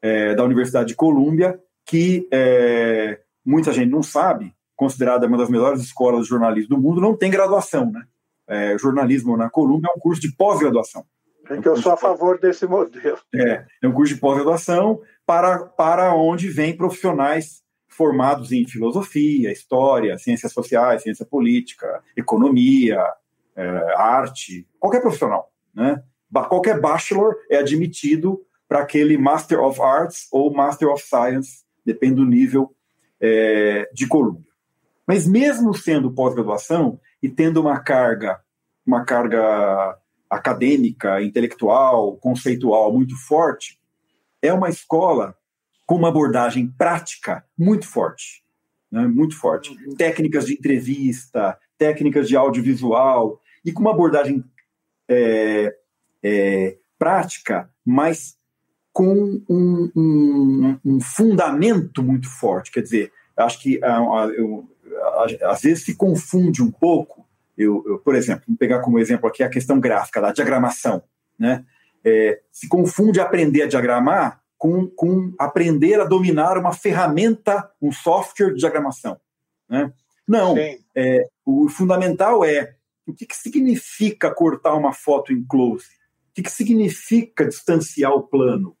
é, 0.00 0.34
da 0.34 0.44
Universidade 0.44 0.88
de 0.88 0.94
Colômbia, 0.94 1.58
que 1.84 2.28
é, 2.30 3.20
muita 3.44 3.72
gente 3.72 3.90
não 3.90 4.02
sabe, 4.02 4.54
considerada 4.76 5.26
uma 5.26 5.38
das 5.38 5.48
melhores 5.48 5.80
escolas 5.80 6.24
de 6.24 6.28
jornalismo 6.28 6.76
do 6.76 6.80
mundo, 6.80 7.00
não 7.00 7.16
tem 7.16 7.30
graduação, 7.30 7.90
né? 7.90 8.04
É, 8.46 8.76
jornalismo 8.78 9.36
na 9.36 9.48
Colômbia 9.48 9.88
é 9.90 9.96
um 9.96 10.00
curso 10.00 10.20
de 10.20 10.30
pós-graduação. 10.36 11.04
É 11.48 11.56
que 11.56 11.68
eu 11.68 11.76
sou 11.76 11.92
a 11.92 11.96
favor 11.96 12.38
desse 12.38 12.66
modelo. 12.66 13.18
É, 13.34 13.64
é 13.82 13.88
um 13.88 13.92
curso 13.92 14.14
de 14.14 14.20
pós-graduação 14.20 15.00
para, 15.26 15.58
para 15.60 16.14
onde 16.14 16.48
vêm 16.48 16.76
profissionais 16.76 17.63
formados 17.96 18.52
em 18.52 18.66
filosofia, 18.66 19.52
história, 19.52 20.18
ciências 20.18 20.52
sociais, 20.52 21.02
ciência 21.02 21.24
política, 21.24 22.02
economia, 22.16 23.02
é, 23.56 23.94
arte, 23.96 24.66
qualquer 24.78 25.00
profissional, 25.00 25.52
né? 25.74 26.02
Qualquer 26.48 26.80
bachelor 26.80 27.36
é 27.48 27.58
admitido 27.58 28.44
para 28.68 28.80
aquele 28.80 29.16
Master 29.16 29.60
of 29.60 29.80
Arts 29.80 30.26
ou 30.32 30.52
Master 30.52 30.88
of 30.88 31.02
Science, 31.04 31.62
depende 31.86 32.16
do 32.16 32.24
nível 32.24 32.74
é, 33.20 33.88
de 33.92 34.08
Colômbia. 34.08 34.52
Mas 35.06 35.28
mesmo 35.28 35.72
sendo 35.74 36.10
pós-graduação 36.10 36.98
e 37.22 37.28
tendo 37.28 37.60
uma 37.60 37.78
carga, 37.78 38.40
uma 38.84 39.04
carga 39.04 39.96
acadêmica, 40.28 41.22
intelectual, 41.22 42.16
conceitual 42.16 42.92
muito 42.92 43.16
forte, 43.16 43.78
é 44.42 44.52
uma 44.52 44.68
escola 44.68 45.36
com 45.86 45.96
uma 45.96 46.08
abordagem 46.08 46.68
prática 46.78 47.44
muito 47.58 47.86
forte, 47.86 48.44
né? 48.90 49.06
muito 49.06 49.36
forte. 49.36 49.70
Uhum. 49.70 49.94
Técnicas 49.96 50.46
de 50.46 50.54
entrevista, 50.54 51.58
técnicas 51.78 52.28
de 52.28 52.36
audiovisual 52.36 53.40
e 53.64 53.72
com 53.72 53.80
uma 53.80 53.90
abordagem 53.90 54.44
é, 55.08 55.74
é, 56.22 56.78
prática, 56.98 57.70
mas 57.84 58.36
com 58.92 59.42
um, 59.48 59.90
um, 59.96 60.78
um, 60.84 61.00
fundamento 61.00 62.02
muito 62.02 62.28
forte. 62.28 62.70
Quer 62.70 62.82
dizer, 62.82 63.12
acho 63.36 63.60
que 63.60 63.80
eu, 64.36 64.68
às 65.42 65.62
vezes 65.62 65.84
se 65.84 65.96
confunde 65.96 66.62
um 66.62 66.70
pouco. 66.70 67.26
Eu, 67.58 67.82
eu, 67.86 67.98
por 67.98 68.14
exemplo, 68.14 68.44
vou 68.46 68.56
pegar 68.56 68.80
como 68.80 68.98
exemplo 68.98 69.28
aqui 69.28 69.42
a 69.42 69.48
questão 69.48 69.80
gráfica, 69.80 70.20
da 70.20 70.32
diagramação. 70.32 71.02
Né? 71.38 71.64
É, 72.04 72.40
se 72.52 72.68
confunde 72.68 73.20
aprender 73.20 73.62
a 73.62 73.66
diagramar 73.66 74.43
com, 74.58 74.86
com 74.86 75.34
aprender 75.38 76.00
a 76.00 76.04
dominar 76.04 76.56
uma 76.58 76.72
ferramenta, 76.72 77.70
um 77.80 77.92
software 77.92 78.52
de 78.52 78.60
diagramação. 78.60 79.20
Né? 79.68 79.92
Não, 80.26 80.56
é, 80.96 81.28
o 81.44 81.68
fundamental 81.68 82.44
é 82.44 82.74
o 83.06 83.12
que, 83.12 83.26
que 83.26 83.36
significa 83.36 84.34
cortar 84.34 84.74
uma 84.74 84.92
foto 84.92 85.32
em 85.32 85.44
close? 85.44 85.86
O 86.30 86.34
que, 86.34 86.42
que 86.42 86.50
significa 86.50 87.46
distanciar 87.46 88.12
o 88.12 88.22
plano? 88.22 88.76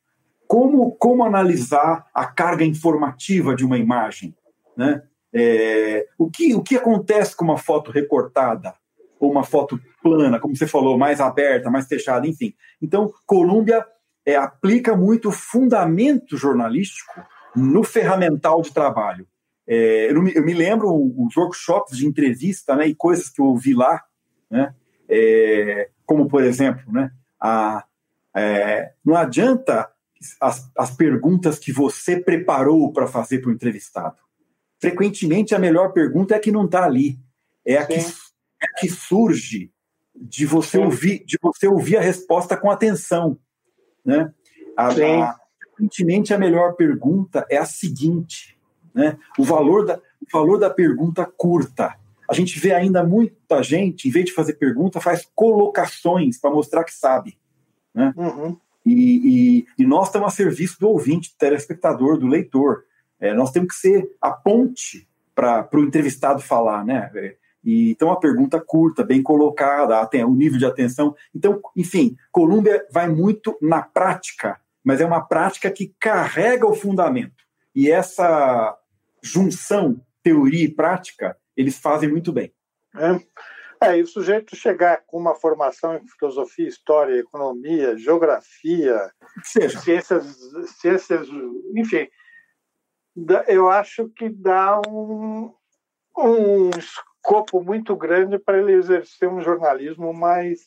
Como, 0.46 0.92
como 0.92 1.24
analisar 1.24 2.06
a 2.14 2.26
carga 2.26 2.64
informativa 2.64 3.54
de 3.54 3.64
uma 3.64 3.78
imagem? 3.78 4.34
Né? 4.76 5.02
É, 5.32 6.06
o, 6.18 6.30
que, 6.30 6.54
o 6.54 6.62
que 6.62 6.76
acontece 6.76 7.36
com 7.36 7.44
uma 7.44 7.58
foto 7.58 7.90
recortada? 7.90 8.74
Ou 9.20 9.30
uma 9.30 9.44
foto 9.44 9.80
plana, 10.02 10.40
como 10.40 10.56
você 10.56 10.66
falou, 10.66 10.98
mais 10.98 11.20
aberta, 11.20 11.70
mais 11.70 11.86
fechada, 11.86 12.26
enfim. 12.26 12.54
Então, 12.80 13.12
Colômbia 13.26 13.86
é, 14.26 14.36
aplica 14.36 14.96
muito 14.96 15.30
fundamento 15.30 16.36
jornalístico 16.36 17.22
no 17.54 17.82
ferramental 17.82 18.62
de 18.62 18.72
trabalho. 18.72 19.26
É, 19.66 20.10
eu, 20.10 20.22
me, 20.22 20.34
eu, 20.34 20.44
me, 20.44 20.52
lembro 20.52 20.92
os 20.92 21.36
workshops 21.36 21.96
de 21.96 22.06
entrevista 22.06 22.76
né, 22.76 22.86
e 22.86 22.94
coisas 22.94 23.28
que 23.28 23.40
eu 23.40 23.46
ouvi 23.46 23.74
lá, 23.74 24.02
né, 24.50 24.74
é, 25.08 25.90
como, 26.04 26.28
por 26.28 26.42
exemplo, 26.42 26.92
né, 26.92 27.10
a, 27.40 27.84
é, 28.34 28.92
não 29.04 29.16
adianta 29.16 29.90
as, 30.40 30.70
as 30.76 30.90
perguntas 30.90 31.58
que 31.58 31.72
você 31.72 32.18
preparou 32.18 32.92
para 32.92 33.06
fazer 33.06 33.38
para 33.38 33.50
o 33.50 33.54
entrevistado. 33.54 34.16
Frequentemente, 34.80 35.54
a 35.54 35.58
melhor 35.58 35.92
pergunta 35.92 36.34
é 36.34 36.36
a 36.36 36.40
que 36.40 36.52
não 36.52 36.66
está 36.66 36.84
ali. 36.84 37.18
É 37.64 37.78
a, 37.78 37.86
que, 37.86 37.94
é 37.94 37.98
a 37.98 38.80
que 38.80 38.88
surge 38.88 39.72
de 40.14 40.44
você, 40.44 40.78
ouvir, 40.78 41.24
de 41.24 41.38
você 41.40 41.66
ouvir 41.66 41.96
a 41.96 42.02
resposta 42.02 42.56
com 42.56 42.70
atenção. 42.70 43.38
Né? 44.04 44.32
A, 44.76 44.88
a, 44.88 45.40
a 46.34 46.38
melhor 46.38 46.74
pergunta 46.74 47.46
é 47.50 47.56
a 47.56 47.64
seguinte. 47.64 48.56
Né? 48.94 49.18
O, 49.38 49.44
valor 49.44 49.86
da, 49.86 49.96
o 49.96 50.26
valor 50.32 50.58
da 50.58 50.70
pergunta 50.70 51.24
curta. 51.24 51.94
A 52.28 52.34
gente 52.34 52.58
vê 52.58 52.72
ainda 52.72 53.04
muita 53.04 53.62
gente, 53.62 54.08
em 54.08 54.10
vez 54.10 54.26
de 54.26 54.32
fazer 54.32 54.54
pergunta, 54.54 55.00
faz 55.00 55.28
colocações 55.34 56.38
para 56.38 56.50
mostrar 56.50 56.84
que 56.84 56.94
sabe. 56.94 57.36
Né? 57.94 58.12
Uhum. 58.16 58.56
E, 58.84 58.92
e, 58.92 59.82
e, 59.82 59.86
nós 59.86 60.08
estamos 60.08 60.28
a 60.28 60.30
serviço 60.30 60.78
do 60.78 60.88
ouvinte, 60.88 61.30
do 61.30 61.38
telespectador, 61.38 62.18
do 62.18 62.26
leitor. 62.26 62.84
É, 63.18 63.32
nós 63.32 63.50
temos 63.50 63.68
que 63.68 63.80
ser 63.80 64.10
a 64.20 64.30
ponte 64.30 65.08
para 65.34 65.68
o 65.72 65.80
entrevistado 65.80 66.40
falar, 66.40 66.84
né? 66.84 67.10
É, 67.14 67.36
e, 67.64 67.90
então, 67.90 68.10
a 68.10 68.20
pergunta 68.20 68.60
curta, 68.60 69.02
bem 69.02 69.22
colocada, 69.22 70.08
o 70.26 70.34
nível 70.34 70.58
de 70.58 70.66
atenção. 70.66 71.14
Então, 71.34 71.60
enfim, 71.74 72.16
Colômbia 72.30 72.86
vai 72.92 73.08
muito 73.08 73.56
na 73.60 73.82
prática, 73.82 74.60
mas 74.84 75.00
é 75.00 75.06
uma 75.06 75.22
prática 75.22 75.70
que 75.70 75.94
carrega 75.98 76.66
o 76.66 76.74
fundamento. 76.74 77.42
E 77.74 77.90
essa 77.90 78.76
junção 79.22 80.00
teoria 80.22 80.64
e 80.64 80.70
prática 80.70 81.36
eles 81.56 81.78
fazem 81.78 82.10
muito 82.10 82.32
bem. 82.32 82.52
É. 83.80 83.88
é, 83.88 83.98
e 83.98 84.02
o 84.02 84.06
sujeito 84.06 84.54
chegar 84.54 85.02
com 85.06 85.18
uma 85.18 85.34
formação 85.34 85.96
em 85.96 86.06
filosofia, 86.06 86.68
história, 86.68 87.18
economia, 87.18 87.96
geografia, 87.96 89.10
Seja. 89.42 89.80
ciências, 89.80 90.36
ciências, 90.80 91.28
enfim, 91.74 92.08
eu 93.46 93.68
acho 93.68 94.08
que 94.10 94.28
dá 94.28 94.80
um, 94.88 95.52
um 96.16 96.70
escopo 97.24 97.62
muito 97.62 97.96
grande 97.96 98.38
para 98.38 98.58
ele 98.58 98.72
exercer 98.72 99.28
um 99.28 99.40
jornalismo 99.40 100.12
mais 100.12 100.60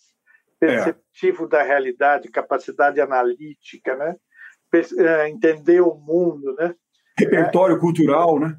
perceptivo 0.60 1.46
é. 1.46 1.48
da 1.48 1.62
realidade, 1.62 2.32
capacidade 2.32 3.00
analítica, 3.00 3.96
né? 3.96 4.16
É, 4.98 5.30
entender 5.30 5.82
o 5.82 5.94
mundo, 5.94 6.56
né? 6.56 6.74
Repertório 7.18 7.78
é. 7.78 7.80
cultural, 7.80 8.40
né? 8.40 8.58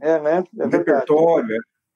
É, 0.00 0.20
né? 0.20 0.44
É 0.58 0.66
repertório. 0.66 1.48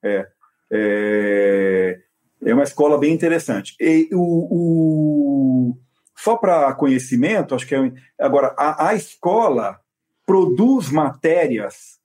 É, 0.03 0.27
é, 0.71 1.99
é 2.43 2.53
uma 2.53 2.63
escola 2.63 2.97
bem 2.97 3.13
interessante. 3.13 3.75
E 3.79 4.09
o, 4.11 5.69
o 5.71 5.77
só 6.17 6.35
para 6.35 6.73
conhecimento, 6.73 7.53
acho 7.53 7.67
que 7.67 7.75
é. 7.75 7.91
Agora, 8.19 8.55
a, 8.57 8.89
a 8.89 8.95
escola 8.95 9.79
produz 10.25 10.89
matérias 10.89 11.99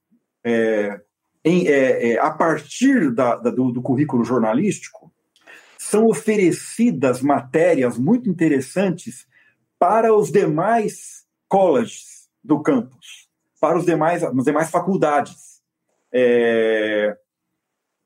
é, 0.44 1.00
em, 1.44 1.66
é, 1.66 2.12
é, 2.12 2.18
a 2.18 2.30
partir 2.30 3.12
da, 3.12 3.36
da, 3.36 3.50
do, 3.50 3.72
do, 3.72 3.82
currículo 3.82 4.24
jornalístico, 4.24 5.12
são 5.78 6.06
oferecidas 6.06 7.22
matérias 7.22 7.98
muito 7.98 8.28
interessantes 8.28 9.26
para 9.78 10.14
os 10.14 10.30
demais 10.30 11.24
colleges 11.48 12.28
do 12.44 12.60
campus, 12.62 13.28
para 13.60 13.78
os 13.78 13.86
demais, 13.86 14.22
as 14.22 14.44
demais 14.44 14.70
faculdades. 14.70 15.60
É, 16.12 17.16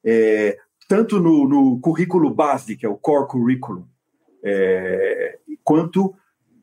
é, 0.05 0.59
tanto 0.89 1.18
no, 1.18 1.49
no, 1.49 1.80
currículo 1.80 2.30
base, 2.30 2.76
que 2.76 2.87
é 2.87 2.89
o 2.89 2.97
core 2.97 3.26
curriculum, 3.26 3.87
é, 4.45 5.39
quanto 5.64 6.14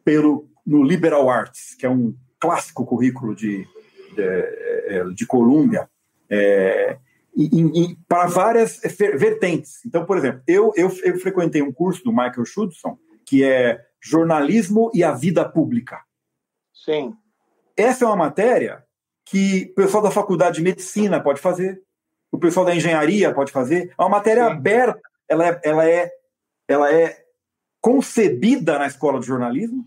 pelo, 0.05 0.47
no 0.65 0.83
liberal 0.83 1.29
arts, 1.29 1.75
que 1.75 1.85
é 1.85 1.89
um 1.89 2.15
clássico 2.39 2.85
currículo 2.85 3.35
de, 3.35 3.67
de, 4.15 4.21
é, 4.21 5.03
de 5.13 5.25
Colômbia, 5.25 5.89
é, 6.31 6.97
para 8.07 8.27
várias 8.27 8.79
vertentes. 9.15 9.85
Então, 9.85 10.05
por 10.05 10.17
exemplo, 10.17 10.41
eu, 10.47 10.71
eu, 10.75 10.89
eu 11.03 11.19
frequentei 11.19 11.61
um 11.61 11.71
curso 11.71 12.03
do 12.03 12.11
Michael 12.11 12.45
Schudson, 12.45 12.97
que 13.25 13.43
é 13.43 13.79
Jornalismo 14.01 14.89
e 14.93 15.03
a 15.03 15.11
Vida 15.11 15.47
Pública. 15.47 15.99
Sim. 16.73 17.13
essa 17.77 18.05
é 18.05 18.07
uma 18.07 18.15
matéria 18.15 18.83
que 19.23 19.67
o 19.71 19.75
pessoal 19.75 20.01
da 20.01 20.09
faculdade 20.09 20.55
de 20.55 20.63
medicina 20.63 21.21
pode 21.21 21.39
fazer, 21.39 21.79
o 22.31 22.39
pessoal 22.39 22.65
da 22.65 22.75
engenharia 22.75 23.31
pode 23.31 23.51
fazer. 23.51 23.93
É 23.97 24.01
uma 24.01 24.09
matéria 24.09 24.45
Sim. 24.45 24.51
aberta, 24.51 25.01
ela 25.29 25.47
é, 25.47 25.61
ela, 25.63 25.87
é, 25.87 26.11
ela 26.67 26.93
é 26.93 27.23
concebida 27.79 28.79
na 28.79 28.87
escola 28.87 29.19
de 29.19 29.27
jornalismo, 29.27 29.85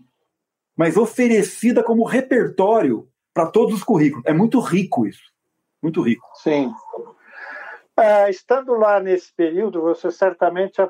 mas 0.75 0.95
oferecida 0.95 1.83
como 1.83 2.05
repertório 2.05 3.09
para 3.33 3.47
todos 3.47 3.75
os 3.75 3.83
currículos. 3.83 4.25
É 4.25 4.33
muito 4.33 4.59
rico 4.59 5.05
isso. 5.05 5.34
Muito 5.85 6.01
rico. 6.01 6.27
Sim. 6.33 6.73
É, 7.95 8.27
estando 8.27 8.73
lá 8.73 8.99
nesse 8.99 9.31
período, 9.35 9.83
você 9.83 10.09
certamente 10.09 10.81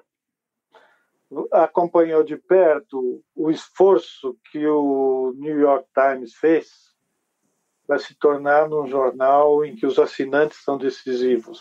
acompanhou 1.52 2.24
de 2.24 2.38
perto 2.38 3.22
o 3.36 3.52
esforço 3.52 4.38
que 4.50 4.66
o 4.66 5.34
New 5.36 5.60
York 5.60 5.86
Times 5.94 6.34
fez 6.36 6.70
para 7.86 8.00
se 8.00 8.16
tornar 8.16 8.72
um 8.72 8.88
jornal 8.88 9.66
em 9.66 9.76
que 9.76 9.86
os 9.86 10.00
assinantes 10.00 10.64
são 10.64 10.78
decisivos. 10.78 11.60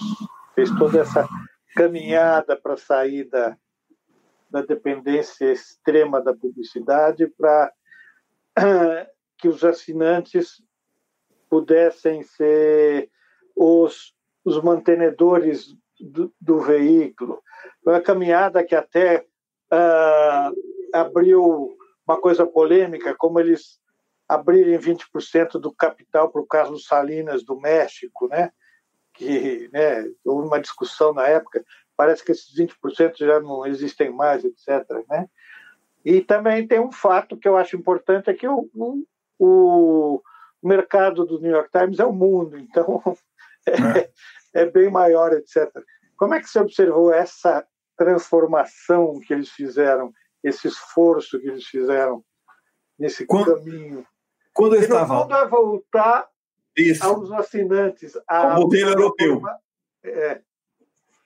Fez 0.55 0.71
toda 0.79 1.01
essa 1.01 1.29
caminhada 1.75 2.57
para 2.57 2.77
sair 2.77 3.25
da, 3.25 3.57
da 4.49 4.63
dependência 4.63 5.51
extrema 5.51 6.23
da 6.23 6.33
publicidade 6.33 7.27
para 7.37 7.73
que 9.37 9.49
os 9.49 9.65
assinantes 9.65 10.63
pudessem 11.51 12.23
ser 12.23 13.11
os, 13.55 14.15
os 14.45 14.63
mantenedores 14.63 15.75
do, 16.01 16.33
do 16.41 16.61
veículo. 16.61 17.43
Foi 17.83 17.95
uma 17.95 18.01
caminhada 18.01 18.65
que 18.65 18.75
até 18.75 19.27
uh, 19.73 20.55
abriu 20.93 21.77
uma 22.07 22.21
coisa 22.21 22.47
polêmica, 22.47 23.15
como 23.15 23.41
eles 23.41 23.79
abrirem 24.29 24.79
20% 24.79 25.53
do 25.59 25.73
capital 25.73 26.31
para 26.31 26.41
o 26.41 26.47
Carlos 26.47 26.87
Salinas 26.87 27.45
do 27.45 27.59
México, 27.61 28.29
né? 28.29 28.51
que 29.13 29.71
né, 29.73 30.05
houve 30.25 30.47
uma 30.47 30.61
discussão 30.61 31.13
na 31.15 31.27
época, 31.27 31.65
parece 31.97 32.25
que 32.25 32.33
esses 32.33 32.53
20% 32.57 33.19
já 33.19 33.39
não 33.41 33.65
existem 33.65 34.11
mais, 34.11 34.45
etc. 34.45 34.85
Né? 35.09 35.29
E 36.05 36.21
também 36.21 36.67
tem 36.67 36.81
um 36.81 36.91
fato 36.91 37.37
que 37.37 37.47
eu 37.47 37.57
acho 37.57 37.77
importante, 37.77 38.29
é 38.29 38.35
que 38.35 38.49
o, 38.49 38.69
o, 38.75 40.21
o 40.61 40.69
mercado 40.69 41.25
do 41.25 41.41
New 41.41 41.53
York 41.53 41.71
Times 41.71 42.01
é 42.01 42.05
o 42.05 42.13
mundo, 42.13 42.59
então 42.59 43.01
é, 43.67 44.11
é 44.63 44.67
bem 44.67 44.91
maior, 44.91 45.33
etc. 45.33 45.71
Como 46.17 46.35
é 46.35 46.41
que 46.41 46.49
você 46.49 46.59
observou 46.59 47.13
essa 47.13 47.67
transformação 47.97 49.21
que 49.21 49.33
eles 49.33 49.51
fizeram, 49.51 50.13
esse 50.43 50.69
esforço 50.69 51.41
que 51.41 51.49
eles 51.49 51.65
fizeram 51.65 52.25
nesse 52.99 53.27
quando, 53.27 53.57
caminho? 53.57 54.07
Quando 54.53 54.77
eu 54.77 54.83
estava... 54.83 55.27
Quando 55.27 55.35
é 55.35 55.49
voltar 55.49 56.29
Isso. 56.77 57.05
aos 57.05 57.33
assinantes. 57.33 58.13
A, 58.29 58.59
o 58.59 58.63
modelo 58.63 58.91
europeu. 58.91 59.43
É. 60.05 60.41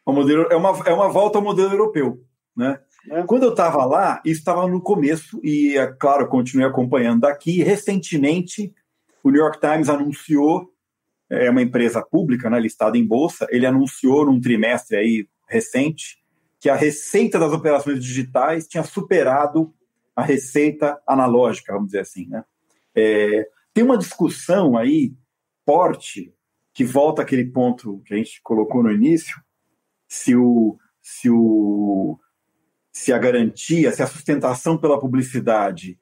O 0.05 0.13
modelo, 0.13 0.47
é, 0.51 0.57
uma, 0.57 0.71
é 0.87 0.93
uma 0.93 1.09
volta 1.09 1.39
ao 1.39 1.45
modelo 1.45 1.73
europeu. 1.73 2.25
Né? 2.57 2.81
É. 3.11 3.23
Quando 3.23 3.45
eu 3.45 3.51
estava 3.51 3.85
lá, 3.85 4.21
isso 4.25 4.41
estava 4.41 4.67
no 4.67 4.81
começo, 4.81 5.41
e, 5.45 5.77
é 5.77 5.87
claro, 5.87 6.25
eu 6.25 6.29
continuei 6.29 6.67
acompanhando 6.67 7.21
daqui. 7.21 7.63
Recentemente, 7.63 8.75
o 9.23 9.31
New 9.31 9.41
York 9.41 9.61
Times 9.61 9.89
anunciou, 9.89 10.73
é 11.31 11.51
uma 11.51 11.63
empresa 11.63 12.03
pública, 12.03 12.49
né, 12.49 12.59
listada 12.59 12.97
em 12.97 13.07
bolsa, 13.07 13.47
ele 13.51 13.67
anunciou 13.67 14.25
num 14.25 14.41
trimestre 14.41 14.97
aí 14.97 15.29
recente 15.47 16.19
que 16.61 16.69
a 16.69 16.75
receita 16.75 17.39
das 17.39 17.53
operações 17.53 18.03
digitais 18.03 18.67
tinha 18.67 18.83
superado 18.83 19.73
a 20.17 20.23
receita 20.23 21.01
analógica, 21.07 21.73
vamos 21.73 21.89
dizer 21.89 22.01
assim. 22.01 22.27
Né? 22.29 22.45
É, 22.95 23.49
tem 23.73 23.85
uma 23.85 23.99
discussão 23.99 24.77
aí 24.77 25.15
forte 25.65 26.35
que 26.75 26.85
volta 26.85 27.23
àquele 27.23 27.45
ponto 27.45 28.03
que 28.05 28.15
a 28.15 28.17
gente 28.17 28.41
colocou 28.43 28.83
no 28.83 28.91
início, 28.91 29.41
se 30.09 30.35
o, 30.35 30.79
se 31.01 31.29
o 31.31 32.19
se 32.93 33.13
a 33.13 33.19
garantia, 33.19 33.93
se 33.93 34.03
a 34.03 34.07
sustentação 34.07 34.77
pela 34.77 34.99
publicidade 34.99 35.99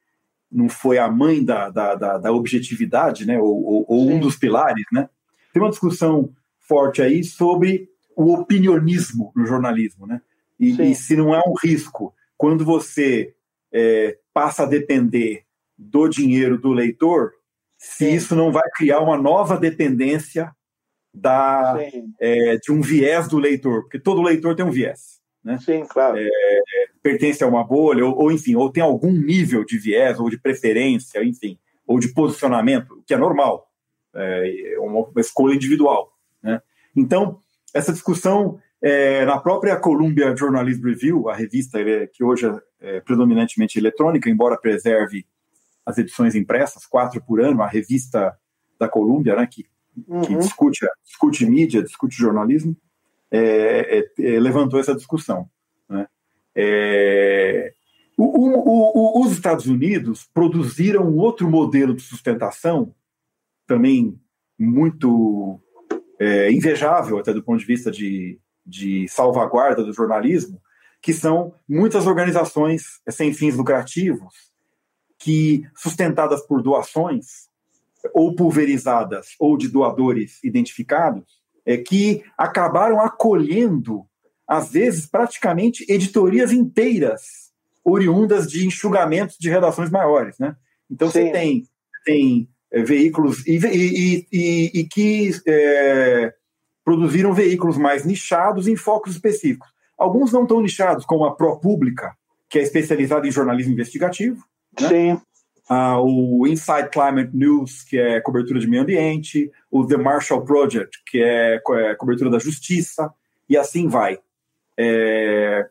não 0.51 0.69
foi 0.69 0.97
a 0.97 1.11
mãe 1.11 1.45
da, 1.45 1.69
da, 1.69 1.95
da, 1.95 2.19
da 2.19 2.33
objetividade, 2.33 3.27
né? 3.27 3.39
ou, 3.39 3.63
ou, 3.63 3.87
ou 3.87 4.09
um 4.09 4.19
dos 4.19 4.37
pilares, 4.37 4.85
né? 4.93 5.09
Tem 5.57 5.63
uma 5.63 5.71
discussão 5.71 6.35
forte 6.61 7.01
aí 7.01 7.25
sobre 7.25 7.89
o 8.15 8.35
opinionismo 8.35 9.33
no 9.35 9.47
jornalismo, 9.47 10.07
né? 10.07 10.21
E, 10.61 10.91
e 10.91 10.95
se 10.95 11.17
não 11.17 11.35
é 11.35 11.41
um 11.47 11.55
risco 11.55 12.15
quando 12.37 12.63
você 12.63 13.35
é, 13.73 14.19
passa 14.35 14.65
a 14.65 14.67
depender 14.67 15.45
do 15.79 16.09
dinheiro 16.09 16.59
do 16.59 16.75
leitor, 16.75 17.33
se 17.79 18.05
Sim. 18.05 18.15
isso 18.15 18.37
não 18.37 18.53
vai 18.53 18.65
criar 18.75 19.01
uma 19.01 19.17
nova 19.17 19.57
dependência 19.57 20.55
da, 21.15 21.79
é, 22.21 22.59
de 22.59 22.71
um 22.71 22.83
viés 22.83 23.27
do 23.27 23.39
leitor, 23.39 23.85
porque 23.85 23.99
todo 23.99 24.21
leitor 24.21 24.55
tem 24.55 24.67
um 24.67 24.71
viés. 24.71 25.23
Né? 25.43 25.59
Sim, 25.59 25.87
claro. 25.89 26.19
É, 26.19 26.29
pertence 27.03 27.43
a 27.43 27.47
uma 27.47 27.65
bolha, 27.65 28.05
ou, 28.05 28.15
ou, 28.15 28.31
enfim, 28.31 28.57
ou 28.57 28.71
tem 28.71 28.83
algum 28.83 29.11
nível 29.11 29.65
de 29.65 29.79
viés, 29.79 30.21
ou 30.21 30.29
de 30.29 30.39
preferência, 30.39 31.25
enfim, 31.25 31.59
ou 31.87 31.99
de 31.99 32.09
posicionamento, 32.09 33.03
que 33.07 33.15
é 33.15 33.17
normal, 33.17 33.66
é, 34.17 34.75
é 34.75 34.79
uma, 34.79 35.07
escolha 35.19 35.55
individual. 35.55 36.13
Né? 36.43 36.61
Então, 36.95 37.41
essa 37.75 37.93
discussão 37.93 38.59
é, 38.83 39.25
na 39.25 39.39
própria 39.39 39.77
Columbia 39.77 40.37
Journalism 40.37 40.85
Review, 40.85 41.29
a 41.29 41.35
revista 41.35 41.81
é, 41.81 42.07
que 42.07 42.23
hoje 42.23 42.47
é, 42.47 42.97
é 42.97 43.01
predominantemente 43.01 43.79
eletrônica, 43.79 44.31
embora 44.31 44.57
preserve 44.57 45.27
as 45.85 45.99
edições 45.99 46.35
impressas, 46.35 46.87
quatro 46.87 47.23
por 47.23 47.41
ano, 47.41 47.63
a 47.63 47.69
revista 47.69 48.37
da 48.79 48.89
Columbia, 48.89 49.37
né, 49.37 49.47
que, 49.47 49.67
uhum. 50.07 50.21
que 50.23 50.35
discute, 50.37 50.87
discute 51.05 51.47
mídia, 51.47 51.83
discute 51.83 52.17
jornalismo, 52.17 52.77
é, 53.31 54.05
é, 54.19 54.41
levantou 54.41 54.81
essa 54.81 54.95
discussão. 54.95 55.49
Né? 55.89 56.07
O, 58.17 58.25
o, 58.25 59.21
o, 59.21 59.25
os 59.25 59.33
Estados 59.33 59.67
Unidos 59.67 60.29
produziram 60.33 61.15
outro 61.17 61.51
modelo 61.51 61.95
de 61.95 62.03
sustentação, 62.03 62.95
também 63.67 64.19
muito 64.59 65.61
invejável, 66.51 67.19
até 67.19 67.33
do 67.33 67.43
ponto 67.43 67.61
de 67.61 67.67
vista 67.67 67.91
de 67.91 68.41
de 68.67 69.07
salvaguarda 69.09 69.85
do 69.85 69.93
jornalismo, 69.93 70.61
que 71.01 71.13
são 71.13 71.55
muitas 71.69 72.07
organizações 72.07 73.01
sem 73.09 73.33
fins 73.33 73.55
lucrativos, 73.55 74.35
que, 75.19 75.63
sustentadas 75.77 76.45
por 76.45 76.63
doações, 76.63 77.47
ou 78.13 78.35
pulverizadas, 78.35 79.29
ou 79.39 79.57
de 79.57 79.69
doadores 79.69 80.43
identificados, 80.43 81.41
é, 81.65 81.77
que 81.77 82.25
acabaram 82.37 83.01
acolhendo, 83.01 84.05
às 84.47 84.71
vezes, 84.71 85.07
praticamente 85.07 85.85
editorias 85.89 86.53
inteiras, 86.53 87.53
oriundas 87.85 88.51
de 88.51 88.67
enxugamentos 88.67 89.37
de 89.39 89.49
redações 89.49 89.91
maiores. 89.91 90.39
Né? 90.39 90.57
Então, 90.91 91.09
Sim. 91.09 91.27
você 91.27 91.33
tem, 91.33 91.65
tem 92.05 92.49
é, 92.49 92.56
veículos 92.73 93.47
e, 93.47 93.57
e, 93.57 94.27
e, 94.33 94.81
e 94.81 94.85
que 94.85 95.31
é, 95.47 96.33
produziram 96.85 97.33
veículos 97.33 97.77
mais 97.77 98.05
nichados 98.05 98.69
em 98.69 98.77
focos 98.77 99.13
específicos. 99.15 99.69
Alguns 99.99 100.33
não 100.33 100.47
tão 100.47 100.61
nichados, 100.61 101.05
como 101.05 101.25
a 101.25 101.35
ProPublica, 101.35 102.15
que 102.49 102.59
é 102.59 102.63
especializada 102.63 103.27
em 103.27 103.33
jornalismo 103.33 103.73
investigativo. 103.73 104.45
Né? 104.81 104.89
Sim. 104.89 105.21
Ah, 105.69 106.01
o 106.01 106.47
Inside 106.47 106.91
Climate 106.91 107.31
News, 107.35 107.83
que 107.83 107.99
é 107.99 108.21
cobertura 108.21 108.61
de 108.61 108.69
meio 108.69 108.83
ambiente, 108.83 109.51
o 109.71 109.85
The 109.85 109.97
Marshall 109.97 110.45
Project, 110.45 111.03
que 111.07 111.21
é, 111.21 111.57
é 111.57 111.95
cobertura 111.97 112.31
da 112.31 112.39
justiça, 112.39 113.13
e 113.49 113.57
assim 113.57 113.89
vai. 113.89 114.19
É... 114.79 115.69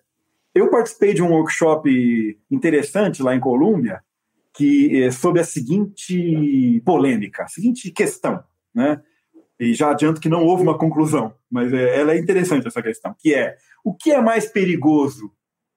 Eu 0.54 0.70
participei 0.70 1.14
de 1.14 1.22
um 1.22 1.32
workshop 1.32 2.38
interessante 2.50 3.24
lá 3.24 3.36
em 3.36 3.40
Colômbia, 3.40 4.02
que 4.56 5.04
é 5.04 5.12
sobre 5.12 5.42
a 5.42 5.44
seguinte 5.44 6.82
polêmica, 6.86 7.44
a 7.44 7.48
seguinte 7.48 7.92
questão, 7.92 8.44
né? 8.74 9.02
E 9.60 9.74
já 9.74 9.92
adianto 9.92 10.20
que 10.20 10.30
não 10.30 10.44
houve 10.44 10.64
uma 10.64 10.78
conclusão, 10.78 11.34
mas 11.50 11.72
é, 11.74 12.00
ela 12.00 12.14
é 12.14 12.18
interessante 12.18 12.68
essa 12.68 12.82
questão, 12.82 13.16
que 13.18 13.34
é 13.34 13.56
o 13.84 13.94
que 13.94 14.12
é 14.12 14.22
mais 14.22 14.48
perigoso 14.48 15.32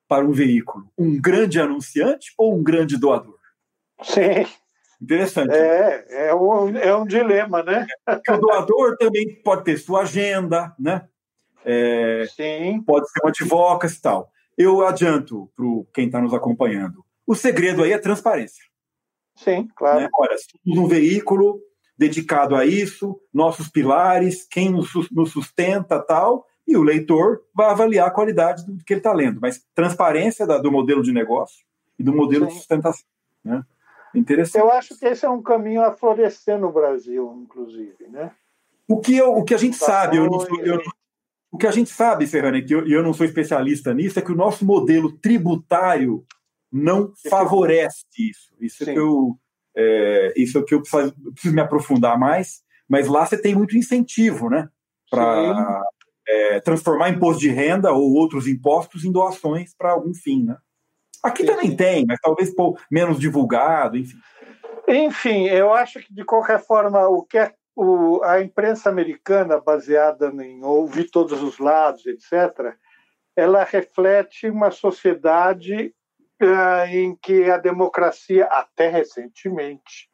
para 0.09 0.25
um 0.25 0.33
veículo, 0.33 0.91
um 0.97 1.21
grande 1.21 1.61
anunciante 1.61 2.33
ou 2.37 2.57
um 2.57 2.63
grande 2.63 2.97
doador? 2.97 3.39
Sim. 4.03 4.47
Interessante. 5.01 5.55
É, 5.55 6.29
é 6.29 6.35
um, 6.35 6.77
é 6.77 6.97
um 6.97 7.07
dilema, 7.07 7.63
né? 7.63 7.87
Porque 8.05 8.33
o 8.33 8.39
doador 8.39 8.97
também 8.97 9.41
pode 9.45 9.65
ter 9.65 9.77
sua 9.79 10.03
agenda, 10.03 10.75
né? 10.79 11.07
É, 11.65 12.25
Sim. 12.35 12.83
Pode 12.85 13.09
ser 13.11 13.21
um 13.25 13.29
advogado 13.29 13.93
e 13.93 14.01
tal. 14.01 14.33
Eu 14.57 14.85
adianto 14.85 15.51
para 15.55 15.67
quem 15.95 16.07
está 16.07 16.21
nos 16.21 16.35
acompanhando. 16.35 17.05
O 17.27 17.35
segredo 17.35 17.85
aí 17.85 17.93
é 17.93 17.99
transparência. 17.99 18.65
Sim, 19.43 19.69
claro. 19.75 20.01
Né? 20.01 20.09
Olha, 20.19 20.37
somos 20.65 20.79
um 20.79 20.89
veículo 20.89 21.61
dedicado 21.97 22.55
a 22.55 22.65
isso, 22.65 23.21
nossos 23.33 23.69
pilares, 23.69 24.47
quem 24.49 24.71
nos 24.71 25.33
sustenta 25.33 26.01
tal, 26.01 26.47
e 26.67 26.77
o 26.77 26.83
leitor 26.83 27.43
vai 27.55 27.71
avaliar 27.71 28.07
a 28.09 28.11
qualidade 28.11 28.65
do 28.65 28.85
que 28.85 28.93
ele 28.93 29.01
está 29.01 29.13
lendo. 29.13 29.41
Mas 29.41 29.65
transparência 29.75 30.47
da, 30.47 30.59
do 30.59 30.71
modelo 30.71 31.03
de 31.03 31.13
negócio 31.13 31.65
e 31.99 32.03
do 32.03 32.15
modelo 32.15 32.45
Sim. 32.45 32.51
de 32.51 32.59
sustentação. 32.59 33.07
Né? 33.45 33.63
Interessante. 34.15 34.63
Eu 34.63 34.71
acho 34.71 34.99
que 34.99 35.07
esse 35.07 35.25
é 35.25 35.29
um 35.29 35.43
caminho 35.43 35.83
a 35.83 35.93
florescer 35.93 36.59
no 36.59 36.73
Brasil, 36.73 37.41
inclusive, 37.43 38.09
né? 38.09 38.31
O 38.87 39.01
que, 39.01 39.17
eu, 39.17 39.35
o 39.35 39.45
que 39.45 39.55
a 39.55 39.59
gente 39.59 39.77
sabe, 39.77 40.17
eu 40.17 40.25
não 40.25 40.41
sou, 40.41 40.61
eu, 40.61 40.81
o 41.51 41.59
que 41.59 41.67
a 41.67 41.71
gente 41.71 41.91
sabe, 41.91 42.27
Ferrari, 42.27 42.65
que 42.65 42.75
eu, 42.75 42.87
eu 42.89 43.03
não 43.03 43.13
sou 43.13 43.27
especialista 43.27 43.93
nisso, 43.93 44.19
é 44.19 44.23
que 44.23 44.33
o 44.33 44.37
nosso 44.37 44.65
modelo 44.65 45.13
tributário 45.13 46.25
não 46.73 47.13
favorece 47.29 48.05
isso. 48.19 48.55
Isso 48.61 48.89
é 48.89 48.93
que 48.93 48.99
eu, 48.99 49.39
é, 49.77 50.35
isso 50.37 50.59
é 50.59 50.63
que 50.63 50.75
eu 50.75 50.83
preciso, 50.83 51.15
preciso, 51.33 51.55
me 51.55 51.61
aprofundar 51.61 52.19
mais. 52.19 52.63
Mas 52.89 53.07
lá 53.07 53.25
você 53.25 53.41
tem 53.41 53.55
muito 53.55 53.77
incentivo, 53.77 54.49
né? 54.49 54.69
Para 55.11 55.83
é, 56.27 56.61
transformar 56.61 57.11
imposto 57.11 57.41
de 57.41 57.49
renda 57.49 57.93
ou 57.93 58.15
outros 58.15 58.47
impostos 58.47 59.05
em 59.05 59.13
doações 59.13 59.75
para 59.77 59.93
algum 59.93 60.15
fim, 60.15 60.45
né? 60.45 60.57
Aqui 61.23 61.43
Sim. 61.43 61.49
também 61.49 61.77
tem, 61.77 62.07
mas 62.07 62.21
talvez 62.21 62.55
pô, 62.55 62.79
menos 62.91 63.19
divulgado, 63.19 63.97
enfim. 63.97 64.19
Enfim, 64.87 65.49
eu 65.49 65.73
acho 65.73 66.01
que 66.01 66.15
de 66.15 66.25
qualquer 66.25 66.65
forma 66.65 67.07
o 67.09 67.23
que 67.23 67.39
é, 67.39 67.53
o, 67.77 68.23
a 68.23 68.41
imprensa 68.41 68.89
americana, 68.89 69.61
baseada 69.61 70.29
em 70.43 70.65
ouvir 70.65 71.11
todos 71.11 71.43
os 71.43 71.59
lados, 71.59 72.07
etc., 72.07 72.75
ela 73.37 73.63
reflete 73.65 74.49
uma 74.49 74.71
sociedade 74.71 75.95
em 76.91 77.17
que 77.17 77.51
a 77.51 77.57
democracia, 77.57 78.45
até 78.47 78.89
recentemente, 78.89 80.09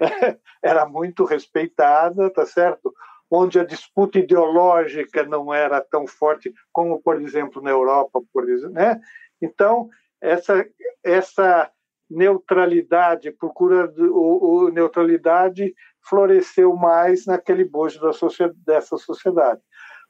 era 0.62 0.86
muito 0.86 1.24
respeitada, 1.24 2.30
tá 2.30 2.44
certo? 2.44 2.94
Onde 3.30 3.58
a 3.58 3.64
disputa 3.64 4.18
ideológica 4.18 5.24
não 5.24 5.52
era 5.52 5.80
tão 5.80 6.06
forte 6.06 6.52
como, 6.72 7.00
por 7.00 7.20
exemplo, 7.20 7.62
na 7.62 7.70
Europa, 7.70 8.20
por 8.32 8.48
exemplo, 8.48 8.74
né? 8.74 9.00
Então, 9.40 9.88
essa 10.20 10.66
essa 11.02 11.70
neutralidade, 12.08 13.32
procura 13.32 13.90
o, 13.98 14.66
o 14.66 14.68
neutralidade 14.68 15.74
floresceu 16.02 16.76
mais 16.76 17.26
naquele 17.26 17.64
bojo 17.64 18.00
da 18.00 18.12
sociedade, 18.12 18.58
dessa 18.64 18.96
sociedade. 18.96 19.60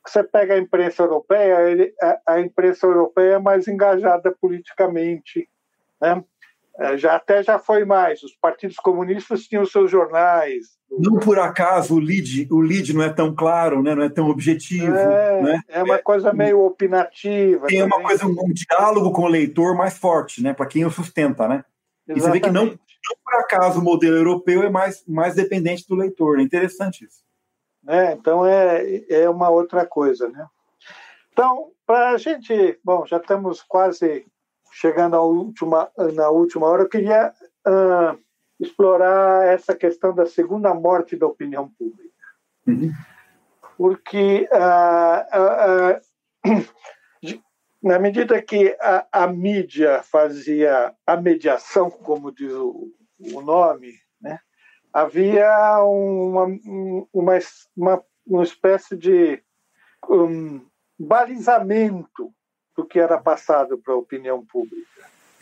Você 0.06 0.22
pega 0.24 0.54
a 0.54 0.58
imprensa 0.58 1.02
europeia, 1.02 1.70
ele, 1.70 1.94
a, 2.02 2.34
a, 2.34 2.40
imprensa 2.40 2.86
europeia 2.86 3.34
é 3.34 3.38
mais 3.38 3.68
engajada 3.68 4.34
politicamente, 4.40 5.48
né? 6.00 6.22
É, 6.78 6.96
já 6.96 7.16
até 7.16 7.42
já 7.42 7.58
foi 7.58 7.84
mais. 7.84 8.22
Os 8.22 8.34
partidos 8.34 8.76
comunistas 8.76 9.42
tinham 9.42 9.64
seus 9.64 9.90
jornais. 9.90 10.78
Não 10.90 11.18
por 11.18 11.38
acaso 11.38 11.94
o 11.94 11.98
lead, 11.98 12.48
o 12.50 12.60
lead 12.60 12.94
não 12.94 13.02
é 13.02 13.10
tão 13.10 13.34
claro, 13.34 13.82
né? 13.82 13.94
não 13.94 14.02
é 14.02 14.08
tão 14.08 14.28
objetivo. 14.28 14.94
É, 14.94 15.42
né? 15.42 15.60
é 15.68 15.82
uma 15.82 15.98
coisa 15.98 16.32
meio 16.32 16.60
opinativa. 16.60 17.66
Tem 17.66 17.80
também. 17.80 17.98
uma 17.98 18.08
coisa, 18.08 18.26
um 18.26 18.52
diálogo 18.52 19.12
com 19.12 19.22
o 19.22 19.28
leitor 19.28 19.76
mais 19.76 19.96
forte, 19.96 20.42
né? 20.42 20.52
Para 20.52 20.66
quem 20.66 20.84
o 20.84 20.90
sustenta, 20.90 21.46
né? 21.46 21.64
Exatamente. 22.08 22.18
E 22.18 22.20
você 22.20 22.30
vê 22.30 22.40
que 22.40 22.50
não, 22.50 22.66
não, 22.66 22.78
por 23.24 23.34
acaso 23.38 23.80
o 23.80 23.84
modelo 23.84 24.16
europeu 24.16 24.62
é 24.62 24.70
mais, 24.70 25.04
mais 25.06 25.34
dependente 25.34 25.86
do 25.88 25.94
leitor. 25.94 26.40
É 26.40 26.42
interessante 26.42 27.04
isso. 27.04 27.22
É, 27.88 28.12
então 28.12 28.46
é, 28.46 29.04
é 29.08 29.28
uma 29.28 29.50
outra 29.50 29.84
coisa, 29.84 30.28
né? 30.28 30.46
Então, 31.32 31.72
para 31.86 32.10
a 32.10 32.16
gente, 32.16 32.78
bom, 32.84 33.06
já 33.06 33.16
estamos 33.16 33.62
quase 33.62 34.26
chegando 34.72 35.16
à 35.16 35.22
última, 35.22 35.90
na 36.14 36.30
última 36.30 36.66
hora, 36.66 36.82
eu 36.82 36.88
queria 36.88 37.32
uh, 37.66 38.18
explorar 38.58 39.46
essa 39.46 39.74
questão 39.74 40.14
da 40.14 40.26
segunda 40.26 40.72
morte 40.74 41.16
da 41.16 41.26
opinião 41.26 41.68
pública. 41.68 42.12
Uhum. 42.66 42.92
Porque, 43.76 44.48
uh, 44.52 45.98
uh, 46.48 46.66
na 47.82 47.98
medida 47.98 48.40
que 48.40 48.76
a, 48.80 49.06
a, 49.12 49.26
mídia 49.26 50.02
fazia 50.02 50.94
a 51.06 51.16
mediação, 51.16 51.90
como 51.90 52.32
diz 52.32 52.52
o, 52.52 52.90
o 53.34 53.40
nome, 53.40 53.92
né, 54.20 54.38
havia 54.92 55.82
uma, 55.82 56.44
uma, 57.12 57.38
uma, 57.76 58.04
uma 58.26 58.42
espécie 58.42 58.96
de 58.96 59.42
um, 60.08 60.60
balizamento 60.98 62.32
do 62.76 62.84
que 62.84 62.98
era 62.98 63.18
passado 63.18 63.78
para 63.78 63.94
a 63.94 63.98
opinião 63.98 64.44
pública. 64.44 64.86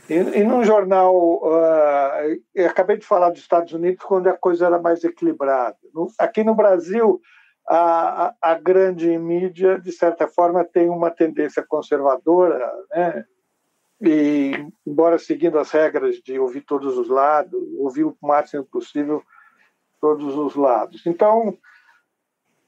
E, 0.09 0.15
e 0.15 0.45
num 0.45 0.65
jornal, 0.65 1.15
uh, 1.15 2.67
acabei 2.67 2.97
de 2.97 3.07
falar 3.07 3.31
dos 3.31 3.41
Estados 3.41 3.73
Unidos, 3.73 4.05
quando 4.05 4.29
a 4.29 4.37
coisa 4.37 4.67
era 4.67 4.79
mais 4.79 5.05
equilibrada. 5.05 5.77
No, 5.95 6.11
aqui 6.19 6.43
no 6.43 6.55
Brasil, 6.55 7.21
a, 7.69 8.27
a, 8.27 8.35
a, 8.43 8.55
grande 8.55 9.17
mídia, 9.19 9.79
de 9.79 9.93
certa 9.93 10.27
forma, 10.27 10.65
tem 10.65 10.89
uma 10.89 11.11
tendência 11.11 11.65
conservadora, 11.67 12.73
né? 12.91 13.25
e 14.03 14.53
embora 14.87 15.19
seguindo 15.19 15.59
as 15.59 15.71
regras 15.71 16.17
de 16.17 16.39
ouvir 16.39 16.63
todos 16.63 16.97
os 16.97 17.09
lados, 17.09 17.61
ouvir 17.79 18.05
o 18.05 18.17
máximo 18.21 18.65
possível 18.65 19.23
todos 20.01 20.35
os 20.35 20.55
lados. 20.55 21.07
Então, 21.07 21.57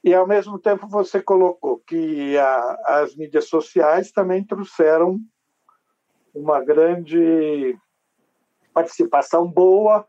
e, 0.03 0.13
ao 0.13 0.27
mesmo 0.27 0.59
tempo, 0.59 0.87
você 0.87 1.21
colocou 1.21 1.79
que 1.79 2.37
a, 2.37 2.79
as 2.85 3.15
mídias 3.15 3.47
sociais 3.47 4.11
também 4.11 4.45
trouxeram 4.45 5.17
uma 6.33 6.61
grande 6.61 7.77
participação 8.73 9.47
boa 9.47 10.05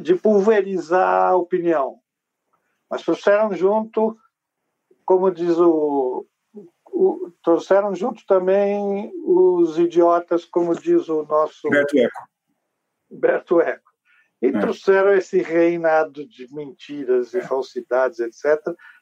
de 0.00 0.14
pulverizar 0.14 1.28
a 1.28 1.36
opinião. 1.36 1.98
Mas 2.88 3.02
trouxeram 3.02 3.52
junto, 3.54 4.16
como 5.04 5.30
diz 5.30 5.58
o, 5.58 6.26
o, 6.90 7.30
trouxeram 7.42 7.94
junto 7.94 8.24
também 8.26 9.12
os 9.24 9.78
idiotas, 9.78 10.44
como 10.44 10.74
diz 10.74 11.08
o 11.08 11.22
nosso 11.24 11.68
Berto 11.68 11.98
Eco. 11.98 12.28
Berto 13.10 13.60
Eco. 13.60 13.83
E 14.44 14.48
é. 14.48 14.60
trouxeram 14.60 15.14
esse 15.14 15.40
reinado 15.40 16.28
de 16.28 16.52
mentiras 16.54 17.32
e 17.32 17.40
falsidades, 17.40 18.20
etc., 18.20 18.60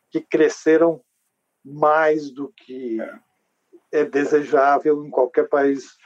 que 0.09 0.21
cresceram 0.21 1.03
mais 1.65 2.31
do 2.31 2.53
que 2.57 2.99
é 3.91 4.05
desejável 4.05 5.05
em 5.05 5.11
qualquer 5.11 5.49
país 5.49 5.97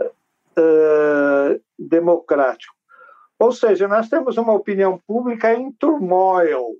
uh, 0.00 1.62
democrático. 1.78 2.74
Ou 3.38 3.52
seja, 3.52 3.86
nós 3.86 4.08
temos 4.08 4.36
uma 4.38 4.52
opinião 4.52 4.98
pública 5.06 5.54
em 5.54 5.70
turmoil, 5.70 6.76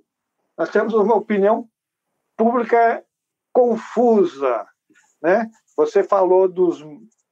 nós 0.57 0.69
temos 0.69 0.93
uma 0.93 1.15
opinião 1.15 1.65
pública 2.35 3.05
confusa. 3.53 4.67
Né? 5.21 5.49
Você 5.77 6.03
falou 6.03 6.49
dos, 6.49 6.85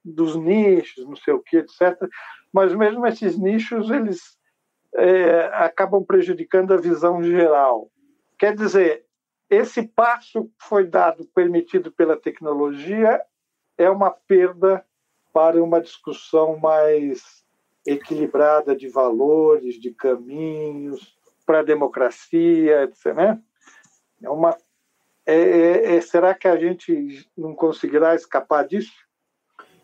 dos 0.06 0.38
nichos, 0.38 1.06
não 1.06 1.18
sei 1.18 1.34
o 1.34 1.42
que, 1.42 1.58
etc. 1.58 1.98
Mas 2.54 2.74
mesmo 2.74 3.06
esses 3.06 3.38
nichos, 3.38 3.90
eles 3.90 4.42
é, 4.96 5.46
acabam 5.54 6.04
prejudicando 6.04 6.74
a 6.74 6.78
visão 6.78 7.22
geral. 7.24 7.90
Quer 8.38 8.56
dizer, 8.56 9.06
esse 9.50 9.88
passo 9.88 10.46
que 10.46 10.68
foi 10.68 10.86
dado, 10.86 11.26
permitido 11.34 11.92
pela 11.92 12.18
tecnologia, 12.18 13.22
é 13.78 13.90
uma 13.90 14.12
perda 14.12 14.86
para 15.32 15.62
uma 15.64 15.82
discussão 15.82 16.58
mais 16.58 17.44
equilibrada 17.86 18.76
de 18.76 18.88
valores, 18.88 19.80
de 19.80 19.92
caminhos, 19.92 21.18
para 21.46 21.60
a 21.60 21.64
democracia, 21.64 22.84
etc. 22.84 23.14
Né? 23.14 23.42
É 24.22 24.30
uma, 24.30 24.56
é, 25.26 25.36
é, 25.36 25.96
é, 25.96 26.02
será 26.02 26.34
que 26.34 26.48
a 26.48 26.58
gente 26.58 27.30
não 27.38 27.56
conseguirá 27.56 28.16
escapar 28.16 28.66
disso? 28.68 28.94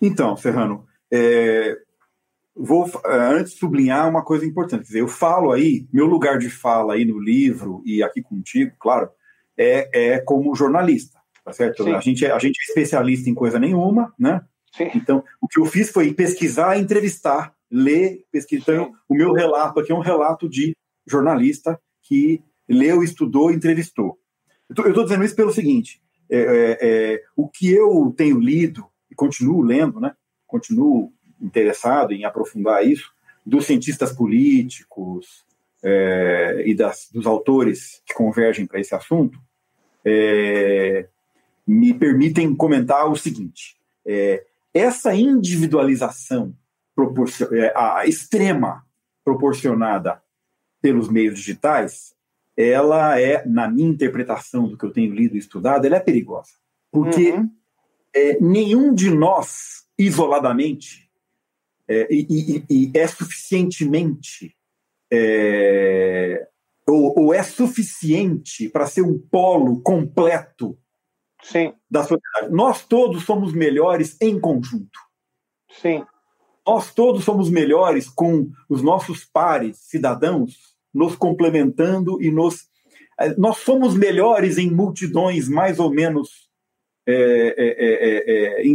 Então, 0.02 0.36
Serrano, 0.36 0.86
é, 1.12 1.78
vou 2.56 2.90
é, 3.06 3.18
antes 3.34 3.54
sublinhar 3.54 4.10
uma 4.10 4.24
coisa 4.24 4.46
importante. 4.46 4.84
Dizer, 4.84 5.02
eu 5.02 5.08
falo 5.08 5.52
aí, 5.52 5.88
meu 5.92 6.06
lugar 6.06 6.38
de 6.38 6.50
fala 6.50 6.94
aí 6.94 7.06
no 7.06 7.20
livro 7.20 7.82
e 7.86 8.04
aqui 8.04 8.22
contigo, 8.22 8.76
claro, 8.80 9.10
é, 9.58 10.14
é 10.14 10.20
como 10.20 10.56
jornalista, 10.56 11.20
tá 11.44 11.52
certo? 11.52 11.88
A 11.88 12.00
gente, 12.00 12.26
é, 12.26 12.32
a 12.32 12.40
gente 12.40 12.58
é 12.60 12.64
especialista 12.70 13.30
em 13.30 13.34
coisa 13.34 13.60
nenhuma, 13.60 14.14
né? 14.18 14.42
Sim. 14.76 14.90
Então, 14.96 15.24
o 15.42 15.48
que 15.48 15.60
eu 15.60 15.66
fiz 15.66 15.90
foi 15.90 16.14
pesquisar, 16.14 16.78
entrevistar, 16.78 17.54
ler, 17.72 18.26
pesquisar. 18.32 18.62
Então, 18.62 18.92
o 19.08 19.16
meu 19.16 19.34
relato 19.34 19.80
aqui 19.80 19.92
é 19.92 19.96
um 19.96 20.00
relato 20.02 20.48
de 20.48 20.76
jornalista 21.08 21.80
que 22.04 22.42
leu, 22.68 23.04
estudou, 23.04 23.52
entrevistou. 23.52 24.18
Eu 24.70 24.90
estou 24.90 25.04
dizendo 25.04 25.24
isso 25.26 25.36
pelo 25.36 25.52
seguinte: 25.52 26.02
é, 26.30 26.40
é, 26.40 26.78
é, 26.82 27.24
o 27.36 27.50
que 27.50 27.72
eu 27.72 28.14
tenho 28.16 28.40
lido 28.40 28.86
e 29.10 29.16
continuo 29.16 29.62
lendo, 29.62 30.00
né? 30.00 30.14
Continuo 30.46 31.12
interessado 31.42 32.12
em 32.12 32.26
aprofundar 32.26 32.86
isso 32.86 33.12
dos 33.46 33.66
cientistas 33.66 34.12
políticos 34.12 35.46
é, 35.84 36.64
e 36.66 36.76
das, 36.76 37.10
dos 37.12 37.26
autores 37.26 38.02
que 38.06 38.14
convergem 38.14 38.66
para 38.66 38.80
esse 38.80 38.94
assunto 38.94 39.40
é, 40.06 41.08
me 41.66 41.94
permitem 41.94 42.56
comentar 42.56 43.10
o 43.10 43.16
seguinte: 43.16 43.78
é, 44.06 44.46
essa 44.74 45.14
individualização 45.16 46.54
é, 47.52 47.74
a 47.76 48.06
extrema 48.06 48.86
proporcionada 49.24 50.22
pelos 50.82 51.10
meios 51.10 51.36
digitais, 51.36 52.14
ela 52.58 53.20
é, 53.20 53.46
na 53.46 53.70
minha 53.70 53.90
interpretação 53.90 54.68
do 54.68 54.78
que 54.78 54.86
eu 54.86 54.92
tenho 54.92 55.14
lido 55.14 55.36
e 55.36 55.40
estudado, 55.40 55.86
ela 55.86 55.98
é 55.98 56.00
perigosa. 56.00 56.52
Porque 56.92 57.32
uhum. 57.32 57.50
é, 58.14 58.40
nenhum 58.42 58.94
de 58.94 59.10
nós, 59.10 59.86
isoladamente, 59.98 61.09
é, 61.90 62.08
e, 62.14 62.28
e, 62.30 62.66
e, 62.70 62.92
é 62.96 63.08
suficientemente 63.08 64.56
é, 65.12 66.48
ou, 66.88 67.20
ou 67.20 67.34
é 67.34 67.42
suficiente 67.42 68.70
para 68.70 68.86
ser 68.86 69.02
um 69.02 69.18
polo 69.18 69.82
completo 69.82 70.78
Sim. 71.42 71.74
da 71.90 72.02
sociedade. 72.04 72.52
Nós 72.52 72.86
todos 72.86 73.24
somos 73.24 73.54
melhores 73.54 74.16
em 74.22 74.40
conjunto. 74.40 75.00
Sim. 75.82 76.06
Nós 76.66 76.94
todos 76.94 77.24
somos 77.24 77.50
melhores 77.50 78.08
com 78.08 78.52
os 78.70 78.84
nossos 78.84 79.26
pares, 79.26 79.78
cidadãos, 79.78 80.76
nos 80.94 81.16
complementando 81.16 82.22
e 82.22 82.30
nos. 82.30 82.68
Eh, 83.20 83.34
nós 83.36 83.58
somos 83.58 83.96
melhores 83.96 84.60
em 84.60 84.70
multidões 84.70 85.48
mais 85.48 85.80
ou 85.80 85.90
menos 85.90 86.50
é, 87.08 87.56
é, 87.58 88.68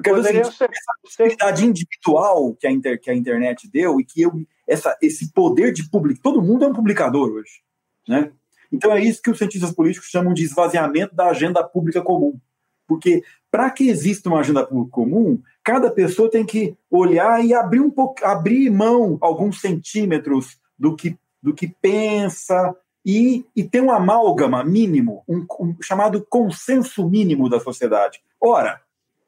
entendidas. 0.00 0.34
Né? 0.34 0.42
Porque 0.42 0.64
assim, 0.64 0.72
essa 0.72 0.92
possibilidade 1.02 1.66
individual 1.66 2.54
que 2.54 2.66
a, 2.66 2.70
inter, 2.70 3.00
que 3.00 3.10
a 3.10 3.14
internet 3.14 3.68
deu 3.70 4.00
e 4.00 4.04
que 4.04 4.22
eu, 4.22 4.32
essa, 4.66 4.96
esse 5.00 5.32
poder 5.32 5.72
de 5.72 5.88
publicar. 5.88 6.20
Todo 6.22 6.42
mundo 6.42 6.64
é 6.64 6.68
um 6.68 6.72
publicador 6.72 7.30
hoje. 7.30 7.60
Né? 8.08 8.32
Então 8.72 8.92
é 8.92 9.02
isso 9.02 9.22
que 9.22 9.30
os 9.30 9.38
cientistas 9.38 9.72
políticos 9.72 10.08
chamam 10.08 10.32
de 10.32 10.44
esvaziamento 10.44 11.14
da 11.14 11.28
agenda 11.28 11.62
pública 11.62 12.02
comum. 12.02 12.38
Porque 12.86 13.22
para 13.50 13.70
que 13.70 13.88
exista 13.88 14.28
uma 14.28 14.40
agenda 14.40 14.66
pública 14.66 14.90
comum, 14.90 15.40
cada 15.62 15.90
pessoa 15.90 16.30
tem 16.30 16.44
que 16.44 16.76
olhar 16.90 17.44
e 17.44 17.54
abrir 17.54 17.80
um 17.80 17.90
pouco, 17.90 18.24
abrir 18.24 18.70
mão 18.70 19.18
alguns 19.20 19.60
centímetros 19.60 20.58
do 20.78 20.96
que, 20.96 21.16
do 21.42 21.54
que 21.54 21.68
pensa 21.80 22.74
e, 23.04 23.44
e 23.54 23.64
ter 23.64 23.80
um 23.80 23.90
amálgama 23.90 24.64
mínimo, 24.64 25.24
um, 25.28 25.46
um 25.60 25.76
chamado 25.82 26.24
consenso 26.28 27.08
mínimo 27.08 27.48
da 27.48 27.60
sociedade. 27.60 28.20
Ora, 28.40 28.80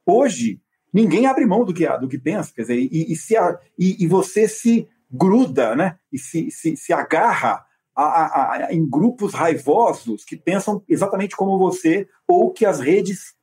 hoje 0.06 0.60
ninguém 0.92 1.26
abre 1.26 1.46
mão 1.46 1.64
do 1.64 1.72
que 1.72 1.88
do 1.98 2.08
que 2.08 2.18
pensa, 2.18 2.52
quer 2.54 2.62
dizer, 2.62 2.78
e, 2.78 3.12
e 3.12 3.16
se 3.16 3.34
e, 3.78 4.04
e, 4.04 4.06
você 4.06 4.46
se 4.46 4.88
gruda, 5.10 5.74
né? 5.74 5.98
E 6.12 6.18
se, 6.18 6.50
se, 6.50 6.76
se 6.76 6.92
agarra 6.92 7.64
a, 7.94 8.02
a, 8.02 8.52
a, 8.52 8.74
em 8.74 8.88
grupos 8.88 9.34
raivosos 9.34 10.24
que 10.24 10.36
pensam 10.36 10.82
exatamente 10.88 11.36
como 11.36 11.58
você 11.58 12.08
ou 12.26 12.50
que 12.50 12.64
as 12.64 12.80
redes 12.80 13.34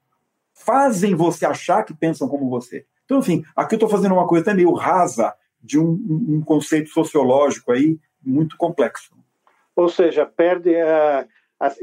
fazem 0.53 1.16
você 1.16 1.45
achar 1.45 1.84
que 1.84 1.93
pensam 1.93 2.28
como 2.28 2.49
você. 2.49 2.86
Então, 3.05 3.20
enfim, 3.20 3.43
aqui 3.55 3.76
eu 3.76 3.78
estou 3.78 3.89
fazendo 3.89 4.14
uma 4.14 4.28
coisa 4.28 4.43
até 4.43 4.53
meio 4.53 4.74
rasa 4.74 5.34
de 5.62 5.80
um, 5.80 5.91
um, 6.10 6.41
conceito 6.41 6.89
sociológico 6.89 7.72
aí 7.72 7.99
muito 8.22 8.57
complexo. 8.57 9.16
Ou 9.76 9.89
seja, 9.89 10.26
perde 10.26 10.76
a, 10.76 11.26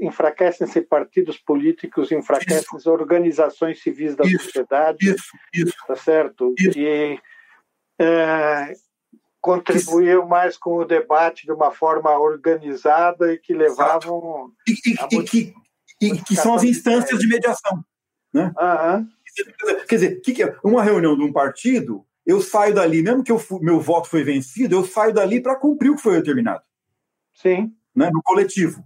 enfraquecem-se 0.00 0.80
partidos 0.82 1.36
políticos, 1.38 2.10
enfraquecem-se 2.10 2.88
organizações 2.88 3.82
civis 3.82 4.16
da 4.16 4.24
isso, 4.24 4.44
sociedade. 4.44 4.98
Isso, 5.10 5.24
isso. 5.52 5.74
Tá 5.86 5.96
certo? 5.96 6.54
Isso. 6.58 6.78
E 6.78 7.20
é, 7.98 8.74
contribuiu 9.40 10.20
isso. 10.20 10.28
mais 10.28 10.56
com 10.56 10.76
o 10.76 10.84
debate 10.84 11.44
de 11.44 11.52
uma 11.52 11.70
forma 11.70 12.10
organizada 12.18 13.32
e 13.32 13.38
que 13.38 13.52
levavam. 13.52 14.50
E, 14.66 14.72
e, 14.72 15.18
e, 15.18 15.24
que, 15.24 15.54
e 16.00 16.18
que 16.22 16.36
são 16.36 16.54
as 16.54 16.64
instâncias 16.64 17.18
de 17.18 17.28
mediação. 17.28 17.84
Né? 18.32 18.52
Uhum. 18.58 19.08
Quer 19.86 19.94
dizer, 19.94 20.20
que 20.20 20.42
é? 20.42 20.56
uma 20.64 20.82
reunião 20.82 21.16
de 21.16 21.22
um 21.22 21.32
partido, 21.32 22.06
eu 22.24 22.40
saio 22.40 22.74
dali, 22.74 23.02
mesmo 23.02 23.22
que 23.22 23.30
eu, 23.30 23.40
meu 23.60 23.78
voto 23.78 24.08
foi 24.08 24.24
vencido, 24.24 24.74
eu 24.74 24.84
saio 24.84 25.12
dali 25.12 25.40
para 25.40 25.56
cumprir 25.56 25.90
o 25.90 25.96
que 25.96 26.02
foi 26.02 26.16
determinado. 26.16 26.62
Sim. 27.34 27.74
Né? 27.94 28.10
No 28.12 28.22
coletivo. 28.22 28.82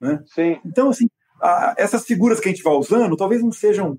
Né? 0.00 0.22
Sim. 0.26 0.58
Então, 0.64 0.90
assim, 0.90 1.08
a, 1.40 1.74
essas 1.76 2.04
figuras 2.04 2.40
que 2.40 2.48
a 2.48 2.52
gente 2.52 2.62
vai 2.62 2.74
usando 2.74 3.16
talvez 3.16 3.42
não 3.42 3.52
sejam 3.52 3.98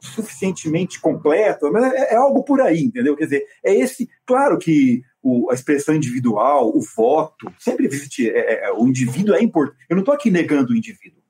suficientemente 0.00 1.00
completas, 1.00 1.70
mas 1.70 1.92
é, 1.92 2.14
é, 2.14 2.16
algo 2.16 2.42
por 2.42 2.60
aí, 2.60 2.82
entendeu? 2.82 3.16
Quer 3.16 3.24
dizer, 3.24 3.46
é 3.64 3.72
esse. 3.74 4.10
Claro 4.26 4.58
que 4.58 5.02
o, 5.22 5.48
a 5.50 5.54
expressão 5.54 5.94
individual, 5.94 6.76
o 6.76 6.80
voto, 6.96 7.52
sempre 7.58 7.86
existe. 7.86 8.28
É, 8.28 8.64
é, 8.64 8.72
o 8.72 8.86
indivíduo 8.88 9.34
é 9.34 9.42
importante. 9.42 9.78
Eu 9.88 9.94
não 9.94 10.02
estou 10.02 10.14
aqui 10.14 10.30
negando 10.30 10.72
o 10.72 10.76
indivíduo. 10.76 11.22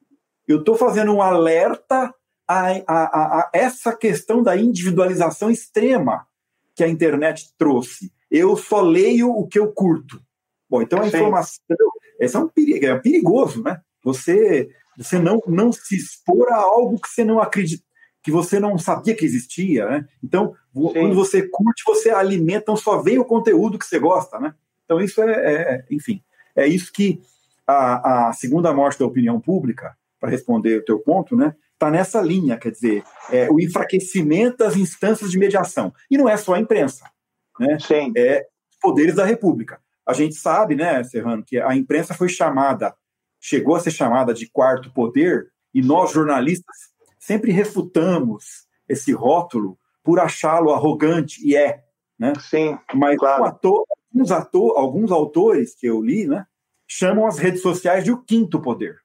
Eu 0.49 0.61
estou 0.61 0.75
fazendo 0.75 1.13
um 1.13 1.21
alerta 1.21 2.13
a, 2.49 2.71
a, 2.89 3.05
a, 3.39 3.51
essa 3.53 3.95
questão 3.95 4.43
da 4.43 4.57
individualização 4.57 5.51
extrema 5.51 6.27
que 6.75 6.83
a 6.83 6.89
internet 6.89 7.53
trouxe. 7.59 8.11
Eu 8.31 8.57
só 8.57 8.81
leio 8.81 9.31
o 9.31 9.47
que 9.47 9.59
eu 9.59 9.71
curto. 9.73 10.21
Bom, 10.69 10.81
então 10.81 11.03
a 11.03 11.07
informação. 11.07 11.63
Esse 12.19 12.37
é 12.37 12.39
um 12.39 12.49
perigo, 12.49 12.87
é 12.87 12.99
perigoso, 12.99 13.63
né? 13.63 13.81
Você, 14.03 14.71
você 14.97 15.19
não, 15.19 15.41
não 15.47 15.73
se 15.73 15.97
expor 15.97 16.51
a 16.51 16.57
algo 16.57 17.01
que 17.01 17.09
você 17.09 17.25
não 17.25 17.41
acredita, 17.41 17.85
que 18.23 18.31
você 18.31 18.59
não 18.59 18.79
sabia 18.79 19.15
que 19.15 19.25
existia, 19.25 19.89
né? 19.89 20.09
Então, 20.23 20.55
Sim. 20.75 20.93
quando 20.93 21.15
você 21.15 21.43
curte, 21.49 21.83
você 21.87 22.11
alimenta, 22.11 22.63
então 22.63 22.77
só 22.77 23.01
vem 23.01 23.19
o 23.19 23.25
conteúdo 23.25 23.79
que 23.79 23.87
você 23.87 23.99
gosta, 23.99 24.39
né? 24.39 24.55
Então, 24.85 25.01
isso 25.01 25.23
é, 25.23 25.33
é 25.33 25.85
enfim, 25.91 26.23
é 26.55 26.67
isso 26.67 26.93
que 26.93 27.21
a, 27.67 28.29
a 28.29 28.33
segunda 28.33 28.73
morte 28.73 28.99
da 28.99 29.07
opinião 29.07 29.41
pública, 29.41 29.97
para 30.21 30.31
responder 30.31 30.79
o 30.79 30.85
teu 30.85 30.99
ponto, 31.01 31.37
né? 31.37 31.55
está 31.83 31.91
nessa 31.91 32.21
linha, 32.21 32.57
quer 32.57 32.71
dizer, 32.71 33.03
é, 33.31 33.51
o 33.51 33.61
enfraquecimento 33.61 34.59
das 34.59 34.77
instâncias 34.77 35.33
de 35.33 35.39
mediação. 35.39 35.93
E 36.09 36.17
não 36.17 36.29
é 36.29 36.37
só 36.37 36.55
a 36.55 36.61
imprensa, 36.61 37.11
né? 37.59 37.77
Sim. 37.81 38.13
É 38.17 38.47
poderes 38.81 39.17
da 39.17 39.25
República. 39.25 39.81
A 40.07 40.13
gente 40.13 40.35
sabe, 40.37 40.77
né, 40.77 41.03
Serrano, 41.05 41.45
que 41.45 41.59
a 41.59 41.75
imprensa 41.75 42.15
foi 42.15 42.29
chamada, 42.29 42.95
chegou 43.43 43.75
a 43.75 43.81
ser 43.81 43.91
chamada 43.91 44.33
de 44.33 44.49
quarto 44.49 44.93
poder, 44.95 45.49
e 45.75 45.83
nós, 45.83 46.13
jornalistas, 46.13 46.77
sempre 47.19 47.51
refutamos 47.51 48.67
esse 48.89 49.13
rótulo 49.13 49.77
por 50.05 50.21
achá-lo 50.21 50.71
arrogante, 50.73 51.45
e 51.45 51.57
é. 51.57 51.83
Né? 52.19 52.33
Sim, 52.39 52.79
Mas 52.95 53.19
claro. 53.19 53.45
ator, 53.45 53.85
alguns, 53.91 54.31
ator, 54.31 54.79
alguns 54.79 55.11
autores 55.11 55.75
que 55.75 55.87
eu 55.87 56.01
li 56.01 56.27
né, 56.27 56.47
chamam 56.87 57.27
as 57.27 57.37
redes 57.37 57.63
sociais 57.63 58.05
de 58.05 58.13
o 58.13 58.23
quinto 58.23 58.61
poder. 58.61 58.99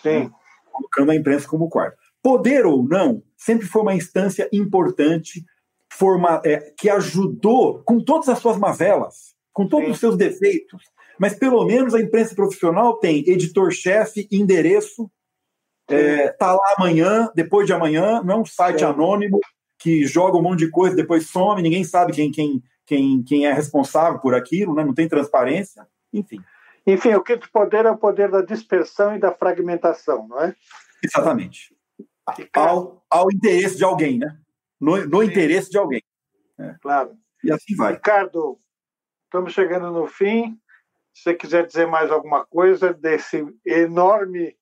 Sim. 0.00 0.24
Né? 0.24 0.30
Colocando 0.70 1.10
a 1.10 1.16
imprensa 1.16 1.48
como 1.48 1.68
quarto. 1.68 1.98
Poder 2.22 2.64
ou 2.64 2.84
não, 2.84 3.20
sempre 3.36 3.66
foi 3.66 3.82
uma 3.82 3.94
instância 3.94 4.48
importante 4.52 5.44
forma, 5.92 6.40
é, 6.44 6.72
que 6.78 6.88
ajudou, 6.88 7.82
com 7.82 8.02
todas 8.02 8.28
as 8.28 8.38
suas 8.38 8.56
mazelas, 8.56 9.34
com 9.52 9.66
todos 9.66 9.86
Sim. 9.86 9.92
os 9.92 9.98
seus 9.98 10.16
defeitos, 10.16 10.84
mas 11.18 11.34
pelo 11.34 11.64
menos 11.64 11.94
a 11.94 12.00
imprensa 12.00 12.34
profissional 12.34 12.98
tem 12.98 13.28
editor-chefe, 13.28 14.28
endereço, 14.30 15.10
é, 15.88 16.28
tá 16.28 16.52
lá 16.52 16.74
amanhã, 16.78 17.30
depois 17.34 17.66
de 17.66 17.72
amanhã, 17.72 18.22
não 18.22 18.34
é 18.34 18.38
um 18.38 18.46
site 18.46 18.80
Sim. 18.80 18.86
anônimo 18.86 19.38
que 19.78 20.06
joga 20.06 20.38
um 20.38 20.42
monte 20.42 20.60
de 20.60 20.70
coisa, 20.70 20.96
depois 20.96 21.28
some, 21.28 21.60
ninguém 21.60 21.84
sabe 21.84 22.12
quem, 22.12 22.30
quem, 22.30 22.62
quem, 22.86 23.22
quem 23.22 23.46
é 23.46 23.52
responsável 23.52 24.20
por 24.20 24.34
aquilo, 24.34 24.74
né? 24.74 24.84
não 24.84 24.94
tem 24.94 25.08
transparência, 25.08 25.86
enfim. 26.12 26.40
Enfim, 26.86 27.14
o 27.14 27.22
quinto 27.22 27.48
poder 27.52 27.86
é 27.86 27.90
o 27.90 27.96
poder 27.96 28.30
da 28.30 28.42
dispersão 28.42 29.14
e 29.14 29.18
da 29.18 29.32
fragmentação, 29.32 30.26
não 30.28 30.40
é? 30.40 30.54
Exatamente 31.04 31.72
ao, 32.54 33.04
ao 33.10 33.30
interesse 33.32 33.76
de 33.76 33.84
alguém, 33.84 34.18
né? 34.18 34.38
No, 34.80 35.04
no 35.06 35.22
interesse 35.22 35.70
de 35.70 35.78
alguém. 35.78 36.02
É. 36.58 36.74
Claro. 36.80 37.16
E 37.42 37.52
assim 37.52 37.74
vai. 37.76 37.94
Ricardo, 37.94 38.58
estamos 39.24 39.52
chegando 39.52 39.90
no 39.90 40.06
fim. 40.06 40.58
Se 41.12 41.24
você 41.24 41.34
quiser 41.34 41.66
dizer 41.66 41.86
mais 41.86 42.10
alguma 42.10 42.44
coisa 42.46 42.92
desse 42.92 43.46
enorme 43.64 44.56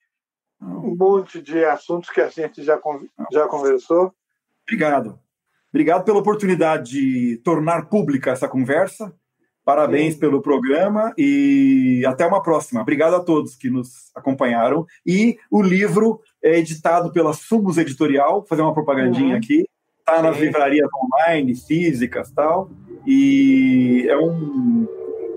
monte 0.60 1.40
de 1.40 1.64
assuntos 1.64 2.10
que 2.10 2.20
a 2.20 2.28
gente 2.28 2.62
já, 2.62 2.78
já 3.32 3.46
conversou. 3.46 4.12
Obrigado. 4.62 5.18
Obrigado 5.72 6.04
pela 6.04 6.18
oportunidade 6.18 6.90
de 6.90 7.36
tornar 7.38 7.86
pública 7.86 8.32
essa 8.32 8.48
conversa. 8.48 9.14
Parabéns 9.64 10.14
Sim. 10.14 10.20
pelo 10.20 10.42
programa 10.42 11.14
e 11.16 12.02
até 12.06 12.26
uma 12.26 12.42
próxima. 12.42 12.80
Obrigado 12.80 13.14
a 13.14 13.20
todos 13.20 13.54
que 13.54 13.70
nos 13.70 14.10
acompanharam. 14.14 14.84
E 15.06 15.38
o 15.50 15.62
livro 15.62 16.20
é 16.42 16.58
editado 16.58 17.12
pela 17.12 17.32
Sumos 17.32 17.78
Editorial, 17.78 18.40
vou 18.40 18.46
fazer 18.46 18.62
uma 18.62 18.74
propagandinha 18.74 19.32
uhum. 19.32 19.36
aqui. 19.36 19.68
Está 19.98 20.22
nas 20.22 20.38
livrarias 20.38 20.88
online, 20.92 21.54
físicas 21.54 22.32
tal. 22.32 22.70
E 23.06 24.06
é, 24.08 24.16
um, 24.16 24.79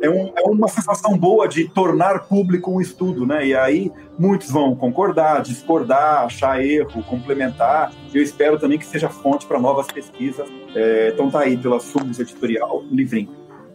é, 0.04 0.10
um, 0.10 0.34
é 0.36 0.42
uma 0.44 0.68
sensação 0.68 1.18
boa 1.18 1.48
de 1.48 1.70
tornar 1.70 2.28
público 2.28 2.70
um 2.70 2.82
estudo, 2.82 3.26
né? 3.26 3.48
E 3.48 3.56
aí 3.56 3.90
muitos 4.20 4.52
vão 4.52 4.76
concordar, 4.76 5.42
discordar, 5.42 6.26
achar 6.26 6.62
erro, 6.62 7.02
complementar. 7.04 7.94
Eu 8.14 8.22
espero 8.22 8.60
também 8.60 8.78
que 8.78 8.86
seja 8.86 9.08
fonte 9.08 9.46
para 9.46 9.58
novas 9.58 9.88
pesquisas. 9.88 10.46
É, 10.76 11.12
então 11.14 11.32
tá 11.32 11.40
aí 11.40 11.56
pela 11.56 11.80
Sumos 11.80 12.20
Editorial, 12.20 12.80
o 12.80 12.94
livrinho. 12.94 13.30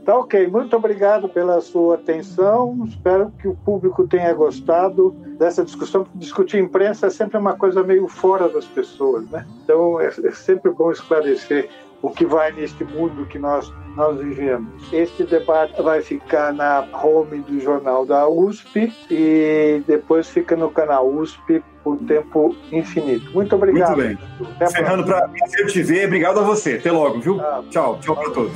Tá 0.04 0.16
ok, 0.16 0.46
muito 0.48 0.76
obrigado 0.76 1.28
pela 1.28 1.60
sua 1.60 1.94
atenção. 1.96 2.84
Espero 2.86 3.30
que 3.38 3.48
o 3.48 3.54
público 3.54 4.06
tenha 4.06 4.32
gostado 4.34 5.10
dessa 5.38 5.64
discussão. 5.64 6.06
Discutir 6.14 6.58
imprensa 6.58 7.06
é 7.06 7.10
sempre 7.10 7.38
uma 7.38 7.54
coisa 7.54 7.82
meio 7.82 8.06
fora 8.06 8.48
das 8.48 8.66
pessoas, 8.66 9.28
né? 9.30 9.46
Então 9.64 9.98
é, 9.98 10.06
é 10.06 10.30
sempre 10.32 10.70
bom 10.70 10.90
esclarecer 10.90 11.70
o 12.02 12.10
que 12.10 12.24
vai 12.24 12.52
neste 12.52 12.84
mundo 12.84 13.26
que 13.26 13.38
nós 13.38 13.72
nós 13.98 14.20
vivemos. 14.20 14.92
Este 14.92 15.24
debate 15.24 15.82
vai 15.82 16.00
ficar 16.00 16.52
na 16.52 16.86
home 17.02 17.40
do 17.40 17.60
jornal 17.60 18.06
da 18.06 18.28
USP 18.28 18.92
e 19.10 19.82
depois 19.88 20.28
fica 20.28 20.54
no 20.54 20.70
canal 20.70 21.08
USP 21.08 21.60
por 21.82 21.98
tempo 21.98 22.54
infinito. 22.70 23.28
Muito 23.32 23.56
obrigado. 23.56 23.96
Muito 23.96 24.16
bem. 24.56 24.68
Fernando, 24.70 25.04
para 25.04 25.28
te 25.66 25.82
ver, 25.82 26.06
obrigado 26.06 26.38
a 26.38 26.42
você. 26.44 26.74
Até 26.74 26.92
logo, 26.92 27.18
viu? 27.18 27.40
Ah, 27.40 27.64
tchau, 27.70 27.98
tchau 28.00 28.14
para 28.14 28.30
todos. 28.30 28.52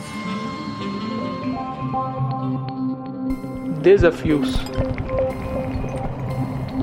Desafios 3.81 4.65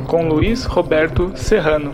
com 0.05 0.27
Luiz 0.27 0.65
Roberto 0.65 1.31
Serrano. 1.37 1.93